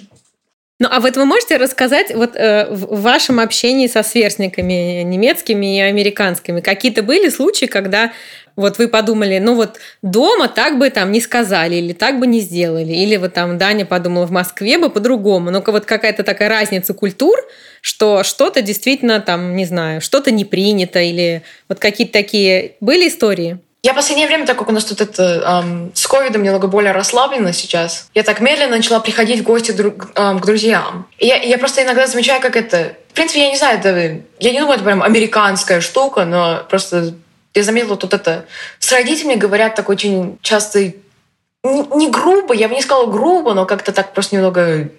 Ну, 0.80 0.88
а 0.92 1.00
вот 1.00 1.16
вы 1.16 1.26
можете 1.26 1.58
рассказать 1.58 2.14
вот 2.14 2.36
э, 2.36 2.68
в 2.70 3.02
вашем 3.02 3.40
общении 3.40 3.88
со 3.88 4.02
сверстниками 4.02 5.04
немецкими 5.04 5.78
и 5.78 5.82
американскими 5.82 6.62
какие-то 6.62 7.04
были 7.04 7.30
случаи, 7.30 7.68
когда 7.68 8.12
вот 8.56 8.80
вы 8.80 8.88
подумали, 8.88 9.38
ну 9.38 9.56
вот 9.56 9.80
дома 10.02 10.48
так 10.48 10.78
бы 10.80 10.90
там 10.90 11.12
не 11.12 11.22
сказали 11.22 11.76
или 11.76 11.94
так 11.94 12.20
бы 12.20 12.28
не 12.28 12.40
сделали, 12.40 12.92
или 12.92 13.18
вот 13.18 13.34
там 13.34 13.58
Даня 13.58 13.86
подумала 13.86 14.26
в 14.26 14.32
Москве 14.32 14.78
бы 14.78 14.90
по-другому, 14.90 15.52
ну 15.52 15.64
вот 15.66 15.86
какая-то 15.86 16.24
такая 16.24 16.50
разница 16.50 16.94
культур, 16.94 17.38
что 17.82 18.24
что-то 18.24 18.62
действительно 18.62 19.20
там, 19.22 19.56
не 19.56 19.66
знаю, 19.66 20.02
что-то 20.02 20.32
не 20.32 20.44
принято 20.44 21.00
или 21.00 21.44
вот 21.70 21.80
какие-то 21.80 22.14
такие 22.14 22.74
были 22.80 23.08
истории? 23.08 23.60
Я 23.86 23.91
в 23.91 23.96
последнее 23.98 24.28
время, 24.28 24.46
так 24.46 24.58
как 24.58 24.69
у 24.69 24.72
нас 24.72 24.86
тут 24.86 25.02
это 25.02 25.43
ам, 25.46 25.91
с 25.93 26.08
ковидом 26.08 26.41
немного 26.41 26.67
более 26.67 26.93
расслаблено 26.93 27.52
сейчас, 27.52 28.08
я 28.13 28.24
так 28.24 28.39
медленно 28.39 28.78
начала 28.78 29.02
приходить 29.02 29.41
в 29.41 29.43
гости 29.43 29.72
друг- 29.72 30.10
ам, 30.15 30.39
к 30.39 30.46
друзьям. 30.46 31.06
И 31.17 31.28
я, 31.28 31.36
я 31.36 31.58
просто 31.58 31.84
иногда 31.84 32.08
замечаю, 32.08 32.41
как 32.41 32.56
это... 32.56 32.96
В 33.10 33.13
принципе, 33.13 33.41
я 33.41 33.50
не 33.50 33.58
знаю, 33.58 33.80
это... 33.80 34.22
Я 34.39 34.52
не 34.54 34.60
думаю, 34.62 34.76
это 34.76 34.86
прям 34.86 35.04
американская 35.04 35.82
штука, 35.82 36.24
но 36.24 36.63
просто 36.69 37.13
я 37.54 37.63
заметила 37.63 37.98
тут 37.98 38.13
это... 38.13 38.46
С 38.80 38.89
родителями 38.89 39.36
говорят 39.36 39.76
так 39.76 39.89
очень 39.89 40.39
часто... 40.41 40.80
Не, 40.80 41.86
не 41.93 42.10
грубо, 42.10 42.54
я 42.54 42.69
бы 42.69 42.76
не 42.76 42.82
сказала 42.82 43.12
грубо, 43.12 43.54
но 43.54 43.65
как-то 43.65 43.91
так 43.91 44.13
просто 44.13 44.38
немного... 44.38 44.91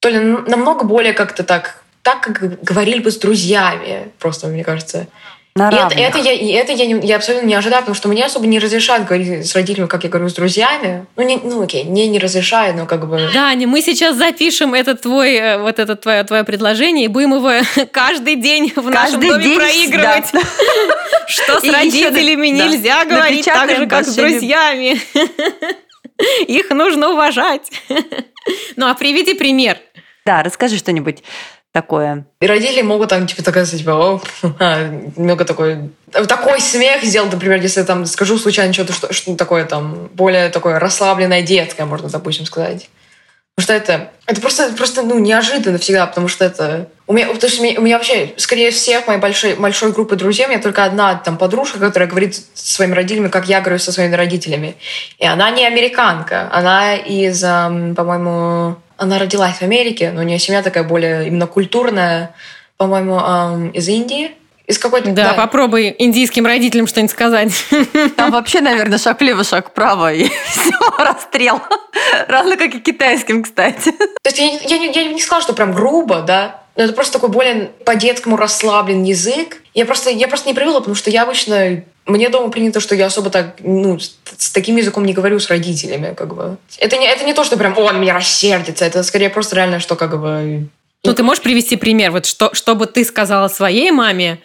То 0.00 0.08
ли 0.08 0.18
намного 0.18 0.84
более 0.84 1.12
как-то 1.12 1.44
так... 1.44 1.84
Так, 2.02 2.22
как 2.22 2.60
говорили 2.64 2.98
бы 2.98 3.12
с 3.12 3.16
друзьями, 3.16 4.10
просто, 4.18 4.48
мне 4.48 4.64
кажется. 4.64 5.06
На 5.54 5.68
И 5.68 5.74
это, 5.74 5.94
это 5.98 6.18
я, 6.18 6.32
и 6.32 6.48
это 6.48 6.72
я, 6.72 6.86
не- 6.86 7.06
я 7.06 7.16
абсолютно 7.16 7.46
не 7.46 7.54
ожидаю, 7.54 7.82
потому 7.82 7.94
что 7.94 8.08
мне 8.08 8.24
особо 8.24 8.46
не 8.46 8.58
разрешают 8.58 9.06
говорить 9.06 9.46
с 9.46 9.54
родителями, 9.54 9.86
как 9.86 10.02
я 10.02 10.08
говорю 10.08 10.30
с 10.30 10.32
друзьями. 10.34 11.04
Ну, 11.16 11.22
не, 11.24 11.36
ну 11.36 11.62
окей, 11.62 11.84
мне 11.84 12.08
не 12.08 12.18
разрешают, 12.18 12.74
но 12.74 12.86
как 12.86 13.06
бы... 13.06 13.28
Даня, 13.34 13.66
мы 13.66 13.82
сейчас 13.82 14.16
запишем 14.16 14.72
этот 14.72 15.02
твой, 15.02 15.34
э, 15.34 15.58
вот 15.58 15.78
это 15.78 15.94
твое, 15.96 16.24
твое 16.24 16.44
предложение 16.44 17.04
и 17.04 17.08
будем 17.08 17.34
его 17.34 17.50
каждый 17.92 18.36
день 18.36 18.72
в 18.74 18.88
нашем 18.88 19.20
Каждый 19.20 19.28
доме 19.28 19.44
день, 19.44 19.56
проигрывать. 19.58 20.30
да. 20.32 20.40
Что 21.26 21.60
с 21.60 21.64
И 21.64 21.66
еще 21.66 21.76
родителями 21.76 22.50
да, 22.58 22.64
нельзя 22.68 23.04
говорить 23.04 23.44
так 23.44 23.76
же, 23.76 23.86
как 23.86 24.06
с 24.06 24.14
друзьями. 24.14 24.98
Их 26.46 26.70
нужно 26.70 27.10
уважать. 27.10 27.70
Ну, 28.76 28.86
а 28.88 28.94
приведи 28.94 29.34
пример. 29.34 29.76
Да, 30.24 30.42
расскажи 30.42 30.78
что-нибудь 30.78 31.22
такое. 31.72 32.26
И 32.40 32.46
родители 32.46 32.82
могут 32.82 33.08
там, 33.08 33.26
типа, 33.26 33.42
такая, 33.42 33.64
типа, 33.64 33.90
о, 33.90 34.22
ха, 34.58 34.78
немного 35.16 35.44
такой... 35.44 35.90
Такой 36.10 36.60
смех 36.60 37.02
сделать, 37.02 37.32
например, 37.32 37.60
если 37.60 37.80
я 37.80 37.86
там 37.86 38.04
скажу 38.06 38.38
случайно 38.38 38.72
что-то, 38.72 38.92
что, 38.92 39.12
что 39.12 39.34
такое 39.34 39.64
там, 39.64 40.10
более 40.12 40.50
такое 40.50 40.78
расслабленное 40.78 41.42
детское, 41.42 41.86
можно, 41.86 42.10
допустим, 42.10 42.44
сказать. 42.44 42.88
Потому 43.54 43.64
что 43.64 43.74
это, 43.74 44.10
это 44.26 44.40
просто, 44.40 44.72
просто 44.76 45.02
ну, 45.02 45.18
неожиданно 45.18 45.78
всегда, 45.78 46.06
потому 46.06 46.28
что 46.28 46.44
это... 46.44 46.88
У 47.06 47.12
меня, 47.12 47.26
то 47.34 47.46
есть 47.46 47.60
у 47.60 47.62
меня, 47.62 47.80
у 47.80 47.82
меня 47.82 47.96
вообще, 47.98 48.32
скорее 48.38 48.70
всех 48.70 49.06
моей 49.06 49.20
большой, 49.20 49.54
большой 49.54 49.92
группы 49.92 50.16
друзей, 50.16 50.46
у 50.46 50.48
меня 50.48 50.60
только 50.60 50.84
одна 50.84 51.14
там 51.16 51.36
подружка, 51.36 51.78
которая 51.78 52.08
говорит 52.08 52.34
со 52.34 52.74
своими 52.74 52.94
родителями, 52.94 53.28
как 53.28 53.48
я 53.48 53.60
говорю 53.60 53.78
со 53.78 53.92
своими 53.92 54.14
родителями. 54.14 54.76
И 55.18 55.26
она 55.26 55.50
не 55.50 55.66
американка, 55.66 56.48
она 56.50 56.96
из, 56.96 57.42
по-моему, 57.42 58.76
она 59.02 59.18
родилась 59.18 59.56
в 59.56 59.62
Америке, 59.62 60.12
но 60.12 60.20
у 60.20 60.24
нее 60.24 60.38
семья 60.38 60.62
такая 60.62 60.84
более 60.84 61.26
именно 61.26 61.46
культурная, 61.46 62.34
по-моему, 62.76 63.18
ам, 63.18 63.68
из 63.70 63.88
Индии. 63.88 64.32
Из 64.68 64.78
какой-то... 64.78 65.10
Да, 65.10 65.34
попробуй 65.34 65.94
индийским 65.98 66.46
родителям 66.46 66.86
что-нибудь 66.86 67.10
сказать. 67.10 67.52
Там 68.16 68.30
вообще, 68.30 68.60
наверное, 68.60 68.98
шаг 68.98 69.20
влево, 69.20 69.42
шаг 69.42 69.70
вправо, 69.70 70.12
и 70.14 70.28
все, 70.46 70.70
расстрел. 70.98 71.60
Равно 72.28 72.56
как 72.56 72.72
и 72.76 72.78
китайским, 72.80 73.42
кстати. 73.42 73.90
То 73.90 74.30
есть 74.30 74.38
я, 74.38 74.46
не- 74.46 74.60
я, 74.68 74.78
не- 74.78 74.92
я 74.92 75.12
не 75.12 75.20
сказала, 75.20 75.42
что 75.42 75.52
прям 75.52 75.72
грубо, 75.72 76.20
да, 76.20 76.62
но 76.76 76.84
это 76.84 76.92
просто 76.92 77.14
такой 77.14 77.28
более 77.30 77.70
по-детскому 77.84 78.36
расслаблен 78.36 79.02
язык. 79.02 79.60
Я 79.74 79.84
просто, 79.84 80.10
я 80.10 80.28
просто 80.28 80.48
не 80.48 80.54
привыкла, 80.54 80.78
потому 80.78 80.94
что 80.94 81.10
я 81.10 81.24
обычно... 81.24 81.82
Мне 82.04 82.28
дома 82.28 82.50
принято, 82.50 82.80
что 82.80 82.94
я 82.94 83.06
особо 83.06 83.30
так, 83.30 83.56
ну, 83.60 83.98
с, 83.98 84.50
таким 84.50 84.76
языком 84.76 85.04
не 85.04 85.12
говорю 85.12 85.38
с 85.38 85.48
родителями, 85.48 86.14
как 86.14 86.34
бы. 86.34 86.56
Это 86.78 86.96
не, 86.96 87.06
это 87.06 87.24
не 87.24 87.32
то, 87.32 87.44
что 87.44 87.56
прям, 87.56 87.78
о, 87.78 87.82
он 87.82 88.00
меня 88.00 88.14
рассердится, 88.14 88.84
это 88.84 89.02
скорее 89.04 89.30
просто 89.30 89.56
реально, 89.56 89.78
что 89.78 89.94
как 89.94 90.20
бы... 90.20 90.68
Ну, 91.04 91.14
ты 91.14 91.22
можешь 91.22 91.42
привести 91.42 91.76
пример, 91.76 92.10
вот 92.10 92.26
что, 92.26 92.52
что 92.54 92.74
бы 92.74 92.86
ты 92.86 93.04
сказала 93.04 93.48
своей 93.48 93.90
маме, 93.92 94.40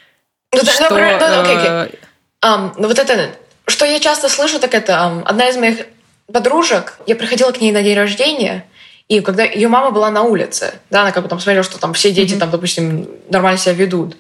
Ну, 0.54 0.62
да, 0.64 0.72
что... 0.72 0.84
например, 0.84 1.20
ну, 1.20 1.42
окей, 1.42 1.58
окей. 1.58 2.00
Ам, 2.42 2.74
ну 2.78 2.88
вот 2.88 3.00
это, 3.00 3.32
что 3.66 3.86
я 3.86 4.00
часто 4.00 4.30
слышу, 4.30 4.60
так 4.60 4.74
это 4.76 5.02
ам, 5.02 5.24
одна 5.26 5.50
из 5.50 5.58
моих 5.58 5.88
подружек, 6.32 7.00
я 7.08 7.16
приходила 7.16 7.52
к 7.52 7.60
ней 7.60 7.72
на 7.72 7.82
день 7.82 7.96
рождения, 7.96 8.66
и 9.08 9.22
когда 9.22 9.44
ее 9.44 9.68
мама 9.68 9.92
была 9.92 10.12
на 10.12 10.24
улице, 10.24 10.74
да, 10.90 11.02
она 11.02 11.12
как 11.12 11.24
бы 11.24 11.30
там 11.30 11.40
смотрела, 11.40 11.64
что 11.64 11.80
там 11.80 11.94
все 11.94 12.12
дети 12.12 12.32
Мгм. 12.32 12.40
там, 12.40 12.52
допустим, 12.52 13.10
нормально 13.30 13.58
себя 13.58 13.74
ведут. 13.74 14.18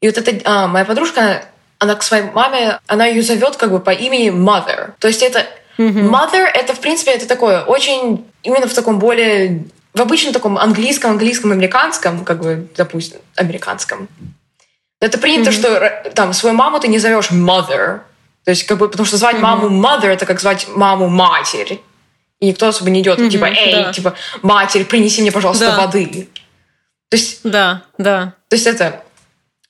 И 0.00 0.08
вот 0.08 0.18
эта 0.18 0.40
а, 0.44 0.66
моя 0.66 0.84
подружка, 0.84 1.44
она 1.82 1.96
к 1.96 2.04
своей 2.04 2.30
маме, 2.30 2.78
она 2.86 3.06
ее 3.06 3.22
зовет 3.22 3.56
как 3.56 3.72
бы 3.72 3.80
по 3.80 3.90
имени 3.90 4.30
Mother. 4.30 4.92
То 5.00 5.08
есть 5.08 5.20
это. 5.20 5.44
Mother, 5.78 6.44
это 6.44 6.74
в 6.74 6.80
принципе 6.80 7.10
это 7.10 7.26
такое 7.26 7.62
очень 7.64 8.24
именно 8.44 8.68
в 8.68 8.74
таком 8.74 9.00
более 9.00 9.64
в 9.92 10.00
обычном 10.00 10.32
таком 10.32 10.58
английском, 10.58 11.10
английском, 11.10 11.50
американском, 11.50 12.24
как 12.24 12.40
бы, 12.40 12.68
допустим, 12.76 13.18
американском. 13.36 14.08
Это 15.00 15.18
принято, 15.18 15.50
что 15.50 16.02
там 16.14 16.32
свою 16.32 16.54
маму 16.54 16.78
ты 16.78 16.86
не 16.86 16.98
зовешь 16.98 17.30
mother. 17.32 18.00
То 18.44 18.50
есть, 18.50 18.64
как 18.64 18.78
бы, 18.78 18.88
потому 18.88 19.04
что 19.04 19.16
звать 19.16 19.40
маму 19.40 19.68
mother 19.68 20.06
это 20.06 20.24
как 20.24 20.40
звать 20.40 20.68
маму 20.68 21.08
матерь. 21.08 21.80
И 22.38 22.46
никто 22.46 22.68
особо 22.68 22.90
не 22.90 23.00
идет, 23.00 23.18
типа, 23.28 23.46
эй, 23.46 23.72
да. 23.72 23.92
типа, 23.92 24.14
матерь, 24.42 24.84
принеси 24.84 25.20
мне, 25.20 25.32
пожалуйста, 25.32 25.66
Да. 25.66 25.76
воды. 25.80 26.28
То 27.08 27.16
есть, 27.16 27.40
Да, 27.42 27.82
да. 27.98 28.34
то 28.48 28.56
есть 28.56 28.66
это 28.66 29.02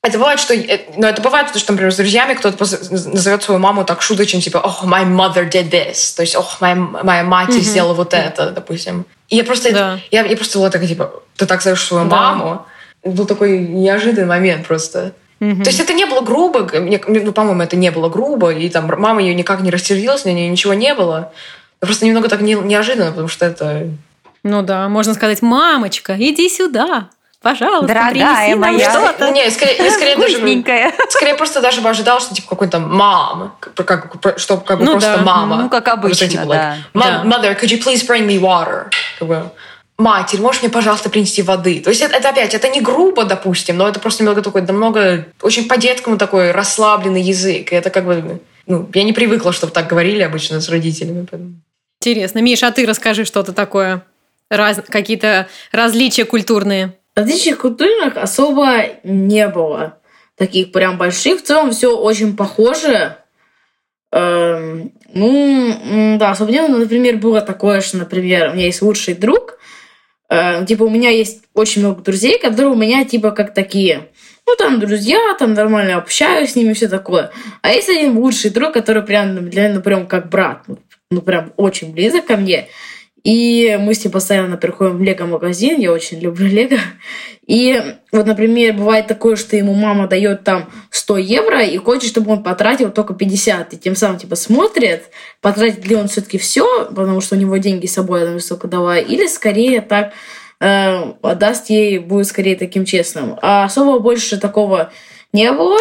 это 0.03 0.19
бывает, 0.19 0.41
что... 0.41 0.53
э, 0.55 0.81
Но 0.97 1.09
это 1.09 1.23
бывает, 1.23 1.47
потому 1.47 1.61
что, 1.61 1.73
например, 1.73 1.93
с 1.93 1.97
друзьями 1.97 2.35
кто-то 2.35 2.59
назовет 2.59 3.43
свою 3.43 3.61
маму 3.61 3.85
так 3.85 4.03
шуточно, 4.03 4.41
типа, 4.41 4.59
«Oh, 4.59 4.85
my 4.87 5.05
mother 5.07 5.49
did 5.49 5.71
this». 5.71 6.15
То 6.17 6.23
есть, 6.23 6.35
«Oh, 6.35 6.45
моя, 6.61 6.75
моя 6.75 7.23
мать 7.25 7.51
Мгм. 7.51 7.61
сделала 7.61 7.95
вот 7.95 8.13
это», 8.15 8.51
допустим. 8.51 9.05
И 9.29 9.37
я 9.37 9.45
просто... 9.45 9.73
Да. 9.73 9.99
Я, 10.11 10.25
я 10.25 10.37
просто 10.37 10.59
была 10.59 10.71
такая, 10.71 10.89
типа, 10.89 11.13
ты 11.37 11.47
так 11.47 11.63
зовешь 11.63 11.83
свою 11.87 12.09
Да. 12.09 12.17
маму? 12.17 12.67
Был 13.05 13.27
такой 13.27 13.59
неожиданный 13.59 14.27
момент 14.29 14.67
просто. 14.67 15.13
Мгм. 15.41 15.63
То 15.63 15.71
есть 15.71 15.81
это 15.81 15.93
не 15.93 16.05
было 16.07 16.21
грубо, 16.21 16.61
мне- 16.79 17.01
ну, 17.07 17.33
по-моему, 17.33 17.63
это 17.63 17.77
не 17.77 17.91
было 17.91 18.09
грубо, 18.09 18.53
и 18.53 18.69
там 18.69 18.87
мама 18.99 19.21
ее 19.23 19.35
никак 19.35 19.61
не 19.61 19.71
рассердилась, 19.71 20.25
на 20.25 20.31
нее 20.33 20.49
ничего 20.49 20.75
не 20.75 20.95
было. 20.95 21.33
Просто 21.81 22.07
немного 22.07 22.29
так 22.29 22.41
не- 22.43 22.55
неожиданно, 22.55 23.11
потому 23.11 23.29
что 23.29 23.47
это... 23.47 23.89
Ну 24.45 24.63
да, 24.63 24.89
можно 24.89 25.15
сказать, 25.15 25.43
мамочка, 25.43 26.15
иди 26.19 26.49
сюда, 26.49 27.09
пожалуйста, 27.43 27.87
Дорогая 27.87 28.11
принеси 28.13 28.55
нам 28.55 28.75
моя. 28.75 28.91
что-то. 28.91 29.31
Не, 29.31 29.51
скорее, 29.51 29.77
я 29.77 29.91
скорее 29.91 30.17
даже... 30.17 30.39
Скорее 31.11 31.35
просто 31.35 31.61
даже 31.61 31.81
бы 31.81 31.89
ожидал, 31.91 32.21
что 32.21 32.35
типа 32.35 32.49
какой-то 32.49 32.79
мам, 32.79 33.55
как, 33.61 33.75
как, 34.21 34.39
что 34.39 34.57
как 34.59 34.79
бы 34.79 34.85
Ну 34.85 34.93
просто 34.93 35.17
да. 35.17 35.23
мама. 35.23 35.57
Ну, 35.57 35.69
как 35.69 35.85
Просто, 35.85 36.25
обычно, 36.25 36.29
типа, 36.29 36.45
да. 36.47 36.77
like, 36.95 37.03
«Mo- 37.03 37.03
Да. 37.03 37.25
Mother, 37.25 37.61
could 37.61 37.69
you 37.69 37.83
please 37.83 38.07
bring 38.07 38.27
me 38.27 38.39
water? 38.41 38.87
Как 39.19 39.29
бы, 39.29 39.51
Матерь, 39.99 40.41
можешь 40.41 40.63
мне, 40.63 40.71
пожалуйста, 40.71 41.11
принести 41.11 41.43
воды? 41.43 41.81
То 41.81 41.91
есть 41.91 42.03
это, 42.03 42.17
это 42.17 42.31
опять, 42.31 42.55
это 42.55 42.69
не 42.69 42.81
грубо, 42.81 43.25
допустим, 43.25 43.77
но 43.77 43.87
это 43.87 44.01
просто 44.01 44.23
немного 44.23 44.43
такой, 44.43 44.63
намного, 44.63 45.27
очень 45.43 45.69
по-детскому 45.69 46.17
такой 46.19 46.51
расслабленный 46.51 47.21
язык. 47.23 47.73
И 47.73 47.77
это 47.77 47.91
как 47.91 48.05
бы, 48.07 48.41
ну, 48.67 48.89
я 48.95 49.03
не 49.05 49.13
привыкла, 49.13 49.53
чтобы 49.53 49.73
так 49.73 49.87
говорили 49.87 50.23
обычно 50.23 50.61
с 50.61 50.69
родителями. 50.69 51.27
поэтому. 51.31 51.53
Интересно. 52.01 52.41
Миша, 52.41 52.67
а 52.69 52.73
ты 52.73 52.85
расскажи 52.87 53.25
что-то 53.25 53.53
такое, 53.53 54.03
раз- 54.51 54.81
какие-то 54.89 55.47
различия 55.71 56.25
культурные. 56.25 56.95
Различий 57.15 57.55
культурных 57.55 58.17
особо 58.17 58.85
не 59.05 59.49
было. 59.49 59.99
Таких 60.37 60.73
прям 60.73 60.97
больших. 60.97 61.41
В 61.41 61.45
целом 61.45 61.73
все 61.73 61.97
очень 61.97 62.37
похоже. 62.37 63.17
Эм, 64.13 64.93
ну, 65.13 66.17
да, 66.19 66.31
особенно, 66.31 66.79
например, 66.79 67.17
было 67.17 67.43
такое, 67.43 67.81
что, 67.81 67.99
например, 67.99 68.51
у 68.51 68.55
меня 68.55 68.67
есть 68.67 68.83
лучший 68.83 69.15
друг. 69.15 69.59
Э, 70.31 70.65
типа, 70.67 70.85
у 70.85 70.91
меня 70.91 71.11
есть 71.11 71.43
очень 71.53 71.83
много 71.83 72.03
друзей, 72.03 72.39
которые 72.39 72.73
у 72.73 72.77
меня, 72.77 73.05
типа, 73.05 73.31
как 73.33 73.53
такие. 73.53 74.09
Ну, 74.47 74.57
там 74.57 74.81
друзья, 74.81 75.19
там 75.39 75.53
нормально 75.53 75.97
общаюсь 75.97 76.53
с 76.53 76.57
ними, 76.57 76.73
все 76.73 76.89
такое. 76.89 77.31
А 77.61 77.71
есть 77.71 77.89
один 77.91 78.17
лучший 78.17 78.51
друг, 78.51 78.73
который 78.73 79.03
прям 79.03 79.51
для 79.51 79.65
меня, 79.65 79.75
ну, 79.75 79.83
прям 79.83 80.07
как 80.07 80.31
брат. 80.31 80.65
Ну, 81.11 81.21
прям 81.21 81.53
очень 81.57 81.93
близок 81.93 82.27
ко 82.27 82.37
мне. 82.37 82.69
И 83.25 83.79
мы 83.81 83.95
с 83.95 84.03
ним 84.03 84.13
постоянно 84.13 84.57
приходим 84.57 84.99
в 84.99 85.03
лего-магазин, 85.03 85.79
я 85.79 85.93
очень 85.93 86.19
люблю 86.19 86.47
лего. 86.49 86.79
И 87.47 87.81
вот, 88.11 88.27
например, 88.27 88.75
бывает 88.75 89.07
такое, 89.07 89.37
что 89.37 89.57
ему 89.57 89.75
мама 89.75 90.09
дает 90.09 90.45
там 90.45 90.71
100 90.91 91.19
евро 91.19 91.63
и 91.63 91.77
хочет, 91.77 92.11
чтобы 92.11 92.33
он 92.33 92.43
потратил 92.43 92.91
только 92.91 93.15
50. 93.15 93.75
И 93.75 93.79
тем 93.79 93.95
самым 93.95 94.19
типа 94.19 94.37
смотрит, 94.37 95.05
потратит 95.41 95.87
ли 95.87 95.97
он 95.97 96.09
все-таки 96.09 96.39
все, 96.39 96.87
потому 96.87 97.21
что 97.21 97.37
у 97.37 97.39
него 97.39 97.57
деньги 97.59 97.87
с 97.87 97.95
собой, 97.95 98.23
я 98.23 98.39
столько 98.41 98.69
давая, 98.69 99.03
или 99.03 99.27
скорее 99.27 99.81
так 99.81 100.13
э, 100.61 101.13
отдаст 101.23 101.71
ей, 101.71 101.99
будет 101.99 102.27
скорее 102.27 102.57
таким 102.57 102.85
честным. 102.85 103.39
А 103.43 103.65
особо 103.65 103.99
больше 103.99 104.39
такого 104.39 104.93
не 105.33 105.51
было. 105.53 105.79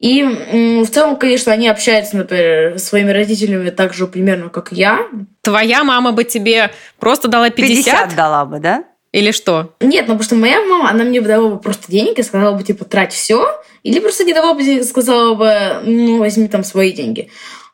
И 0.00 0.22
в 0.22 0.88
целом, 0.88 1.16
конечно, 1.16 1.52
они 1.52 1.68
общаются, 1.68 2.16
например, 2.16 2.78
с 2.78 2.84
своими 2.84 3.10
родителями 3.10 3.68
так 3.68 3.92
же 3.92 4.06
примерно, 4.06 4.48
как 4.48 4.72
я. 4.72 5.06
Твоя 5.42 5.84
мама 5.84 6.12
бы 6.12 6.24
тебе 6.24 6.70
просто 6.98 7.28
дала 7.28 7.50
50? 7.50 7.84
50 7.84 8.16
дала 8.16 8.46
бы, 8.46 8.60
да? 8.60 8.84
Или 9.12 9.32
что? 9.32 9.74
Нет, 9.80 10.06
ну 10.06 10.14
потому 10.14 10.22
что 10.22 10.36
моя 10.36 10.64
мама, 10.64 10.88
она 10.88 11.04
мне 11.04 11.20
бы 11.20 11.26
дала 11.26 11.50
бы 11.50 11.58
просто 11.58 11.90
денег 11.90 12.18
и 12.18 12.22
сказала 12.22 12.56
бы, 12.56 12.62
типа, 12.62 12.84
трать 12.84 13.12
все. 13.12 13.60
Или 13.82 13.98
просто 13.98 14.24
не 14.24 14.32
давала 14.32 14.54
бы, 14.54 14.82
сказала 14.84 15.34
бы, 15.34 15.80
ну, 15.84 16.18
возьми 16.18 16.48
там 16.48 16.64
свои 16.64 16.92
деньги. 16.92 17.28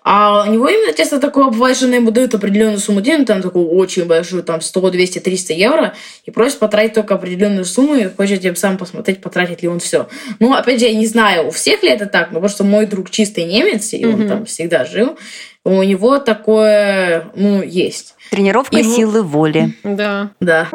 А 0.08 0.44
у 0.46 0.52
него 0.52 0.68
именно 0.68 0.92
часто 0.92 1.18
такое 1.18 1.46
бывает, 1.46 1.76
что 1.76 1.86
она 1.86 1.96
ему 1.96 2.12
дает 2.12 2.32
определенную 2.32 2.78
сумму 2.78 3.00
денег, 3.00 3.26
там 3.26 3.42
такую 3.42 3.68
очень 3.70 4.04
большую, 4.04 4.44
там 4.44 4.60
100, 4.60 4.90
200, 4.90 5.18
300 5.18 5.52
евро, 5.54 5.94
и 6.24 6.30
просит 6.30 6.60
потратить 6.60 6.94
только 6.94 7.16
определенную 7.16 7.64
сумму, 7.64 7.96
и 7.96 8.08
хочет 8.08 8.40
тем 8.40 8.54
самым 8.54 8.78
посмотреть, 8.78 9.20
потратит 9.20 9.62
ли 9.62 9.68
он 9.68 9.80
все. 9.80 10.06
Ну, 10.38 10.54
опять 10.54 10.78
же, 10.78 10.86
я 10.86 10.94
не 10.94 11.06
знаю, 11.06 11.48
у 11.48 11.50
всех 11.50 11.82
ли 11.82 11.88
это 11.88 12.06
так, 12.06 12.30
но 12.30 12.46
что 12.46 12.62
мой 12.62 12.86
друг 12.86 13.10
чистый 13.10 13.46
немец, 13.46 13.92
и 13.94 14.06
он 14.06 14.20
mm-hmm. 14.20 14.28
там 14.28 14.44
всегда 14.46 14.84
жил, 14.84 15.18
у 15.64 15.82
него 15.82 16.18
такое, 16.20 17.26
ну, 17.34 17.60
есть. 17.64 18.14
Тренировка 18.30 18.76
Его... 18.76 18.94
силы 18.94 19.22
воли. 19.22 19.74
Да. 19.82 20.30
Да. 20.38 20.68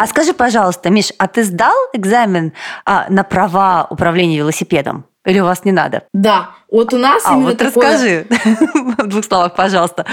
А 0.00 0.06
скажи, 0.06 0.32
пожалуйста, 0.32 0.88
Миш, 0.88 1.12
а 1.18 1.28
ты 1.28 1.44
сдал 1.44 1.76
экзамен 1.92 2.54
а, 2.86 3.04
на 3.10 3.22
права 3.22 3.86
управления 3.90 4.38
велосипедом? 4.38 5.04
Или 5.26 5.40
у 5.40 5.44
вас 5.44 5.66
не 5.66 5.72
надо? 5.72 6.04
Да, 6.14 6.52
вот 6.70 6.94
у 6.94 6.96
нас 6.96 7.22
а, 7.26 7.34
именно 7.34 7.50
вот 7.50 7.58
такое... 7.58 7.92
расскажи 7.92 8.26
в 8.96 9.06
двух 9.08 9.26
словах, 9.26 9.54
пожалуйста. 9.54 10.06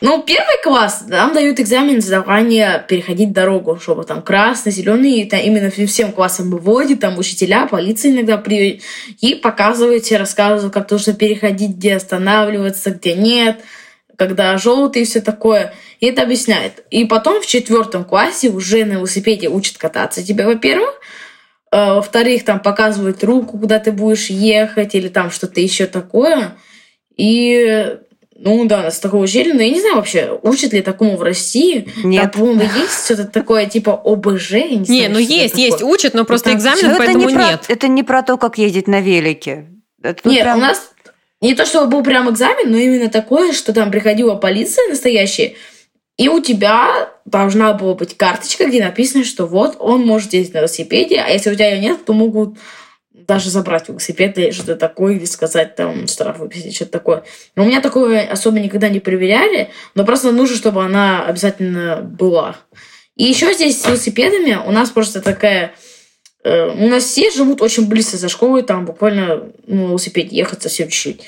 Ну, 0.00 0.22
первый 0.22 0.62
класс, 0.62 1.04
нам 1.08 1.34
дают 1.34 1.60
экзамен 1.60 2.00
задавание 2.00 2.86
переходить 2.88 3.32
дорогу, 3.32 3.78
чтобы 3.78 4.04
там 4.04 4.22
красный, 4.22 4.72
зеленый, 4.72 5.20
и 5.20 5.28
там 5.28 5.40
именно 5.40 5.68
всем 5.68 6.12
классам 6.12 6.50
выводит, 6.50 7.00
там 7.00 7.18
учителя, 7.18 7.66
полиция 7.66 8.12
иногда 8.12 8.38
при... 8.38 8.80
и 9.20 9.34
показываете, 9.34 10.16
рассказывают, 10.16 10.72
как 10.72 10.90
нужно 10.90 11.12
переходить, 11.12 11.76
где 11.76 11.96
останавливаться, 11.96 12.92
где 12.92 13.14
нет– 13.14 13.60
когда 14.16 14.56
желтый 14.58 15.02
и 15.02 15.04
все 15.04 15.20
такое. 15.20 15.74
И 16.00 16.06
это 16.06 16.22
объясняет. 16.22 16.84
И 16.90 17.04
потом 17.04 17.40
в 17.40 17.46
четвертом 17.46 18.04
классе 18.04 18.50
уже 18.50 18.84
на 18.84 18.94
велосипеде 18.94 19.48
учат 19.48 19.78
кататься 19.78 20.24
тебя, 20.24 20.46
во-первых. 20.46 21.00
А, 21.70 21.94
во-вторых, 21.94 22.44
там 22.44 22.60
показывают 22.60 23.24
руку, 23.24 23.58
куда 23.58 23.78
ты 23.78 23.92
будешь 23.92 24.30
ехать, 24.30 24.94
или 24.94 25.08
там 25.08 25.30
что-то 25.30 25.60
еще 25.60 25.86
такое. 25.86 26.56
И 27.16 27.96
ну 28.36 28.64
да, 28.66 28.82
нас 28.82 28.98
такого 28.98 29.22
учили, 29.22 29.52
но 29.52 29.62
я 29.62 29.70
не 29.70 29.80
знаю 29.80 29.96
вообще, 29.96 30.38
учат 30.42 30.72
ли 30.72 30.82
такому 30.82 31.16
в 31.16 31.22
России. 31.22 31.88
Нет. 32.02 32.22
Там, 32.22 32.30
по-моему, 32.32 32.62
есть 32.62 33.04
что-то 33.04 33.24
такое 33.24 33.66
типа 33.66 34.00
ОБЖ. 34.04 34.50
Я 34.50 34.68
не, 34.68 34.76
не 34.78 34.84
знаю, 34.84 35.12
ну 35.12 35.18
есть, 35.18 35.56
есть, 35.56 35.78
такое. 35.78 35.92
учат, 35.92 36.14
но 36.14 36.24
просто 36.24 36.52
экзамен, 36.52 36.96
поэтому 36.96 37.24
это 37.24 37.32
не 37.32 37.34
нет. 37.34 37.60
Про, 37.60 37.72
это 37.72 37.88
не 37.88 38.02
про 38.02 38.22
то, 38.22 38.36
как 38.36 38.58
ездить 38.58 38.88
на 38.88 39.00
велике. 39.00 39.66
Это 40.02 40.28
Нет, 40.28 40.42
прям... 40.42 40.58
у 40.58 40.60
нас 40.60 40.90
не 41.44 41.54
то, 41.54 41.66
чтобы 41.66 41.88
был 41.88 42.02
прям 42.02 42.30
экзамен, 42.30 42.70
но 42.70 42.78
именно 42.78 43.10
такое, 43.10 43.52
что 43.52 43.72
там 43.72 43.90
приходила 43.90 44.34
полиция 44.34 44.88
настоящая, 44.88 45.54
и 46.16 46.28
у 46.28 46.40
тебя 46.40 47.10
должна 47.24 47.72
была 47.74 47.94
быть 47.94 48.16
карточка, 48.16 48.66
где 48.66 48.82
написано, 48.82 49.24
что 49.24 49.46
вот 49.46 49.76
он 49.78 50.06
может 50.06 50.32
ездить 50.32 50.54
на 50.54 50.58
велосипеде, 50.58 51.20
а 51.20 51.28
если 51.28 51.50
у 51.50 51.54
тебя 51.54 51.74
ее 51.74 51.80
нет, 51.80 52.04
то 52.04 52.12
могут 52.12 52.56
даже 53.12 53.50
забрать 53.50 53.88
велосипед 53.88 54.38
или 54.38 54.50
что-то 54.52 54.76
такое, 54.76 55.14
или 55.14 55.24
сказать 55.24 55.76
там 55.76 56.06
штраф 56.06 56.38
выписать, 56.38 56.74
что-то 56.74 56.92
такое. 56.92 57.24
Но 57.56 57.64
у 57.64 57.66
меня 57.66 57.80
такое 57.80 58.26
особо 58.26 58.58
никогда 58.60 58.88
не 58.88 59.00
проверяли, 59.00 59.70
но 59.94 60.04
просто 60.04 60.32
нужно, 60.32 60.56
чтобы 60.56 60.82
она 60.82 61.24
обязательно 61.26 61.96
была. 61.96 62.56
И 63.16 63.24
еще 63.24 63.52
здесь 63.52 63.80
с 63.80 63.86
велосипедами 63.86 64.58
у 64.66 64.70
нас 64.70 64.90
просто 64.90 65.20
такая 65.20 65.74
у 66.44 66.88
нас 66.88 67.04
все 67.04 67.30
живут 67.30 67.62
очень 67.62 67.88
близко 67.88 68.16
за 68.16 68.28
школой, 68.28 68.62
там 68.62 68.84
буквально 68.84 69.44
ну, 69.66 69.88
велосипеде 69.88 70.36
ехать 70.36 70.62
совсем 70.62 70.88
чуть-чуть. 70.88 71.22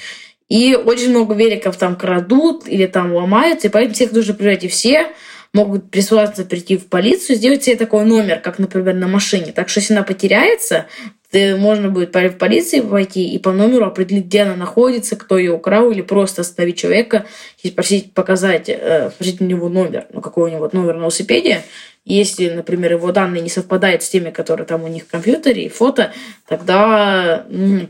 И 0.48 0.76
очень 0.76 1.10
много 1.10 1.34
великов 1.34 1.76
там 1.76 1.96
крадут 1.96 2.68
или 2.68 2.86
там 2.86 3.12
ломаются, 3.14 3.66
и 3.66 3.70
поэтому 3.70 3.94
всех 3.94 4.12
нужно 4.12 4.34
проверять. 4.34 4.64
И 4.64 4.68
все 4.68 5.08
могут 5.52 5.90
присылаться 5.90 6.44
прийти 6.44 6.76
в 6.76 6.86
полицию, 6.86 7.36
сделать 7.36 7.64
себе 7.64 7.76
такой 7.76 8.04
номер, 8.04 8.40
как, 8.40 8.58
например, 8.58 8.94
на 8.94 9.08
машине. 9.08 9.52
Так 9.52 9.68
что, 9.68 9.80
если 9.80 9.94
она 9.94 10.02
потеряется, 10.02 10.86
ты, 11.30 11.56
можно 11.56 11.88
будет 11.88 12.14
в 12.14 12.30
полиции 12.32 12.80
пойти 12.80 13.28
и 13.28 13.38
по 13.38 13.52
номеру 13.52 13.86
определить, 13.86 14.26
где 14.26 14.42
она 14.42 14.56
находится, 14.56 15.16
кто 15.16 15.38
ее 15.38 15.52
украл, 15.52 15.90
или 15.90 16.02
просто 16.02 16.42
остановить 16.42 16.78
человека 16.78 17.26
и 17.62 17.68
спросить, 17.68 18.12
показать, 18.14 18.68
э, 18.68 19.10
спросить 19.10 19.40
у 19.40 19.44
него 19.44 19.68
номер, 19.68 20.06
ну, 20.12 20.20
какой 20.20 20.50
у 20.50 20.54
него 20.54 20.70
номер 20.72 20.94
на 20.94 21.00
велосипеде, 21.00 21.62
если, 22.04 22.50
например, 22.50 22.92
его 22.92 23.10
данные 23.10 23.42
не 23.42 23.48
совпадают 23.48 24.02
с 24.02 24.08
теми, 24.08 24.30
которые 24.30 24.66
там 24.66 24.84
у 24.84 24.88
них 24.88 25.04
в 25.04 25.10
компьютере 25.10 25.64
и 25.64 25.68
фото, 25.68 26.12
тогда 26.48 27.44
ну, 27.48 27.88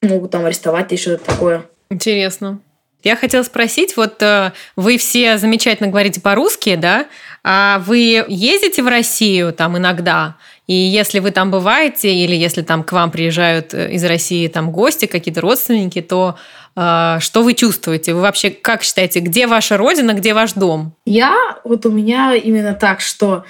могут 0.00 0.30
там 0.30 0.44
арестовать 0.44 0.92
и 0.92 0.96
что-то 0.96 1.24
такое. 1.24 1.64
Интересно. 1.90 2.60
Я 3.04 3.16
хотела 3.16 3.42
спросить, 3.42 3.96
вот 3.96 4.22
э, 4.22 4.52
вы 4.76 4.98
все 4.98 5.38
замечательно 5.38 5.88
говорите 5.88 6.20
по-русски, 6.20 6.74
да? 6.74 7.06
А 7.44 7.82
вы 7.86 8.24
ездите 8.28 8.82
в 8.82 8.88
Россию 8.88 9.52
там 9.52 9.78
иногда? 9.78 10.36
И 10.66 10.74
если 10.74 11.20
вы 11.20 11.30
там 11.30 11.50
бываете, 11.50 12.12
или 12.12 12.34
если 12.34 12.62
там 12.62 12.82
к 12.82 12.92
вам 12.92 13.10
приезжают 13.10 13.72
э, 13.72 13.92
из 13.92 14.04
России 14.04 14.48
там 14.48 14.72
гости, 14.72 15.06
какие-то 15.06 15.40
родственники, 15.40 16.02
то 16.02 16.36
а, 16.80 17.18
что 17.18 17.42
вы 17.42 17.54
чувствуете? 17.54 18.14
Вы 18.14 18.20
вообще 18.20 18.50
как 18.50 18.84
считаете, 18.84 19.18
где 19.18 19.48
ваша 19.48 19.76
родина, 19.76 20.12
где 20.12 20.32
ваш 20.32 20.52
дом? 20.52 20.94
Я, 21.06 21.58
вот 21.64 21.84
у 21.86 21.90
меня 21.90 22.34
именно 22.34 22.72
так, 22.72 23.00
что 23.00 23.38
э, 23.38 23.40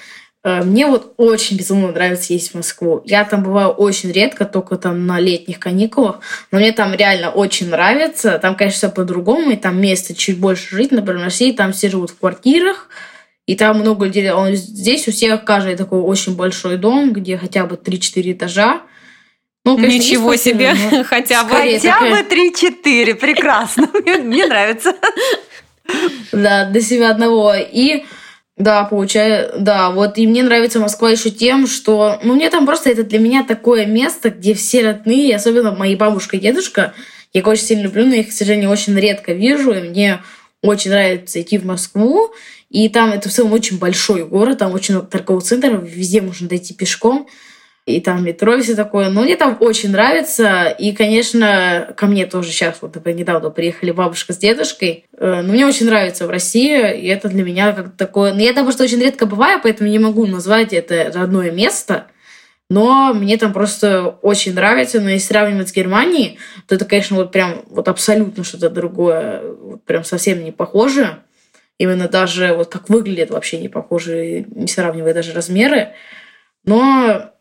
мне 0.62 0.86
вот 0.86 1.14
очень 1.16 1.56
безумно 1.56 1.88
нравится 1.88 2.32
ездить 2.32 2.52
в 2.52 2.54
Москву. 2.54 3.02
Я 3.04 3.24
там 3.24 3.42
бываю 3.42 3.70
очень 3.70 4.10
редко, 4.12 4.44
только 4.44 4.76
там 4.76 5.06
на 5.06 5.20
летних 5.20 5.58
каникулах. 5.58 6.20
Но 6.50 6.58
мне 6.58 6.72
там 6.72 6.94
реально 6.94 7.30
очень 7.30 7.70
нравится. 7.70 8.38
Там, 8.38 8.56
конечно, 8.56 8.88
все 8.88 8.88
по-другому. 8.90 9.50
И 9.50 9.56
там 9.56 9.80
место 9.80 10.14
чуть 10.14 10.38
больше 10.38 10.76
жить. 10.76 10.92
Например, 10.92 11.20
в 11.20 11.24
России 11.24 11.52
там 11.52 11.72
все 11.72 11.90
живут 11.90 12.10
в 12.10 12.18
квартирах. 12.18 12.88
И 13.46 13.56
там 13.56 13.78
много 13.78 14.06
людей. 14.06 14.30
Он, 14.30 14.54
здесь 14.54 15.08
у 15.08 15.12
всех 15.12 15.44
каждый 15.44 15.76
такой 15.76 16.00
очень 16.00 16.36
большой 16.36 16.76
дом, 16.76 17.12
где 17.12 17.38
хотя 17.38 17.64
бы 17.64 17.76
3-4 17.76 18.32
этажа. 18.32 18.82
Ну, 19.64 19.76
конечно, 19.76 19.96
Ничего 19.96 20.36
себе, 20.36 20.74
но 20.74 21.04
хотя 21.04 21.44
бы. 21.44 21.50
Хотя 21.50 22.00
бы 22.00 22.20
3-4, 22.20 23.14
прекрасно. 23.14 23.88
Мне 24.22 24.46
нравится. 24.46 24.94
Да, 26.32 26.66
для 26.66 26.80
себя 26.80 27.10
одного. 27.10 27.54
И 27.54 28.04
да, 28.58 28.84
получаю, 28.84 29.52
да, 29.58 29.90
вот 29.90 30.18
и 30.18 30.26
мне 30.26 30.42
нравится 30.42 30.80
Москва 30.80 31.10
еще 31.10 31.30
тем, 31.30 31.66
что, 31.66 32.18
ну, 32.24 32.34
мне 32.34 32.50
там 32.50 32.66
просто 32.66 32.90
это 32.90 33.04
для 33.04 33.20
меня 33.20 33.44
такое 33.44 33.86
место, 33.86 34.30
где 34.30 34.52
все 34.54 34.84
родные, 34.84 35.36
особенно 35.36 35.72
мои 35.72 35.94
бабушка 35.94 36.36
и 36.36 36.40
дедушка, 36.40 36.92
я 37.32 37.40
их 37.40 37.46
очень 37.46 37.64
сильно 37.64 37.82
люблю, 37.82 38.04
но 38.06 38.14
их, 38.14 38.28
к 38.28 38.32
сожалению, 38.32 38.70
очень 38.70 38.98
редко 38.98 39.32
вижу, 39.32 39.72
и 39.72 39.88
мне 39.88 40.20
очень 40.60 40.90
нравится 40.90 41.40
идти 41.40 41.56
в 41.56 41.64
Москву, 41.64 42.32
и 42.68 42.88
там 42.88 43.12
это 43.12 43.28
в 43.28 43.32
целом 43.32 43.52
очень 43.52 43.78
большой 43.78 44.24
город, 44.24 44.58
там 44.58 44.72
очень 44.72 44.94
много 44.94 45.08
торговых 45.08 45.44
центров, 45.44 45.84
везде 45.84 46.20
можно 46.20 46.48
дойти 46.48 46.74
пешком, 46.74 47.28
и 47.88 48.00
там 48.00 48.22
метро 48.22 48.54
и 48.54 48.60
все 48.60 48.74
такое. 48.74 49.08
Но 49.08 49.22
мне 49.22 49.34
там 49.34 49.56
очень 49.60 49.90
нравится. 49.90 50.68
И, 50.68 50.92
конечно, 50.92 51.94
ко 51.96 52.06
мне 52.06 52.26
тоже 52.26 52.50
сейчас, 52.50 52.78
вот, 52.82 52.94
например, 52.94 53.18
недавно 53.18 53.48
приехали 53.48 53.92
бабушка 53.92 54.34
с 54.34 54.38
дедушкой. 54.38 55.06
Э, 55.16 55.40
но 55.42 55.54
мне 55.54 55.66
очень 55.66 55.86
нравится 55.86 56.26
в 56.26 56.30
России, 56.30 57.00
и 57.00 57.06
это 57.06 57.28
для 57.28 57.42
меня 57.42 57.72
как 57.72 57.96
такое... 57.96 58.34
Но 58.34 58.42
я 58.42 58.52
там 58.52 58.64
просто 58.64 58.84
очень 58.84 59.00
редко 59.00 59.24
бываю, 59.24 59.60
поэтому 59.62 59.88
не 59.88 59.98
могу 59.98 60.26
назвать 60.26 60.74
это 60.74 61.10
родное 61.14 61.50
место. 61.50 62.08
Но 62.68 63.14
мне 63.14 63.38
там 63.38 63.54
просто 63.54 64.18
очень 64.20 64.52
нравится. 64.52 65.00
Но 65.00 65.08
если 65.08 65.28
сравнивать 65.28 65.70
с 65.70 65.74
Германией, 65.74 66.38
то 66.66 66.74
это, 66.74 66.84
конечно, 66.84 67.16
вот 67.16 67.32
прям 67.32 67.62
вот 67.70 67.88
абсолютно 67.88 68.44
что-то 68.44 68.68
другое. 68.68 69.40
Вот 69.42 69.82
прям 69.84 70.04
совсем 70.04 70.44
не 70.44 70.52
похоже. 70.52 71.20
Именно 71.78 72.08
даже 72.08 72.52
вот 72.52 72.68
как 72.68 72.90
выглядит 72.90 73.30
вообще 73.30 73.58
не 73.58 73.70
похоже, 73.70 74.44
не 74.54 74.66
сравнивая 74.66 75.14
даже 75.14 75.32
размеры. 75.32 75.94
Но 76.64 77.32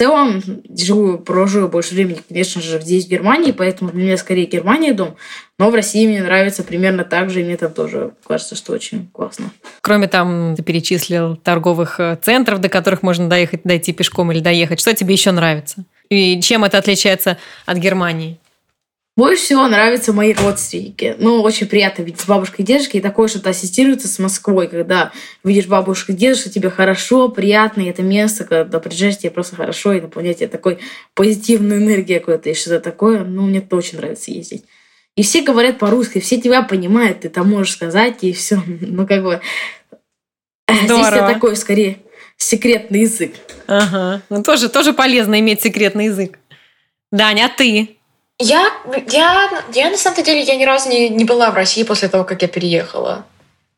целом 0.00 0.42
живу, 0.74 1.18
проживу 1.18 1.68
больше 1.68 1.92
времени, 1.92 2.20
конечно 2.26 2.62
же, 2.62 2.80
здесь, 2.80 3.04
в 3.04 3.10
Германии, 3.10 3.52
поэтому 3.52 3.90
для 3.90 4.02
меня 4.02 4.16
скорее 4.16 4.46
Германия 4.46 4.94
дом. 4.94 5.16
Но 5.58 5.68
в 5.68 5.74
России 5.74 6.06
мне 6.06 6.22
нравится 6.22 6.62
примерно 6.62 7.04
так 7.04 7.28
же, 7.28 7.42
и 7.42 7.44
мне 7.44 7.58
там 7.58 7.70
тоже 7.70 8.12
кажется, 8.26 8.54
что 8.54 8.72
очень 8.72 9.10
классно. 9.12 9.50
Кроме 9.82 10.08
там, 10.08 10.54
ты 10.56 10.62
перечислил 10.62 11.36
торговых 11.36 12.00
э, 12.00 12.16
центров, 12.22 12.62
до 12.62 12.70
которых 12.70 13.02
можно 13.02 13.28
доехать, 13.28 13.60
дойти 13.64 13.92
пешком 13.92 14.32
или 14.32 14.40
доехать. 14.40 14.80
Что 14.80 14.94
тебе 14.94 15.12
еще 15.12 15.32
нравится? 15.32 15.84
И 16.08 16.40
чем 16.40 16.64
это 16.64 16.78
отличается 16.78 17.36
от 17.66 17.76
Германии? 17.76 18.38
Больше 19.20 19.42
всего 19.42 19.68
нравятся 19.68 20.14
мои 20.14 20.32
родственники. 20.32 21.14
Ну, 21.18 21.42
очень 21.42 21.66
приятно 21.66 22.00
видеть 22.00 22.22
с 22.22 22.26
бабушкой 22.26 22.64
и 22.64 22.66
дедушкой. 22.66 23.00
И 23.00 23.02
такое 23.02 23.28
что-то 23.28 23.50
ассистируется 23.50 24.08
с 24.08 24.18
Москвой, 24.18 24.66
когда 24.66 25.12
видишь 25.44 25.66
бабушку 25.66 26.12
и 26.12 26.14
дедушку, 26.14 26.48
тебе 26.48 26.70
хорошо, 26.70 27.28
приятно, 27.28 27.82
и 27.82 27.90
это 27.90 28.02
место, 28.02 28.44
когда 28.44 28.80
приезжаешь, 28.80 29.18
тебе 29.18 29.30
просто 29.30 29.56
хорошо, 29.56 29.92
и 29.92 30.00
наполняет 30.00 30.38
тебя 30.38 30.48
такой 30.48 30.78
позитивной 31.12 31.76
энергией 31.76 32.18
какой-то, 32.18 32.48
и 32.48 32.54
что-то 32.54 32.80
такое. 32.80 33.22
Ну, 33.22 33.42
мне 33.42 33.60
тоже 33.60 33.96
нравится 33.96 34.30
ездить. 34.30 34.64
И 35.16 35.22
все 35.22 35.42
говорят 35.42 35.78
по-русски, 35.78 36.18
все 36.18 36.40
тебя 36.40 36.62
понимают, 36.62 37.20
ты 37.20 37.28
там 37.28 37.50
можешь 37.50 37.74
сказать, 37.74 38.24
и 38.24 38.32
все. 38.32 38.62
Ну, 38.80 39.06
как 39.06 39.22
бы... 39.22 39.42
Здорово. 40.66 41.04
Здесь 41.04 41.18
это 41.18 41.34
такой, 41.34 41.56
скорее, 41.56 41.98
секретный 42.38 43.00
язык. 43.02 43.34
Ага. 43.66 44.22
Ну, 44.30 44.42
тоже, 44.42 44.70
тоже 44.70 44.94
полезно 44.94 45.38
иметь 45.40 45.60
секретный 45.60 46.06
язык. 46.06 46.38
Даня, 47.12 47.44
а 47.44 47.48
ты? 47.54 47.99
Я, 48.40 48.72
я, 49.12 49.50
я 49.74 49.90
на 49.90 49.98
самом 49.98 50.22
деле, 50.24 50.40
я 50.40 50.56
ни 50.56 50.64
разу 50.64 50.88
не, 50.88 51.10
не 51.10 51.24
была 51.24 51.50
в 51.50 51.54
России 51.54 51.82
после 51.82 52.08
того, 52.08 52.24
как 52.24 52.40
я 52.40 52.48
переехала. 52.48 53.26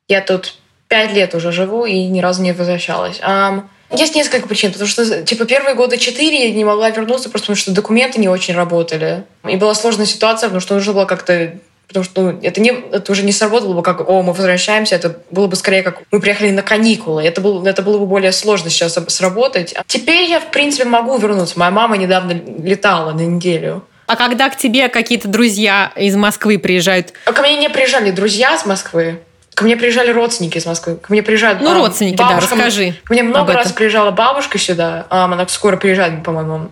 Я 0.06 0.20
тут 0.20 0.54
пять 0.86 1.12
лет 1.12 1.34
уже 1.34 1.50
живу 1.50 1.84
и 1.84 2.04
ни 2.06 2.20
разу 2.20 2.42
не 2.42 2.52
возвращалась. 2.52 3.18
Um, 3.20 3.64
есть 3.90 4.14
несколько 4.14 4.46
причин, 4.46 4.70
потому 4.70 4.88
что, 4.88 5.24
типа, 5.24 5.46
первые 5.46 5.74
года 5.74 5.98
четыре 5.98 6.48
я 6.48 6.54
не 6.54 6.64
могла 6.64 6.90
вернуться, 6.90 7.28
просто 7.28 7.46
потому 7.46 7.56
что 7.56 7.72
документы 7.72 8.20
не 8.20 8.28
очень 8.28 8.54
работали. 8.54 9.24
И 9.48 9.56
была 9.56 9.74
сложная 9.74 10.06
ситуация, 10.06 10.46
потому 10.46 10.60
что 10.60 10.74
нужно 10.74 10.92
было 10.92 11.04
как-то 11.06 11.58
потому 11.88 12.04
что 12.04 12.22
ну, 12.22 12.40
это, 12.42 12.58
не, 12.60 12.70
это 12.70 13.12
уже 13.12 13.22
не 13.22 13.32
сработало 13.32 13.74
бы 13.74 13.82
как, 13.82 14.08
о, 14.08 14.22
мы 14.22 14.32
возвращаемся, 14.32 14.94
это 14.94 15.20
было 15.30 15.46
бы 15.46 15.56
скорее 15.56 15.82
как 15.82 16.02
мы 16.10 16.20
приехали 16.20 16.50
на 16.50 16.62
каникулы. 16.62 17.22
Это, 17.22 17.42
было, 17.42 17.66
это 17.68 17.82
было 17.82 17.98
бы 17.98 18.06
более 18.06 18.32
сложно 18.32 18.70
сейчас 18.70 18.96
сработать. 19.08 19.74
Теперь 19.88 20.30
я, 20.30 20.40
в 20.40 20.50
принципе, 20.50 20.84
могу 20.84 21.18
вернуться. 21.18 21.58
Моя 21.58 21.70
мама 21.70 21.98
недавно 21.98 22.32
летала 22.32 23.12
на 23.12 23.20
неделю. 23.20 23.84
А 24.06 24.16
когда 24.16 24.50
к 24.50 24.56
тебе 24.56 24.88
какие-то 24.88 25.28
друзья 25.28 25.92
из 25.96 26.16
Москвы 26.16 26.58
приезжают? 26.58 27.12
А 27.24 27.32
ко 27.32 27.42
мне 27.42 27.56
не 27.56 27.68
приезжали 27.68 28.10
друзья 28.10 28.54
из 28.54 28.66
Москвы. 28.66 29.20
Ко 29.54 29.64
мне 29.64 29.76
приезжали 29.76 30.10
родственники 30.10 30.58
из 30.58 30.66
Москвы. 30.66 30.96
Ко 30.96 31.12
мне 31.12 31.22
приезжают 31.22 31.60
Ну, 31.60 31.72
а, 31.72 31.74
родственники, 31.74 32.16
бабушка. 32.16 32.40
да, 32.40 32.64
расскажи. 32.64 32.94
Ко 33.04 33.12
мне 33.12 33.22
много 33.22 33.52
раз 33.52 33.72
приезжала 33.72 34.10
бабушка 34.10 34.58
сюда. 34.58 35.06
А, 35.10 35.24
она 35.24 35.46
скоро 35.48 35.76
приезжает, 35.76 36.22
по-моему. 36.22 36.70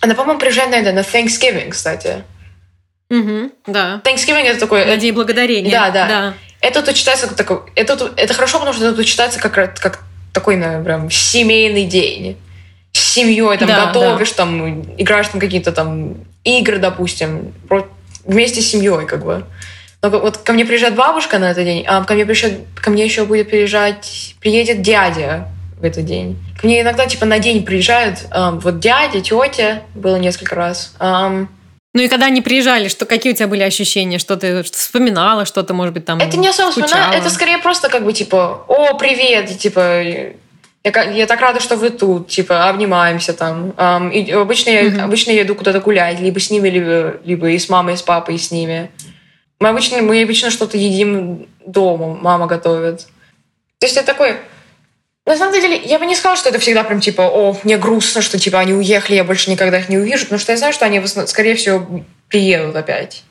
Она, 0.00 0.14
по-моему, 0.14 0.40
приезжает, 0.40 0.70
наверное, 0.70 1.04
на 1.04 1.06
Thanksgiving, 1.06 1.70
кстати. 1.70 2.24
Угу, 3.10 3.52
да. 3.66 4.00
Thanksgiving 4.04 4.44
это 4.44 4.60
такой... 4.60 4.86
На 4.86 4.96
День 4.96 5.14
благодарения. 5.14 5.70
Да, 5.70 5.90
да. 5.90 6.08
да. 6.08 6.34
Это 6.60 6.82
тут 6.82 6.94
читается 6.94 7.26
как 7.28 7.36
такой... 7.36 7.60
Это, 7.76 8.10
это 8.16 8.34
хорошо, 8.34 8.58
потому 8.58 8.74
что 8.74 8.86
это 8.86 8.96
тут 8.96 9.06
читается 9.06 9.38
как, 9.38 9.52
как 9.52 10.00
такой, 10.32 10.56
наверное, 10.56 10.84
прям 10.84 11.10
семейный 11.10 11.84
день 11.86 12.36
с 12.92 13.00
семьей, 13.00 13.56
там, 13.56 13.68
да, 13.68 13.86
готовишь, 13.86 14.30
да. 14.30 14.36
там, 14.36 14.82
играешь 14.96 15.28
там 15.28 15.40
какие-то 15.40 15.72
там 15.72 16.16
игры, 16.44 16.78
допустим, 16.78 17.54
вместе 18.24 18.60
с 18.60 18.70
семьей, 18.70 19.06
как 19.06 19.24
бы. 19.24 19.44
Но 20.02 20.08
вот 20.08 20.38
ко 20.38 20.52
мне 20.52 20.64
приезжает 20.64 20.94
бабушка 20.94 21.38
на 21.38 21.50
этот 21.50 21.64
день, 21.64 21.84
а 21.86 22.04
ко 22.04 22.14
мне, 22.14 22.24
приезжает, 22.24 22.60
ко 22.74 22.90
мне 22.90 23.04
еще 23.04 23.24
будет 23.24 23.50
приезжать, 23.50 24.34
приедет 24.40 24.80
дядя 24.80 25.48
в 25.78 25.84
этот 25.84 26.04
день. 26.04 26.38
Ко 26.58 26.66
мне 26.66 26.80
иногда 26.80 27.06
типа 27.06 27.26
на 27.26 27.38
день 27.38 27.64
приезжают 27.64 28.26
эм, 28.30 28.58
вот 28.60 28.80
дядя, 28.80 29.20
тетя, 29.20 29.82
было 29.94 30.16
несколько 30.16 30.54
раз. 30.54 30.94
Эм, 31.00 31.48
ну 31.92 32.02
и 32.02 32.08
когда 32.08 32.26
они 32.26 32.40
приезжали, 32.40 32.88
что 32.88 33.04
какие 33.04 33.32
у 33.32 33.36
тебя 33.36 33.48
были 33.48 33.62
ощущения? 33.62 34.18
Что 34.18 34.36
ты 34.36 34.62
вспоминала, 34.62 35.44
что-то, 35.44 35.74
может 35.74 35.92
быть, 35.92 36.04
там 36.04 36.18
Это 36.18 36.36
не 36.36 36.48
особо 36.48 36.70
вспоминала, 36.70 37.12
это 37.12 37.30
скорее 37.30 37.58
просто 37.58 37.88
как 37.88 38.04
бы 38.04 38.12
типа, 38.12 38.64
о, 38.68 38.94
привет, 38.94 39.50
и, 39.50 39.56
типа, 39.56 40.04
я, 40.82 41.02
я 41.02 41.26
так 41.26 41.40
рада, 41.40 41.60
что 41.60 41.76
вы 41.76 41.90
тут, 41.90 42.28
типа, 42.28 42.68
обнимаемся 42.68 43.34
там. 43.34 43.70
Um, 43.76 44.12
и 44.12 44.30
обычно, 44.32 44.70
я, 44.70 44.84
mm-hmm. 44.84 45.00
обычно 45.00 45.30
я 45.32 45.42
иду 45.42 45.54
куда-то 45.54 45.80
гулять, 45.80 46.20
либо 46.20 46.40
с 46.40 46.50
ними, 46.50 46.68
либо, 46.68 47.16
либо 47.24 47.50
и 47.50 47.58
с 47.58 47.68
мамой, 47.68 47.94
и 47.94 47.96
с 47.96 48.02
папой, 48.02 48.36
и 48.36 48.38
с 48.38 48.50
ними. 48.50 48.90
Мы 49.58 49.68
обычно, 49.68 50.00
мы 50.00 50.22
обычно 50.22 50.50
что-то 50.50 50.78
едим 50.78 51.48
дома, 51.66 52.14
мама 52.14 52.46
готовит. 52.46 53.06
То 53.78 53.86
есть 53.86 53.96
это 53.96 54.06
такой... 54.06 54.36
На 55.26 55.36
самом 55.36 55.52
деле, 55.52 55.76
я 55.76 55.98
бы 55.98 56.06
не 56.06 56.16
сказала, 56.16 56.36
что 56.36 56.48
это 56.48 56.58
всегда 56.58 56.82
прям 56.82 57.00
типа, 57.00 57.22
о, 57.22 57.56
мне 57.62 57.76
грустно, 57.76 58.22
что 58.22 58.38
типа 58.38 58.58
они 58.58 58.72
уехали, 58.72 59.16
я 59.16 59.24
больше 59.24 59.50
никогда 59.50 59.78
их 59.78 59.90
не 59.90 59.98
увижу, 59.98 60.24
потому 60.24 60.40
что 60.40 60.52
я 60.52 60.58
знаю, 60.58 60.72
что 60.72 60.86
они, 60.86 61.00
скорее 61.06 61.54
всего, 61.56 62.04
приедут 62.28 62.74
опять. 62.74 63.22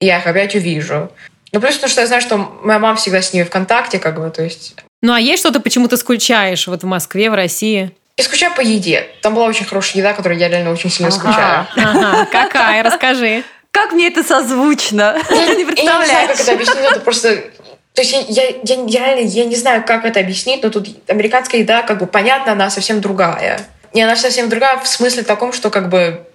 И 0.00 0.06
я 0.06 0.18
их 0.18 0.26
опять 0.26 0.56
увижу. 0.56 1.12
Ну, 1.54 1.60
плюс 1.60 1.74
потому 1.74 1.90
что 1.90 2.00
я 2.00 2.06
знаю, 2.06 2.20
что 2.20 2.36
моя 2.36 2.78
мама 2.78 2.96
всегда 2.96 3.22
с 3.22 3.32
ними 3.32 3.44
в 3.44 3.50
контакте, 3.50 3.98
как 3.98 4.20
бы, 4.20 4.28
то 4.30 4.42
есть 4.42 4.74
ну 5.02 5.12
а 5.12 5.20
есть 5.20 5.40
что-то, 5.40 5.60
почему 5.60 5.86
ты 5.86 5.98
скучаешь 5.98 6.66
вот 6.66 6.82
в 6.82 6.86
Москве, 6.86 7.30
в 7.30 7.34
России? 7.34 7.92
Я 8.16 8.24
скучаю 8.24 8.54
по 8.54 8.62
еде. 8.62 9.06
Там 9.20 9.34
была 9.34 9.46
очень 9.46 9.66
хорошая 9.66 9.98
еда, 9.98 10.14
которой 10.14 10.38
я 10.38 10.48
реально 10.48 10.72
очень 10.72 10.90
сильно 10.90 11.10
скучаю. 11.10 11.66
Ага, 11.76 12.26
какая? 12.32 12.82
Расскажи. 12.82 13.44
Как 13.70 13.92
мне 13.92 14.08
это 14.08 14.22
созвучно? 14.22 15.20
Я 15.30 15.54
не 15.54 15.64
представляю. 15.64 15.76
Я 15.76 16.00
не 16.00 16.06
знаю, 16.06 16.28
как 16.28 16.40
это 16.40 16.52
объяснить. 16.52 16.84
Это 16.90 17.00
просто 17.00 17.44
то 17.92 18.02
есть 18.02 18.12
я, 18.12 18.46
я, 18.46 18.48
я, 18.64 18.84
я 18.86 19.14
реально 19.14 19.28
я 19.28 19.44
не 19.44 19.56
знаю, 19.56 19.84
как 19.84 20.04
это 20.04 20.20
объяснить, 20.20 20.62
но 20.62 20.70
тут 20.70 20.88
американская 21.06 21.60
еда, 21.60 21.82
как 21.82 21.98
бы 21.98 22.06
понятно, 22.06 22.52
она 22.52 22.70
совсем 22.70 23.00
другая. 23.00 23.60
И 23.92 24.00
она 24.00 24.16
совсем 24.16 24.48
другая 24.48 24.78
в 24.78 24.88
смысле 24.88 25.22
таком, 25.22 25.52
что 25.52 25.70
как 25.70 25.90
бы 25.90 26.26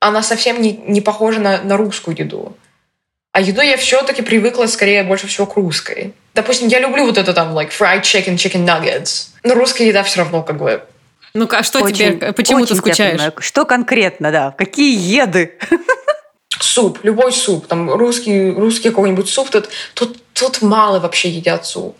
она 0.00 0.22
совсем 0.22 0.62
не, 0.62 0.72
не 0.72 1.00
похожа 1.00 1.40
на, 1.40 1.60
на 1.62 1.76
русскую 1.76 2.16
еду. 2.16 2.56
А 3.34 3.40
еду 3.40 3.62
я 3.62 3.76
все-таки 3.76 4.22
привыкла 4.22 4.66
скорее 4.66 5.02
больше 5.02 5.26
всего 5.26 5.44
к 5.44 5.56
русской. 5.56 6.14
Допустим, 6.34 6.68
я 6.68 6.78
люблю 6.78 7.04
вот 7.04 7.18
это 7.18 7.34
там, 7.34 7.52
like, 7.58 7.72
fried 7.76 8.02
chicken, 8.02 8.36
chicken 8.36 8.64
nuggets. 8.64 9.30
Но 9.42 9.54
русская 9.54 9.88
еда 9.88 10.04
все 10.04 10.20
равно 10.20 10.44
как 10.44 10.56
бы... 10.56 10.84
Ну-ка, 11.34 11.58
а 11.58 11.62
что 11.64 11.80
очень, 11.80 12.20
тебе, 12.20 12.32
почему 12.32 12.58
очень 12.58 12.68
ты 12.68 12.74
скучаешь? 12.76 13.32
Что 13.40 13.64
конкретно, 13.64 14.30
да? 14.30 14.54
Какие 14.56 14.96
еды? 14.96 15.58
Суп, 16.60 17.00
любой 17.02 17.32
суп. 17.32 17.66
Там 17.66 17.92
русский, 17.92 18.52
русский 18.52 18.90
какой-нибудь 18.90 19.28
суп. 19.28 19.50
Тут, 19.50 19.68
тут, 19.94 20.16
тут 20.32 20.62
мало 20.62 21.00
вообще 21.00 21.28
едят 21.28 21.66
суп. 21.66 21.98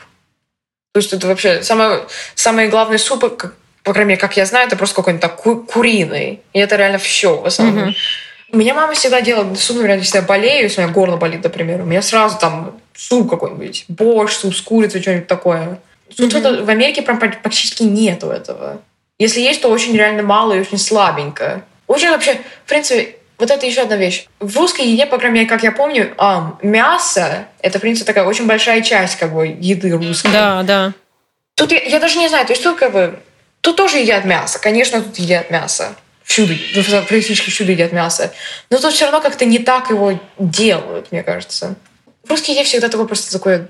То 0.93 0.99
есть 1.01 1.13
это 1.13 1.27
вообще 1.27 1.65
самое, 1.65 2.07
самые 2.37 2.69
главные 2.69 3.01
супы, 3.01 3.31
как, 3.31 3.55
по 3.83 3.93
крайней 3.93 4.11
мере, 4.11 4.21
как 4.21 4.37
я 4.37 4.47
знаю, 4.47 4.69
это 4.69 4.77
просто 4.77 4.95
какой-нибудь 4.95 5.21
так 5.23 5.35
ку- 5.35 5.65
куриный. 5.65 6.43
И 6.53 6.61
это 6.61 6.77
реально 6.77 6.99
все 6.99 7.37
в 7.37 7.45
основном. 7.45 7.89
Mm-hmm. 7.89 7.95
У 8.55 8.57
меня 8.57 8.73
мама 8.73 8.93
всегда 8.95 9.21
делала 9.21 9.53
суп, 9.57 9.79
например, 9.79 9.99
если 9.99 10.19
я 10.19 10.23
болею, 10.23 10.63
если 10.63 10.81
у 10.81 10.85
меня 10.85 10.95
горло 10.95 11.17
болит, 11.17 11.43
например, 11.43 11.81
у 11.81 11.85
меня 11.87 12.01
сразу 12.03 12.39
там 12.39 12.81
суп 12.95 13.29
какой-нибудь, 13.29 13.87
борщ, 13.89 14.35
суп 14.35 14.55
с 14.55 14.61
курицей, 14.61 15.03
что-нибудь 15.03 15.27
такое. 15.27 15.81
Тут 16.17 16.33
mm-hmm. 16.33 16.63
в 16.63 16.71
Америке 16.71 17.03
прям 17.03 17.19
практически 17.19 17.83
нету 17.83 18.29
этого. 18.29 18.81
Если 19.19 19.41
есть, 19.41 19.61
то 19.61 19.69
очень 19.71 19.97
реально 19.97 20.23
мало 20.23 20.53
и 20.53 20.61
очень 20.61 20.79
слабенько. 20.79 21.65
Очень 21.89 22.11
вообще, 22.11 22.39
в 22.65 22.69
принципе, 22.69 23.17
вот 23.39 23.51
это 23.51 23.67
еще 23.67 23.81
одна 23.81 23.97
вещь. 23.97 24.29
В 24.39 24.57
русской 24.57 24.87
еде, 24.87 25.07
по 25.07 25.19
крайней 25.19 25.39
мере, 25.39 25.49
как 25.49 25.65
я 25.65 25.73
помню, 25.73 26.15
а, 26.17 26.57
мясо— 26.63 27.49
это, 27.61 27.79
в 27.79 27.81
принципе, 27.81 28.07
такая 28.07 28.25
очень 28.25 28.47
большая 28.47 28.83
часть 28.83 29.17
как 29.17 29.35
бы 29.35 29.49
еды 29.49 29.91
русской. 29.91 30.31
Да, 30.31 30.63
да. 30.63 30.93
Тут 31.57 31.73
я, 31.73 31.83
я 31.83 31.99
даже 31.99 32.21
не 32.21 32.29
знаю, 32.29 32.47
то 32.47 32.53
есть 32.53 32.63
тут 32.63 32.77
как 32.77 32.93
бы... 32.93 33.19
Тут 33.63 33.75
тоже 33.75 33.99
едят 33.99 34.25
мясо, 34.25 34.61
конечно, 34.61 35.03
тут 35.03 35.17
едят 35.17 35.51
мясо 35.51 35.97
всюду, 36.25 36.55
практически 37.09 37.51
всюду 37.51 37.73
едят 37.73 37.93
мясо. 37.93 38.33
Но 38.71 38.79
тут 38.79 38.93
все 38.93 39.05
равно 39.05 39.21
как-то 39.21 39.45
не 39.45 39.59
так 39.59 39.91
его 39.91 40.19
делают, 40.39 41.13
мне 41.13 41.23
кажется. 41.23 41.77
В 42.25 42.31
русской 42.31 42.51
еде 42.51 42.65
всегда 42.65 42.89
такое 42.89 43.07
просто 43.07 43.31
такое 43.31 43.69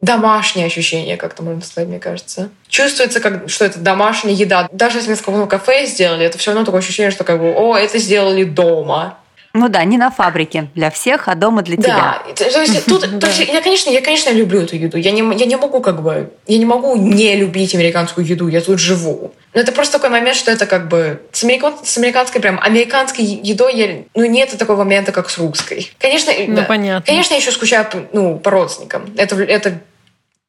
домашнее 0.00 0.66
ощущение, 0.66 1.16
как-то 1.16 1.42
можно 1.42 1.62
сказать, 1.62 1.88
мне 1.88 1.98
кажется. 1.98 2.50
Чувствуется, 2.68 3.20
как, 3.20 3.48
что 3.48 3.64
это 3.64 3.78
домашняя 3.78 4.34
еда. 4.34 4.68
Даже 4.70 4.98
если 4.98 5.14
в 5.14 5.22
каком 5.22 5.48
кафе 5.48 5.86
сделали, 5.86 6.26
это 6.26 6.36
все 6.36 6.50
равно 6.50 6.66
такое 6.66 6.80
ощущение, 6.80 7.10
что 7.10 7.24
как 7.24 7.40
бы, 7.40 7.54
о, 7.54 7.76
это 7.76 7.98
сделали 7.98 8.44
дома. 8.44 9.18
Ну 9.56 9.68
да, 9.68 9.84
не 9.84 9.98
на 9.98 10.10
фабрике 10.10 10.68
для 10.74 10.90
всех, 10.90 11.28
а 11.28 11.36
дома 11.36 11.62
для 11.62 11.76
тебя. 11.76 12.20
Да, 12.26 12.34
то 12.34 12.60
есть 12.60 12.86
тут, 12.86 13.02
то 13.20 13.26
есть 13.28 13.38
я, 13.38 13.62
конечно, 13.62 13.88
я, 13.88 14.00
конечно, 14.00 14.30
люблю 14.30 14.62
эту 14.62 14.74
еду. 14.74 14.96
Я 14.96 15.12
не, 15.12 15.20
я 15.36 15.46
не 15.46 15.54
могу 15.54 15.80
как 15.80 16.02
бы, 16.02 16.32
я 16.48 16.58
не 16.58 16.64
могу 16.64 16.96
не 16.96 17.36
любить 17.36 17.72
американскую 17.72 18.26
еду. 18.26 18.48
Я 18.48 18.60
тут 18.60 18.80
живу. 18.80 19.32
Но 19.54 19.60
это 19.60 19.70
просто 19.70 19.98
такой 19.98 20.10
момент, 20.10 20.36
что 20.36 20.50
это 20.50 20.66
как 20.66 20.88
бы 20.88 21.22
с, 21.30 21.44
американ, 21.44 21.74
с 21.84 21.96
американской 21.96 22.40
прям 22.40 22.58
американской 22.60 23.24
едой 23.24 23.76
я, 23.76 24.02
ну 24.16 24.24
нет 24.24 24.50
такого 24.58 24.78
момента, 24.78 25.12
как 25.12 25.30
с 25.30 25.38
русской. 25.38 25.92
Конечно, 26.00 26.32
ну, 26.48 26.56
да, 26.56 26.62
понятно. 26.62 27.06
Конечно, 27.06 27.34
я 27.34 27.38
еще 27.38 27.52
скучаю 27.52 27.86
ну 28.12 28.40
по 28.40 28.50
родственникам. 28.50 29.14
Это 29.16 29.40
это 29.40 29.78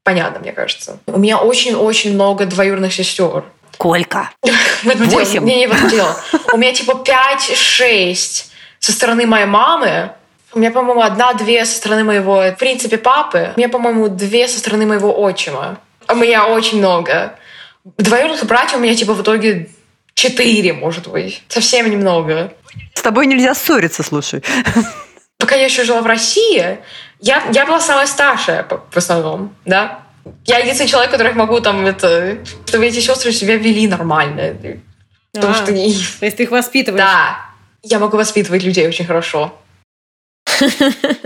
понятно, 0.04 0.40
мне 0.40 0.52
кажется. 0.52 0.98
У 1.06 1.20
меня 1.20 1.38
очень-очень 1.38 2.16
много 2.16 2.48
двоюродных 2.48 2.92
сестер. 2.92 3.44
Сколько? 3.74 4.32
Восемь. 4.84 5.44
Не, 5.44 5.58
не 5.58 5.68
в 5.68 5.74
этом 5.74 5.90
дело. 5.90 6.16
У 6.54 6.58
меня 6.58 6.74
типа 6.74 7.04
5-6 7.06 8.46
со 8.86 8.92
стороны 8.92 9.26
моей 9.26 9.48
мамы. 9.48 10.12
У 10.54 10.60
меня, 10.60 10.70
по-моему, 10.70 11.02
одна-две 11.02 11.66
со 11.66 11.76
стороны 11.76 12.04
моего, 12.04 12.36
в 12.52 12.56
принципе, 12.60 13.00
папы. 13.00 13.52
У 13.56 13.60
меня, 13.60 13.68
по-моему, 13.68 14.10
две 14.10 14.48
со 14.48 14.60
стороны 14.60 14.86
моего 14.86 15.12
отчима. 15.20 15.80
У 16.08 16.14
меня 16.14 16.46
очень 16.46 16.78
много. 16.78 17.34
Двоюродных 17.98 18.46
братьев 18.46 18.78
у 18.78 18.80
меня 18.80 18.94
типа 18.96 19.16
в 19.16 19.24
итоге 19.24 19.70
четыре, 20.14 20.74
может 20.74 21.08
быть. 21.08 21.42
Совсем 21.48 21.90
немного. 21.90 22.54
С 22.94 23.02
тобой 23.02 23.26
нельзя 23.26 23.56
ссориться, 23.56 24.04
слушай. 24.04 24.44
Пока 25.40 25.56
я 25.56 25.66
еще 25.66 25.84
жила 25.84 26.02
в 26.02 26.06
России, 26.06 26.78
я, 27.22 27.44
я 27.52 27.66
была 27.66 27.80
самая 27.80 28.06
старшая 28.06 28.68
в 28.92 28.98
основном, 28.98 29.56
да. 29.66 30.02
Я 30.46 30.60
единственный 30.60 30.88
человек, 30.88 31.10
которых 31.12 31.36
могу 31.36 31.60
там 31.60 31.88
это... 31.88 32.38
Чтобы 32.68 32.86
эти 32.86 33.00
сестры 33.00 33.32
себя 33.32 33.58
вели 33.58 33.88
нормально. 33.88 34.56
Потому 35.34 35.54
А, 35.54 35.56
что... 35.56 35.66
То 35.66 35.74
есть 35.74 36.38
ты 36.38 36.44
их 36.44 36.52
воспитываешь? 36.52 37.04
Да. 37.04 37.45
Я 37.88 38.00
могу 38.00 38.18
воспитывать 38.18 38.64
людей 38.64 38.88
очень 38.88 39.06
хорошо. 39.06 39.54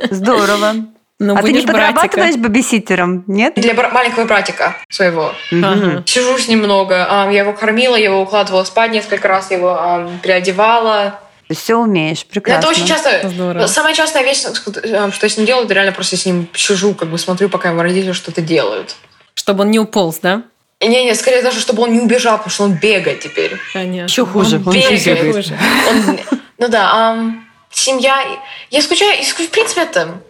Здорово. 0.09 0.73
Ну, 1.21 1.33
а 1.35 1.41
ты 1.41 1.47
не 1.47 1.59
будешь 1.59 1.65
братика. 1.65 1.93
подрабатываешь 1.93 2.35
бабиситером, 2.37 3.25
нет? 3.27 3.53
Для 3.55 3.73
бра- 3.73 3.89
маленького 3.89 4.23
братика 4.25 4.77
своего. 4.89 5.33
Ага. 5.51 6.03
Сижу 6.05 6.37
с 6.37 6.47
ним 6.47 6.59
много. 6.59 6.95
Я 6.95 7.41
его 7.41 7.51
кормила, 7.53 7.97
я 7.97 8.05
его 8.05 8.21
укладывала 8.21 8.63
спать 8.63 8.91
несколько 8.91 9.27
раз, 9.27 9.51
я 9.51 9.57
его 9.57 10.09
переодевала. 10.23 11.19
Все 11.49 11.75
умеешь, 11.75 12.19
Но 12.25 12.31
прекрасно. 12.33 12.59
Это 12.59 12.69
очень 12.69 12.87
часто... 12.87 13.27
Здорово. 13.27 13.65
Самая 13.67 13.95
частая 13.95 14.23
вещь, 14.23 14.43
э, 14.45 14.53
что 15.11 15.25
я 15.25 15.29
с 15.29 15.35
ним 15.35 15.47
делаю, 15.47 15.65
это 15.65 15.73
реально 15.73 15.91
просто 15.93 16.15
с 16.15 16.23
ним 16.25 16.47
сижу, 16.53 16.93
как 16.93 17.09
бы 17.09 17.17
смотрю, 17.17 17.49
пока 17.49 17.71
его 17.71 17.81
родители 17.81 18.11
что-то 18.11 18.41
делают. 18.41 18.95
Чтобы 19.33 19.61
он 19.63 19.71
не 19.71 19.79
уполз, 19.79 20.19
да? 20.19 20.43
Не-не, 20.79 21.15
скорее 21.15 21.41
даже, 21.41 21.59
чтобы 21.59 21.81
он 21.83 21.93
не 21.93 21.99
убежал, 22.01 22.37
потому 22.37 22.51
что 22.51 22.63
он 22.65 22.73
бегает 22.73 23.21
теперь. 23.21 23.57
Понятно. 23.73 24.05
Еще 24.07 24.25
хуже. 24.27 24.57
Он 24.57 24.67
он 24.67 24.73
бегает. 24.75 25.35
Хуже. 25.35 25.57
Он- 25.89 26.19
ну 26.59 26.67
да, 26.67 26.91
ам, 26.91 27.47
семья... 27.71 28.23
Я 28.69 28.81
скучаю, 28.81 29.19
и 29.19 29.23
в 29.23 29.51
принципе, 29.51 29.81
это 29.81 30.21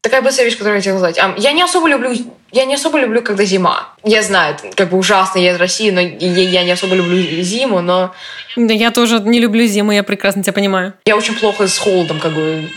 такая 0.00 0.22
быстрая 0.22 0.46
вещь, 0.46 0.56
которую 0.56 0.76
я 0.76 0.80
хотела 0.80 0.98
сказать. 0.98 1.18
Ам, 1.18 1.34
я 1.36 1.52
не 1.52 1.62
особо 1.62 1.88
люблю... 1.88 2.12
Я 2.52 2.66
не 2.66 2.74
особо 2.74 2.98
люблю, 2.98 3.22
когда 3.22 3.44
зима. 3.44 3.88
Я 4.04 4.22
знаю, 4.22 4.54
это 4.54 4.76
как 4.76 4.90
бы 4.90 4.98
ужасно, 4.98 5.38
я 5.38 5.52
из 5.52 5.56
России, 5.58 5.90
но 5.90 6.00
я, 6.00 6.42
я 6.42 6.64
не 6.64 6.72
особо 6.72 6.94
люблю 6.94 7.16
зиму, 7.42 7.80
но 7.80 8.14
Да 8.56 8.74
я 8.74 8.90
тоже 8.90 9.20
не 9.20 9.40
люблю 9.40 9.64
зиму, 9.64 9.90
я 9.92 10.02
прекрасно 10.02 10.42
тебя 10.42 10.52
понимаю. 10.52 10.92
я 11.06 11.16
очень 11.16 11.34
плохо 11.34 11.66
с 11.66 11.78
холодом, 11.78 12.20
как 12.20 12.32
бы... 12.32 12.70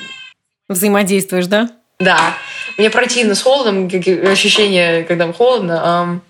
Взаимодействуешь, 0.70 1.48
да? 1.48 1.70
Да, 2.00 2.36
мне 2.78 2.90
противно 2.90 3.36
с 3.36 3.42
холодом, 3.42 3.90
ощущения, 4.32 5.04
когда 5.04 5.32
холодно. 5.34 5.82
ам. 5.84 6.22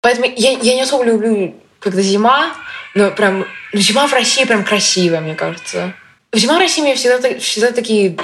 Поэтому 0.00 0.26
я, 0.36 0.52
я 0.52 0.74
не 0.76 0.82
особо 0.82 1.02
люблю, 1.04 1.54
когда 1.80 2.00
зима, 2.00 2.52
но 2.96 3.10
прям 3.10 3.46
ну, 3.72 3.80
зима 3.80 4.08
в 4.08 4.12
России 4.12 4.44
прям 4.44 4.64
красивая, 4.64 5.20
мне 5.20 5.34
кажется. 5.34 5.92
Зима 6.32 6.56
в 6.56 6.58
России 6.58 6.82
мне 6.82 6.94
всегда, 6.96 7.38
всегда 7.38 7.70
такие 7.70 8.16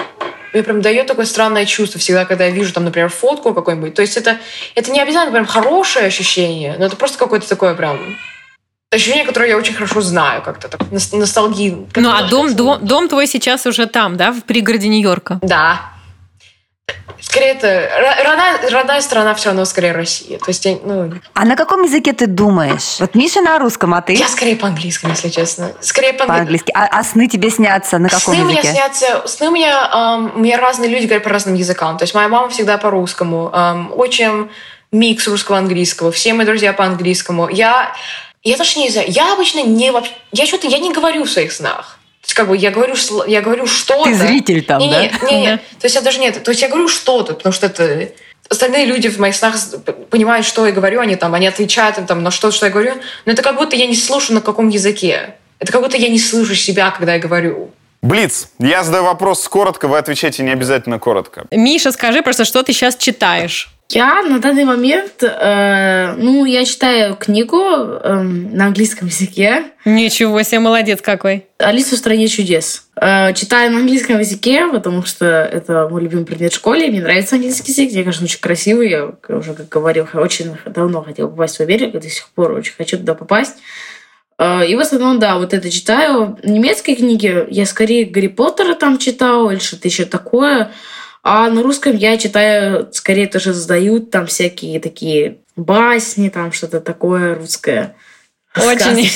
мне 0.52 0.62
прям 0.62 0.82
дает 0.82 1.06
такое 1.06 1.24
странное 1.24 1.64
чувство 1.66 2.00
всегда, 2.00 2.24
когда 2.24 2.46
я 2.46 2.50
вижу 2.50 2.72
там, 2.72 2.84
например, 2.84 3.08
фотку 3.08 3.54
какой-нибудь. 3.54 3.94
То 3.94 4.02
есть 4.02 4.16
это, 4.16 4.38
это 4.74 4.90
не 4.90 5.00
обязательно 5.00 5.32
прям 5.32 5.46
хорошее 5.46 6.06
ощущение, 6.06 6.74
но 6.78 6.86
это 6.86 6.96
просто 6.96 7.18
какое-то 7.18 7.48
такое 7.48 7.74
прям 7.74 8.18
ощущение, 8.90 9.24
которое 9.24 9.50
я 9.50 9.56
очень 9.56 9.74
хорошо 9.74 10.00
знаю, 10.00 10.42
как-то 10.42 10.68
так, 10.68 10.80
ност- 10.90 11.16
ностальгию. 11.16 11.88
Как 11.92 12.02
Ну, 12.02 12.10
а 12.10 12.22
дом, 12.24 12.54
дом, 12.54 12.84
дом 12.84 13.08
твой 13.08 13.26
сейчас 13.26 13.64
уже 13.66 13.86
там, 13.86 14.16
да, 14.16 14.32
в 14.32 14.42
пригороде 14.44 14.88
Нью-Йорка? 14.88 15.38
Да. 15.42 15.91
Скорее, 17.20 17.52
это 17.52 17.66
ро- 17.68 18.24
родная, 18.24 18.70
родная 18.70 19.00
страна 19.00 19.34
все 19.34 19.50
равно 19.50 19.64
скорее 19.64 19.92
Россия. 19.92 20.38
То 20.38 20.46
есть, 20.48 20.66
ну, 20.84 21.12
А 21.34 21.44
на 21.44 21.54
каком 21.56 21.84
языке 21.84 22.12
ты 22.12 22.26
думаешь? 22.26 22.98
Вот 22.98 23.14
Миша 23.14 23.40
на 23.40 23.58
русском, 23.58 23.94
а 23.94 24.02
ты 24.02 24.14
я 24.14 24.26
скорее 24.28 24.56
по-английски, 24.56 25.06
если 25.08 25.28
честно. 25.28 25.70
Скорее 25.80 26.12
по-английски. 26.14 26.72
по-английски. 26.72 26.72
А, 26.74 26.86
а 27.00 27.04
сны 27.04 27.28
тебе 27.28 27.50
снятся 27.50 27.98
на 27.98 28.08
каком 28.08 28.34
сны 28.34 28.44
у 28.44 28.48
меня 28.48 28.58
языке? 28.60 28.74
снятся, 28.74 29.22
сны 29.28 29.48
у 29.48 29.52
меня, 29.52 30.30
у 30.34 30.38
меня 30.40 30.58
разные 30.58 30.90
люди 30.90 31.04
говорят 31.04 31.22
по 31.22 31.30
разным 31.30 31.54
языкам. 31.54 31.96
То 31.96 32.02
есть 32.02 32.14
моя 32.14 32.28
мама 32.28 32.48
всегда 32.48 32.76
по-русскому, 32.76 33.50
ам, 33.52 33.92
отчим 33.96 34.50
микс 34.90 35.26
русского-английского, 35.28 36.10
все 36.12 36.34
мои 36.34 36.44
друзья 36.44 36.72
по-английскому. 36.72 37.48
Я, 37.48 37.94
я 38.42 38.56
даже 38.56 38.78
не 38.80 38.90
знаю, 38.90 39.06
я 39.10 39.32
обычно 39.32 39.62
не 39.62 39.90
вообще, 39.92 40.10
я 40.32 40.44
что-то, 40.46 40.66
я 40.66 40.78
не 40.78 40.92
говорю 40.92 41.24
в 41.24 41.30
своих 41.30 41.52
снах. 41.52 41.98
Есть 42.32 42.38
как 42.38 42.48
бы 42.48 42.56
я 42.56 42.70
говорю, 42.70 42.94
я 43.26 43.42
говорю 43.42 43.66
что-то. 43.66 44.04
Ты 44.04 44.14
зритель 44.14 44.64
там, 44.64 44.80
не, 44.80 44.90
да? 44.90 45.26
Не, 45.26 45.36
не, 45.36 45.40
не. 45.42 45.56
То 45.56 45.84
есть 45.84 45.96
я 45.96 46.00
даже 46.00 46.18
нет. 46.18 46.42
То 46.42 46.50
есть 46.50 46.62
я 46.62 46.68
говорю 46.68 46.88
что-то, 46.88 47.34
потому 47.34 47.52
что 47.52 47.66
это 47.66 48.08
остальные 48.48 48.86
люди 48.86 49.10
в 49.10 49.18
моих 49.18 49.34
снах 49.34 49.56
понимают, 50.08 50.46
что 50.46 50.66
я 50.66 50.72
говорю, 50.72 51.00
они 51.00 51.16
там, 51.16 51.34
они 51.34 51.46
отвечают 51.46 51.98
им, 51.98 52.06
там, 52.06 52.22
на 52.22 52.30
что, 52.30 52.50
что 52.50 52.64
я 52.64 52.72
говорю, 52.72 52.94
но 53.26 53.32
это 53.32 53.42
как 53.42 53.58
будто 53.58 53.76
я 53.76 53.86
не 53.86 53.94
слушаю 53.94 54.36
на 54.36 54.40
каком 54.40 54.70
языке. 54.70 55.34
Это 55.58 55.72
как 55.72 55.82
будто 55.82 55.98
я 55.98 56.08
не 56.08 56.18
слышу 56.18 56.54
себя, 56.54 56.90
когда 56.90 57.12
я 57.12 57.20
говорю. 57.20 57.70
Блиц. 58.00 58.48
Я 58.58 58.82
задаю 58.82 59.04
вопрос 59.04 59.46
коротко, 59.46 59.86
вы 59.86 59.98
отвечаете 59.98 60.42
не 60.42 60.52
обязательно 60.52 60.98
коротко. 60.98 61.44
Миша, 61.50 61.92
скажи 61.92 62.22
просто, 62.22 62.46
что 62.46 62.62
ты 62.62 62.72
сейчас 62.72 62.96
читаешь? 62.96 63.68
Я 63.94 64.22
на 64.22 64.38
данный 64.38 64.64
момент, 64.64 65.22
э, 65.22 66.14
ну, 66.16 66.46
я 66.46 66.64
читаю 66.64 67.14
книгу 67.14 67.58
эм, 67.58 68.56
на 68.56 68.66
английском 68.66 69.08
языке 69.08 69.64
Ничего 69.84 70.42
себе, 70.42 70.60
молодец 70.60 71.02
какой. 71.02 71.44
«Алиса 71.58 71.96
в 71.96 71.98
стране 71.98 72.26
чудес». 72.28 72.86
Э, 72.96 73.34
читаю 73.34 73.70
на 73.70 73.80
английском 73.80 74.18
языке, 74.18 74.66
потому 74.72 75.04
что 75.04 75.26
это 75.26 75.88
мой 75.90 76.00
любимый 76.00 76.24
предмет 76.24 76.52
в 76.52 76.56
школе. 76.56 76.88
Мне 76.88 77.02
нравится 77.02 77.34
английский 77.34 77.72
язык. 77.72 77.92
Мне 77.92 78.02
кажется, 78.02 78.22
он 78.22 78.28
очень 78.30 78.40
красивый. 78.40 78.88
Я 78.88 79.10
уже, 79.28 79.52
как 79.52 79.68
говорил, 79.68 80.08
очень 80.14 80.56
давно 80.64 81.02
хотела 81.02 81.28
попасть 81.28 81.58
в 81.58 81.60
Америку. 81.60 82.00
До 82.00 82.08
сих 82.08 82.28
пор 82.28 82.52
очень 82.52 82.72
хочу 82.78 82.96
туда 82.96 83.14
попасть. 83.14 83.56
Э, 84.38 84.66
И 84.66 84.74
в 84.74 84.80
основном, 84.80 85.18
да, 85.18 85.36
вот 85.36 85.52
это 85.52 85.70
читаю. 85.70 86.38
Немецкие 86.42 86.96
книги 86.96 87.44
я 87.50 87.66
скорее 87.66 88.06
Гарри 88.06 88.28
Поттера 88.28 88.74
там 88.74 88.96
читала 88.96 89.50
или 89.50 89.58
что-то 89.58 89.86
еще 89.86 90.06
такое. 90.06 90.70
А 91.24 91.48
на 91.50 91.62
русском 91.62 91.94
я 91.96 92.18
читаю, 92.18 92.88
скорее 92.92 93.26
тоже 93.28 93.52
задают 93.52 94.10
там 94.10 94.26
всякие 94.26 94.80
такие 94.80 95.38
басни, 95.56 96.28
там 96.28 96.50
что-то 96.52 96.80
такое 96.80 97.34
русское. 97.36 97.94
Очень. 98.54 99.08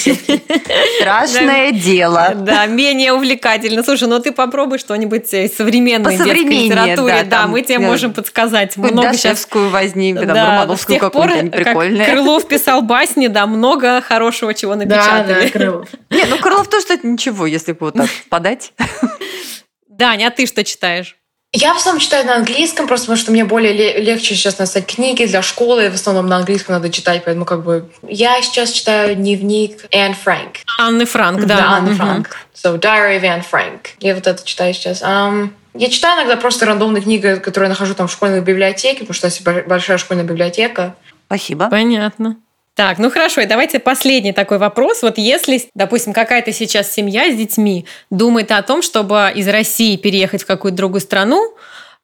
Страшное 1.00 1.72
дело. 1.72 2.32
Да, 2.36 2.64
менее 2.66 3.12
увлекательно. 3.12 3.82
Слушай, 3.82 4.08
ну 4.08 4.18
ты 4.18 4.32
попробуй 4.32 4.78
что-нибудь 4.78 5.30
из 5.34 5.54
современной 5.56 6.16
детской 6.16 6.42
литературе. 6.44 7.12
да, 7.16 7.22
Да, 7.24 7.30
там, 7.42 7.50
мы 7.50 7.60
тебе 7.60 7.78
да. 7.80 7.84
можем 7.86 8.14
подсказать. 8.14 8.76
Много 8.78 9.12
сейчас 9.12 9.22
Дашевскую 9.22 9.68
возьми, 9.68 10.14
там, 10.14 10.26
Да, 10.28 10.34
Романовскую 10.52 10.96
с 10.98 11.00
тех 11.00 11.12
пор, 11.12 11.22
какую-нибудь, 11.28 11.40
они 11.54 11.64
как 11.64 11.74
прикольные. 11.74 12.06
Крылов 12.06 12.48
писал 12.48 12.80
басни, 12.82 13.26
да, 13.26 13.46
много 13.46 14.00
хорошего 14.00 14.54
чего 14.54 14.74
Да, 14.74 14.84
напечатали. 14.86 15.44
да, 15.44 15.50
Крылов. 15.50 15.88
Не, 16.10 16.24
ну 16.24 16.38
Крылов 16.38 16.68
тоже, 16.68 16.84
кстати, 16.84 17.04
ничего, 17.04 17.46
если 17.46 17.72
бы 17.72 17.78
вот 17.80 17.94
так 17.94 18.08
подать. 18.30 18.72
Даня, 19.88 20.28
а 20.28 20.30
ты 20.30 20.46
что 20.46 20.64
читаешь? 20.64 21.16
Я 21.58 21.72
в 21.72 21.78
основном 21.78 22.00
читаю 22.00 22.26
на 22.26 22.36
английском, 22.36 22.86
просто 22.86 23.06
потому 23.06 23.16
что 23.18 23.30
мне 23.32 23.44
более 23.44 23.72
ле- 23.72 23.98
легче 24.02 24.34
сейчас 24.34 24.58
настать 24.58 24.84
книги 24.86 25.24
для 25.24 25.40
школы. 25.40 25.88
В 25.88 25.94
основном 25.94 26.26
на 26.26 26.36
английском 26.36 26.74
надо 26.74 26.90
читать, 26.90 27.22
поэтому 27.24 27.46
как 27.46 27.64
бы... 27.64 27.88
Я 28.06 28.42
сейчас 28.42 28.70
читаю 28.72 29.14
дневник 29.16 29.86
Энн 29.90 30.12
Фрэнк. 30.14 30.56
Анны 30.78 31.06
Франк, 31.06 31.46
да. 31.46 31.56
Да, 31.56 31.68
Анны. 31.78 31.94
Франк. 31.94 32.36
So, 32.54 32.78
Diary 32.78 33.18
of 33.18 33.22
Anne 33.22 33.44
Frank. 33.50 33.80
Я 34.00 34.14
вот 34.14 34.26
это 34.26 34.44
читаю 34.44 34.74
сейчас. 34.74 35.00
Ам, 35.02 35.54
я 35.72 35.88
читаю 35.88 36.18
иногда 36.18 36.36
просто 36.36 36.66
рандомные 36.66 37.02
книги, 37.02 37.36
которые 37.42 37.68
я 37.68 37.70
нахожу 37.70 37.94
там 37.94 38.06
в 38.08 38.12
школьной 38.12 38.42
библиотеке, 38.42 39.00
потому 39.06 39.14
что 39.14 39.26
у 39.26 39.30
нас 39.30 39.40
бо- 39.40 39.62
большая 39.66 39.96
школьная 39.96 40.24
библиотека. 40.24 40.94
Спасибо. 41.26 41.68
Понятно. 41.70 42.36
Так, 42.76 42.98
ну 42.98 43.10
хорошо, 43.10 43.40
и 43.40 43.46
давайте 43.46 43.78
последний 43.78 44.32
такой 44.34 44.58
вопрос. 44.58 45.00
Вот 45.02 45.16
если, 45.16 45.62
допустим, 45.74 46.12
какая-то 46.12 46.52
сейчас 46.52 46.92
семья 46.92 47.32
с 47.32 47.34
детьми 47.34 47.86
думает 48.10 48.52
о 48.52 48.60
том, 48.62 48.82
чтобы 48.82 49.32
из 49.34 49.48
России 49.48 49.96
переехать 49.96 50.42
в 50.42 50.46
какую-то 50.46 50.76
другую 50.76 51.00
страну, 51.00 51.56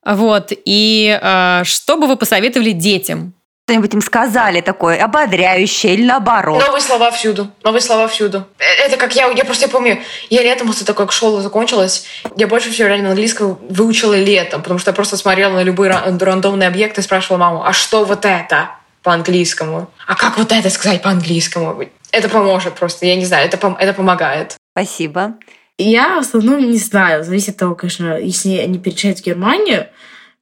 вот, 0.02 0.50
и 0.64 1.18
э, 1.22 1.62
что 1.64 1.98
бы 1.98 2.06
вы 2.06 2.16
посоветовали 2.16 2.70
детям? 2.70 3.34
Что-нибудь 3.68 3.92
им 3.94 4.00
сказали 4.00 4.62
такое 4.62 5.00
ободряющее 5.04 5.92
или 5.92 6.04
наоборот. 6.06 6.64
Новые 6.64 6.80
слова 6.80 7.10
всюду. 7.10 7.48
Новые 7.62 7.82
слова 7.82 8.08
всюду. 8.08 8.44
Э, 8.58 8.86
Это 8.86 8.96
как 8.96 9.14
я, 9.14 9.28
я 9.28 9.44
просто 9.44 9.66
я 9.66 9.68
помню, 9.70 10.00
я 10.30 10.42
летом, 10.42 10.68
после 10.68 10.86
того, 10.86 10.96
как 10.96 11.12
школа 11.12 11.42
закончилась, 11.42 12.06
я 12.36 12.46
больше 12.48 12.70
всего 12.70 12.88
реально 12.88 13.10
английского 13.10 13.58
выучила 13.68 14.14
летом, 14.14 14.62
потому 14.62 14.80
что 14.80 14.90
я 14.90 14.94
просто 14.94 15.18
смотрела 15.18 15.52
на 15.52 15.62
любые 15.62 15.92
ра- 15.92 16.18
рандомные 16.24 16.66
объекты 16.68 17.02
и 17.02 17.04
спрашивала 17.04 17.36
маму, 17.38 17.62
а 17.62 17.74
что 17.74 18.04
вот 18.06 18.24
это 18.24 18.70
по-английскому? 19.02 19.90
А 20.06 20.14
как 20.14 20.38
вот 20.38 20.52
это 20.52 20.70
сказать 20.70 21.02
по-английскому? 21.02 21.84
Это 22.10 22.28
поможет 22.28 22.74
просто, 22.74 23.06
я 23.06 23.16
не 23.16 23.24
знаю, 23.24 23.46
это, 23.46 23.56
пом- 23.56 23.76
это 23.78 23.92
помогает. 23.92 24.56
Спасибо. 24.72 25.34
Я 25.78 26.16
в 26.16 26.20
основном 26.20 26.70
не 26.70 26.78
знаю, 26.78 27.24
зависит 27.24 27.50
от 27.50 27.56
того, 27.56 27.74
конечно, 27.74 28.18
если 28.18 28.58
они 28.58 28.78
переезжают 28.78 29.18
в 29.18 29.24
Германию. 29.24 29.88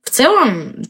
В 0.03 0.11
целом, 0.11 0.83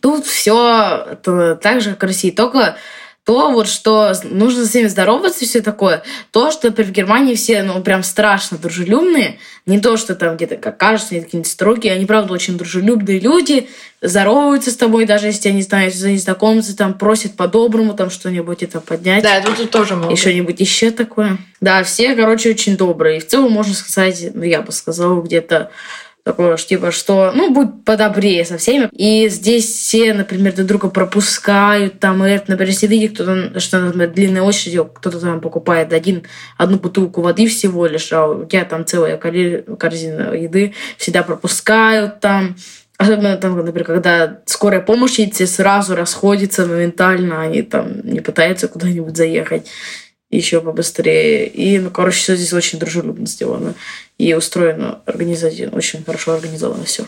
тут 0.00 0.26
все 0.26 1.18
так 1.22 1.80
же, 1.80 1.90
как 1.90 2.02
в 2.02 2.06
России, 2.06 2.30
только 2.30 2.76
то 3.24 3.50
вот 3.50 3.68
что 3.68 4.12
нужно 4.24 4.64
со 4.64 4.68
всеми 4.68 4.86
здороваться 4.86 5.44
и 5.44 5.48
все 5.48 5.62
такое. 5.62 6.02
То, 6.30 6.50
что, 6.50 6.70
в 6.70 6.90
Германии 6.90 7.34
все, 7.34 7.62
ну, 7.62 7.82
прям 7.82 8.02
страшно 8.02 8.58
дружелюбные. 8.58 9.38
Не 9.64 9.80
то, 9.80 9.96
что 9.96 10.14
там 10.14 10.36
где-то, 10.36 10.56
как 10.56 10.76
кажется, 10.76 11.14
они 11.14 11.24
какие-нибудь 11.24 11.50
строгие. 11.50 11.94
Они, 11.94 12.04
правда, 12.04 12.34
очень 12.34 12.58
дружелюбные 12.58 13.18
люди. 13.18 13.70
Здороваются 14.02 14.70
с 14.70 14.76
тобой, 14.76 15.06
даже 15.06 15.28
если 15.28 15.48
они 15.48 15.62
знают, 15.62 15.94
за 15.94 16.10
незнакомцы, 16.10 16.76
там, 16.76 16.92
просят 16.98 17.34
по-доброму 17.34 17.94
там 17.94 18.10
что-нибудь 18.10 18.62
это 18.62 18.80
поднять. 18.80 19.22
Да, 19.22 19.36
это 19.36 19.52
тут 19.52 19.70
тоже 19.70 19.96
много. 19.96 20.12
И 20.12 20.16
что-нибудь 20.16 20.60
еще 20.60 20.90
такое. 20.90 21.38
Да, 21.62 21.82
все, 21.82 22.14
короче, 22.14 22.50
очень 22.50 22.76
добрые. 22.76 23.16
И 23.16 23.20
в 23.20 23.26
целом, 23.26 23.52
можно 23.52 23.72
сказать, 23.72 24.34
ну, 24.34 24.42
я 24.42 24.60
бы 24.60 24.70
сказала, 24.70 25.22
где-то 25.22 25.70
такое, 26.24 26.56
типа, 26.56 26.90
что, 26.90 27.32
ну, 27.34 27.52
будь 27.52 27.84
подобрее 27.84 28.44
со 28.44 28.56
всеми. 28.56 28.88
И 28.92 29.28
здесь 29.28 29.66
все, 29.66 30.14
например, 30.14 30.54
друг 30.54 30.66
друга 30.66 30.88
пропускают, 30.88 32.00
там, 32.00 32.24
и 32.24 32.30
это, 32.30 32.50
например, 32.50 32.70
если 32.70 32.86
видит 32.86 33.14
кто-то, 33.14 33.60
что, 33.60 33.78
например, 33.78 34.10
длинная 34.10 34.42
очередь, 34.42 34.88
кто-то 34.94 35.20
там 35.20 35.40
покупает 35.40 35.92
один, 35.92 36.22
одну 36.56 36.78
бутылку 36.78 37.20
воды 37.20 37.46
всего 37.46 37.86
лишь, 37.86 38.10
а 38.12 38.26
у 38.26 38.46
тебя 38.46 38.64
там 38.64 38.86
целая 38.86 39.18
корзина 39.18 40.34
еды, 40.34 40.74
всегда 40.96 41.22
пропускают 41.22 42.20
там. 42.20 42.56
Особенно 42.96 43.36
там, 43.36 43.56
например, 43.56 43.84
когда 43.84 44.38
скорая 44.46 44.80
помощь 44.80 45.18
все 45.32 45.46
сразу 45.46 45.96
расходятся 45.96 46.64
моментально, 46.64 47.42
они 47.42 47.62
там 47.62 48.00
не 48.04 48.20
пытаются 48.20 48.68
куда-нибудь 48.68 49.16
заехать 49.16 49.66
еще 50.36 50.60
побыстрее. 50.60 51.46
И, 51.46 51.78
ну, 51.78 51.90
короче, 51.90 52.18
все 52.18 52.36
здесь 52.36 52.52
очень 52.52 52.78
дружелюбно 52.78 53.26
сделано. 53.26 53.74
И 54.18 54.34
устроено 54.34 55.00
организовано, 55.06 55.76
очень 55.76 56.04
хорошо 56.04 56.34
организовано 56.34 56.84
все. 56.84 57.04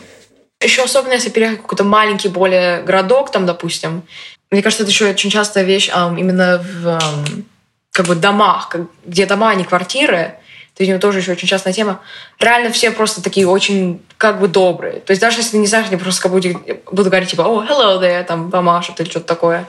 Еще 0.61 0.83
особенно, 0.83 1.13
если 1.13 1.29
переехать 1.29 1.59
в 1.59 1.61
какой-то 1.63 1.83
маленький 1.83 2.29
более 2.29 2.81
городок, 2.81 3.31
там, 3.31 3.45
допустим. 3.45 4.03
Мне 4.49 4.63
кажется, 4.63 4.83
это 4.83 4.91
еще 4.91 5.09
очень 5.09 5.29
частая 5.29 5.63
вещь 5.63 5.89
um, 5.89 6.19
именно 6.19 6.57
в 6.57 6.87
um, 6.87 7.43
как 7.91 8.07
бы 8.07 8.15
домах, 8.15 8.75
где 9.05 9.25
дома, 9.25 9.51
а 9.51 9.55
не 9.55 9.63
квартиры. 9.63 10.35
То 10.75 10.83
есть, 10.83 10.99
тоже 10.99 11.19
еще 11.19 11.31
очень 11.31 11.47
частная 11.47 11.73
тема. 11.73 12.01
Реально 12.39 12.71
все 12.71 12.91
просто 12.91 13.23
такие 13.23 13.47
очень 13.47 13.99
как 14.17 14.39
бы 14.39 14.47
добрые. 14.47 14.99
То 14.99 15.11
есть 15.11 15.21
даже 15.21 15.39
если 15.39 15.57
не 15.57 15.65
знаешь, 15.65 15.87
они 15.87 15.97
просто 15.97 16.21
как 16.21 16.31
будут, 16.31 16.57
будут 16.91 17.07
говорить 17.07 17.31
типа 17.31 17.41
«О, 17.41 17.63
hello 17.63 17.99
there», 17.99 18.23
там, 18.23 18.51
помашут 18.51 18.99
или 18.99 19.09
что-то 19.09 19.25
такое. 19.25 19.67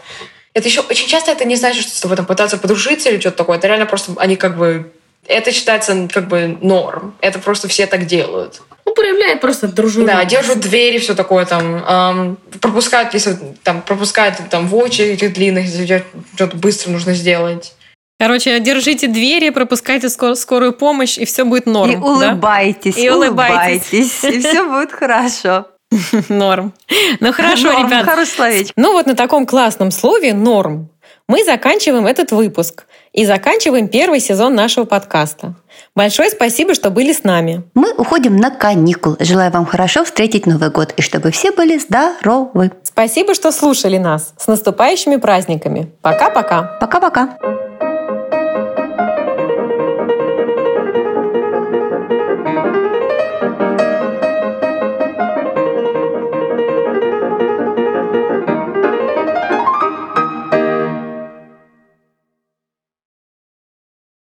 Это 0.58 0.66
еще 0.66 0.80
очень 0.80 1.06
часто 1.06 1.30
это 1.30 1.44
не 1.44 1.54
значит, 1.54 1.84
что 1.84 1.94
с 1.94 2.00
тобой 2.00 2.16
там 2.16 2.26
пытаться 2.26 2.58
подружиться 2.58 3.10
или 3.10 3.20
что-то 3.20 3.36
такое. 3.36 3.58
Это 3.58 3.68
реально 3.68 3.86
просто 3.86 4.12
они 4.16 4.34
как 4.34 4.58
бы... 4.58 4.92
Это 5.28 5.52
считается 5.52 6.08
как 6.12 6.26
бы 6.26 6.58
норм. 6.60 7.14
Это 7.20 7.38
просто 7.38 7.68
все 7.68 7.86
так 7.86 8.06
делают. 8.06 8.60
Ну, 8.84 8.92
проявляет 8.92 9.40
просто 9.40 9.68
дружелюбие. 9.68 10.16
Да, 10.16 10.24
держат 10.24 10.58
двери, 10.58 10.98
все 10.98 11.14
такое 11.14 11.44
там. 11.44 11.76
Эм, 11.76 12.38
пропускают, 12.60 13.14
если 13.14 13.38
там 13.62 13.82
пропускают 13.82 14.36
там 14.50 14.66
в 14.66 14.74
очередь 14.74 15.32
длинных, 15.32 15.66
если 15.66 16.04
что-то 16.34 16.56
быстро 16.56 16.90
нужно 16.90 17.14
сделать. 17.14 17.74
Короче, 18.18 18.58
держите 18.58 19.06
двери, 19.06 19.50
пропускайте 19.50 20.08
скор- 20.08 20.34
скорую 20.34 20.72
помощь, 20.72 21.18
и 21.18 21.24
все 21.24 21.44
будет 21.44 21.66
норм. 21.66 21.92
И 21.92 21.96
улыбайтесь, 21.96 22.96
да? 22.96 23.00
и 23.00 23.08
улыбайтесь, 23.10 24.24
и 24.24 24.40
все 24.40 24.64
будет 24.64 24.90
хорошо. 24.90 25.66
Норм. 26.28 26.74
Ну 27.20 27.32
хорошо, 27.32 27.72
норм, 27.72 27.86
ребят. 27.86 28.04
Хорошее 28.04 28.26
словечко. 28.26 28.72
Ну 28.76 28.92
вот 28.92 29.06
на 29.06 29.14
таком 29.14 29.46
классном 29.46 29.90
слове 29.90 30.34
«норм» 30.34 30.90
мы 31.26 31.44
заканчиваем 31.44 32.06
этот 32.06 32.32
выпуск 32.32 32.86
и 33.12 33.24
заканчиваем 33.24 33.88
первый 33.88 34.20
сезон 34.20 34.54
нашего 34.54 34.84
подкаста. 34.84 35.54
Большое 35.94 36.30
спасибо, 36.30 36.74
что 36.74 36.90
были 36.90 37.12
с 37.12 37.24
нами. 37.24 37.62
Мы 37.74 37.92
уходим 37.92 38.36
на 38.36 38.50
каникул. 38.50 39.16
Желаю 39.20 39.50
вам 39.50 39.66
хорошо 39.66 40.04
встретить 40.04 40.46
Новый 40.46 40.70
год 40.70 40.92
и 40.96 41.02
чтобы 41.02 41.30
все 41.30 41.52
были 41.52 41.78
здоровы. 41.78 42.72
Спасибо, 42.82 43.34
что 43.34 43.52
слушали 43.52 43.98
нас. 43.98 44.32
С 44.38 44.46
наступающими 44.46 45.16
праздниками. 45.16 45.92
Пока-пока. 46.02 46.78
Пока-пока. 46.80 47.38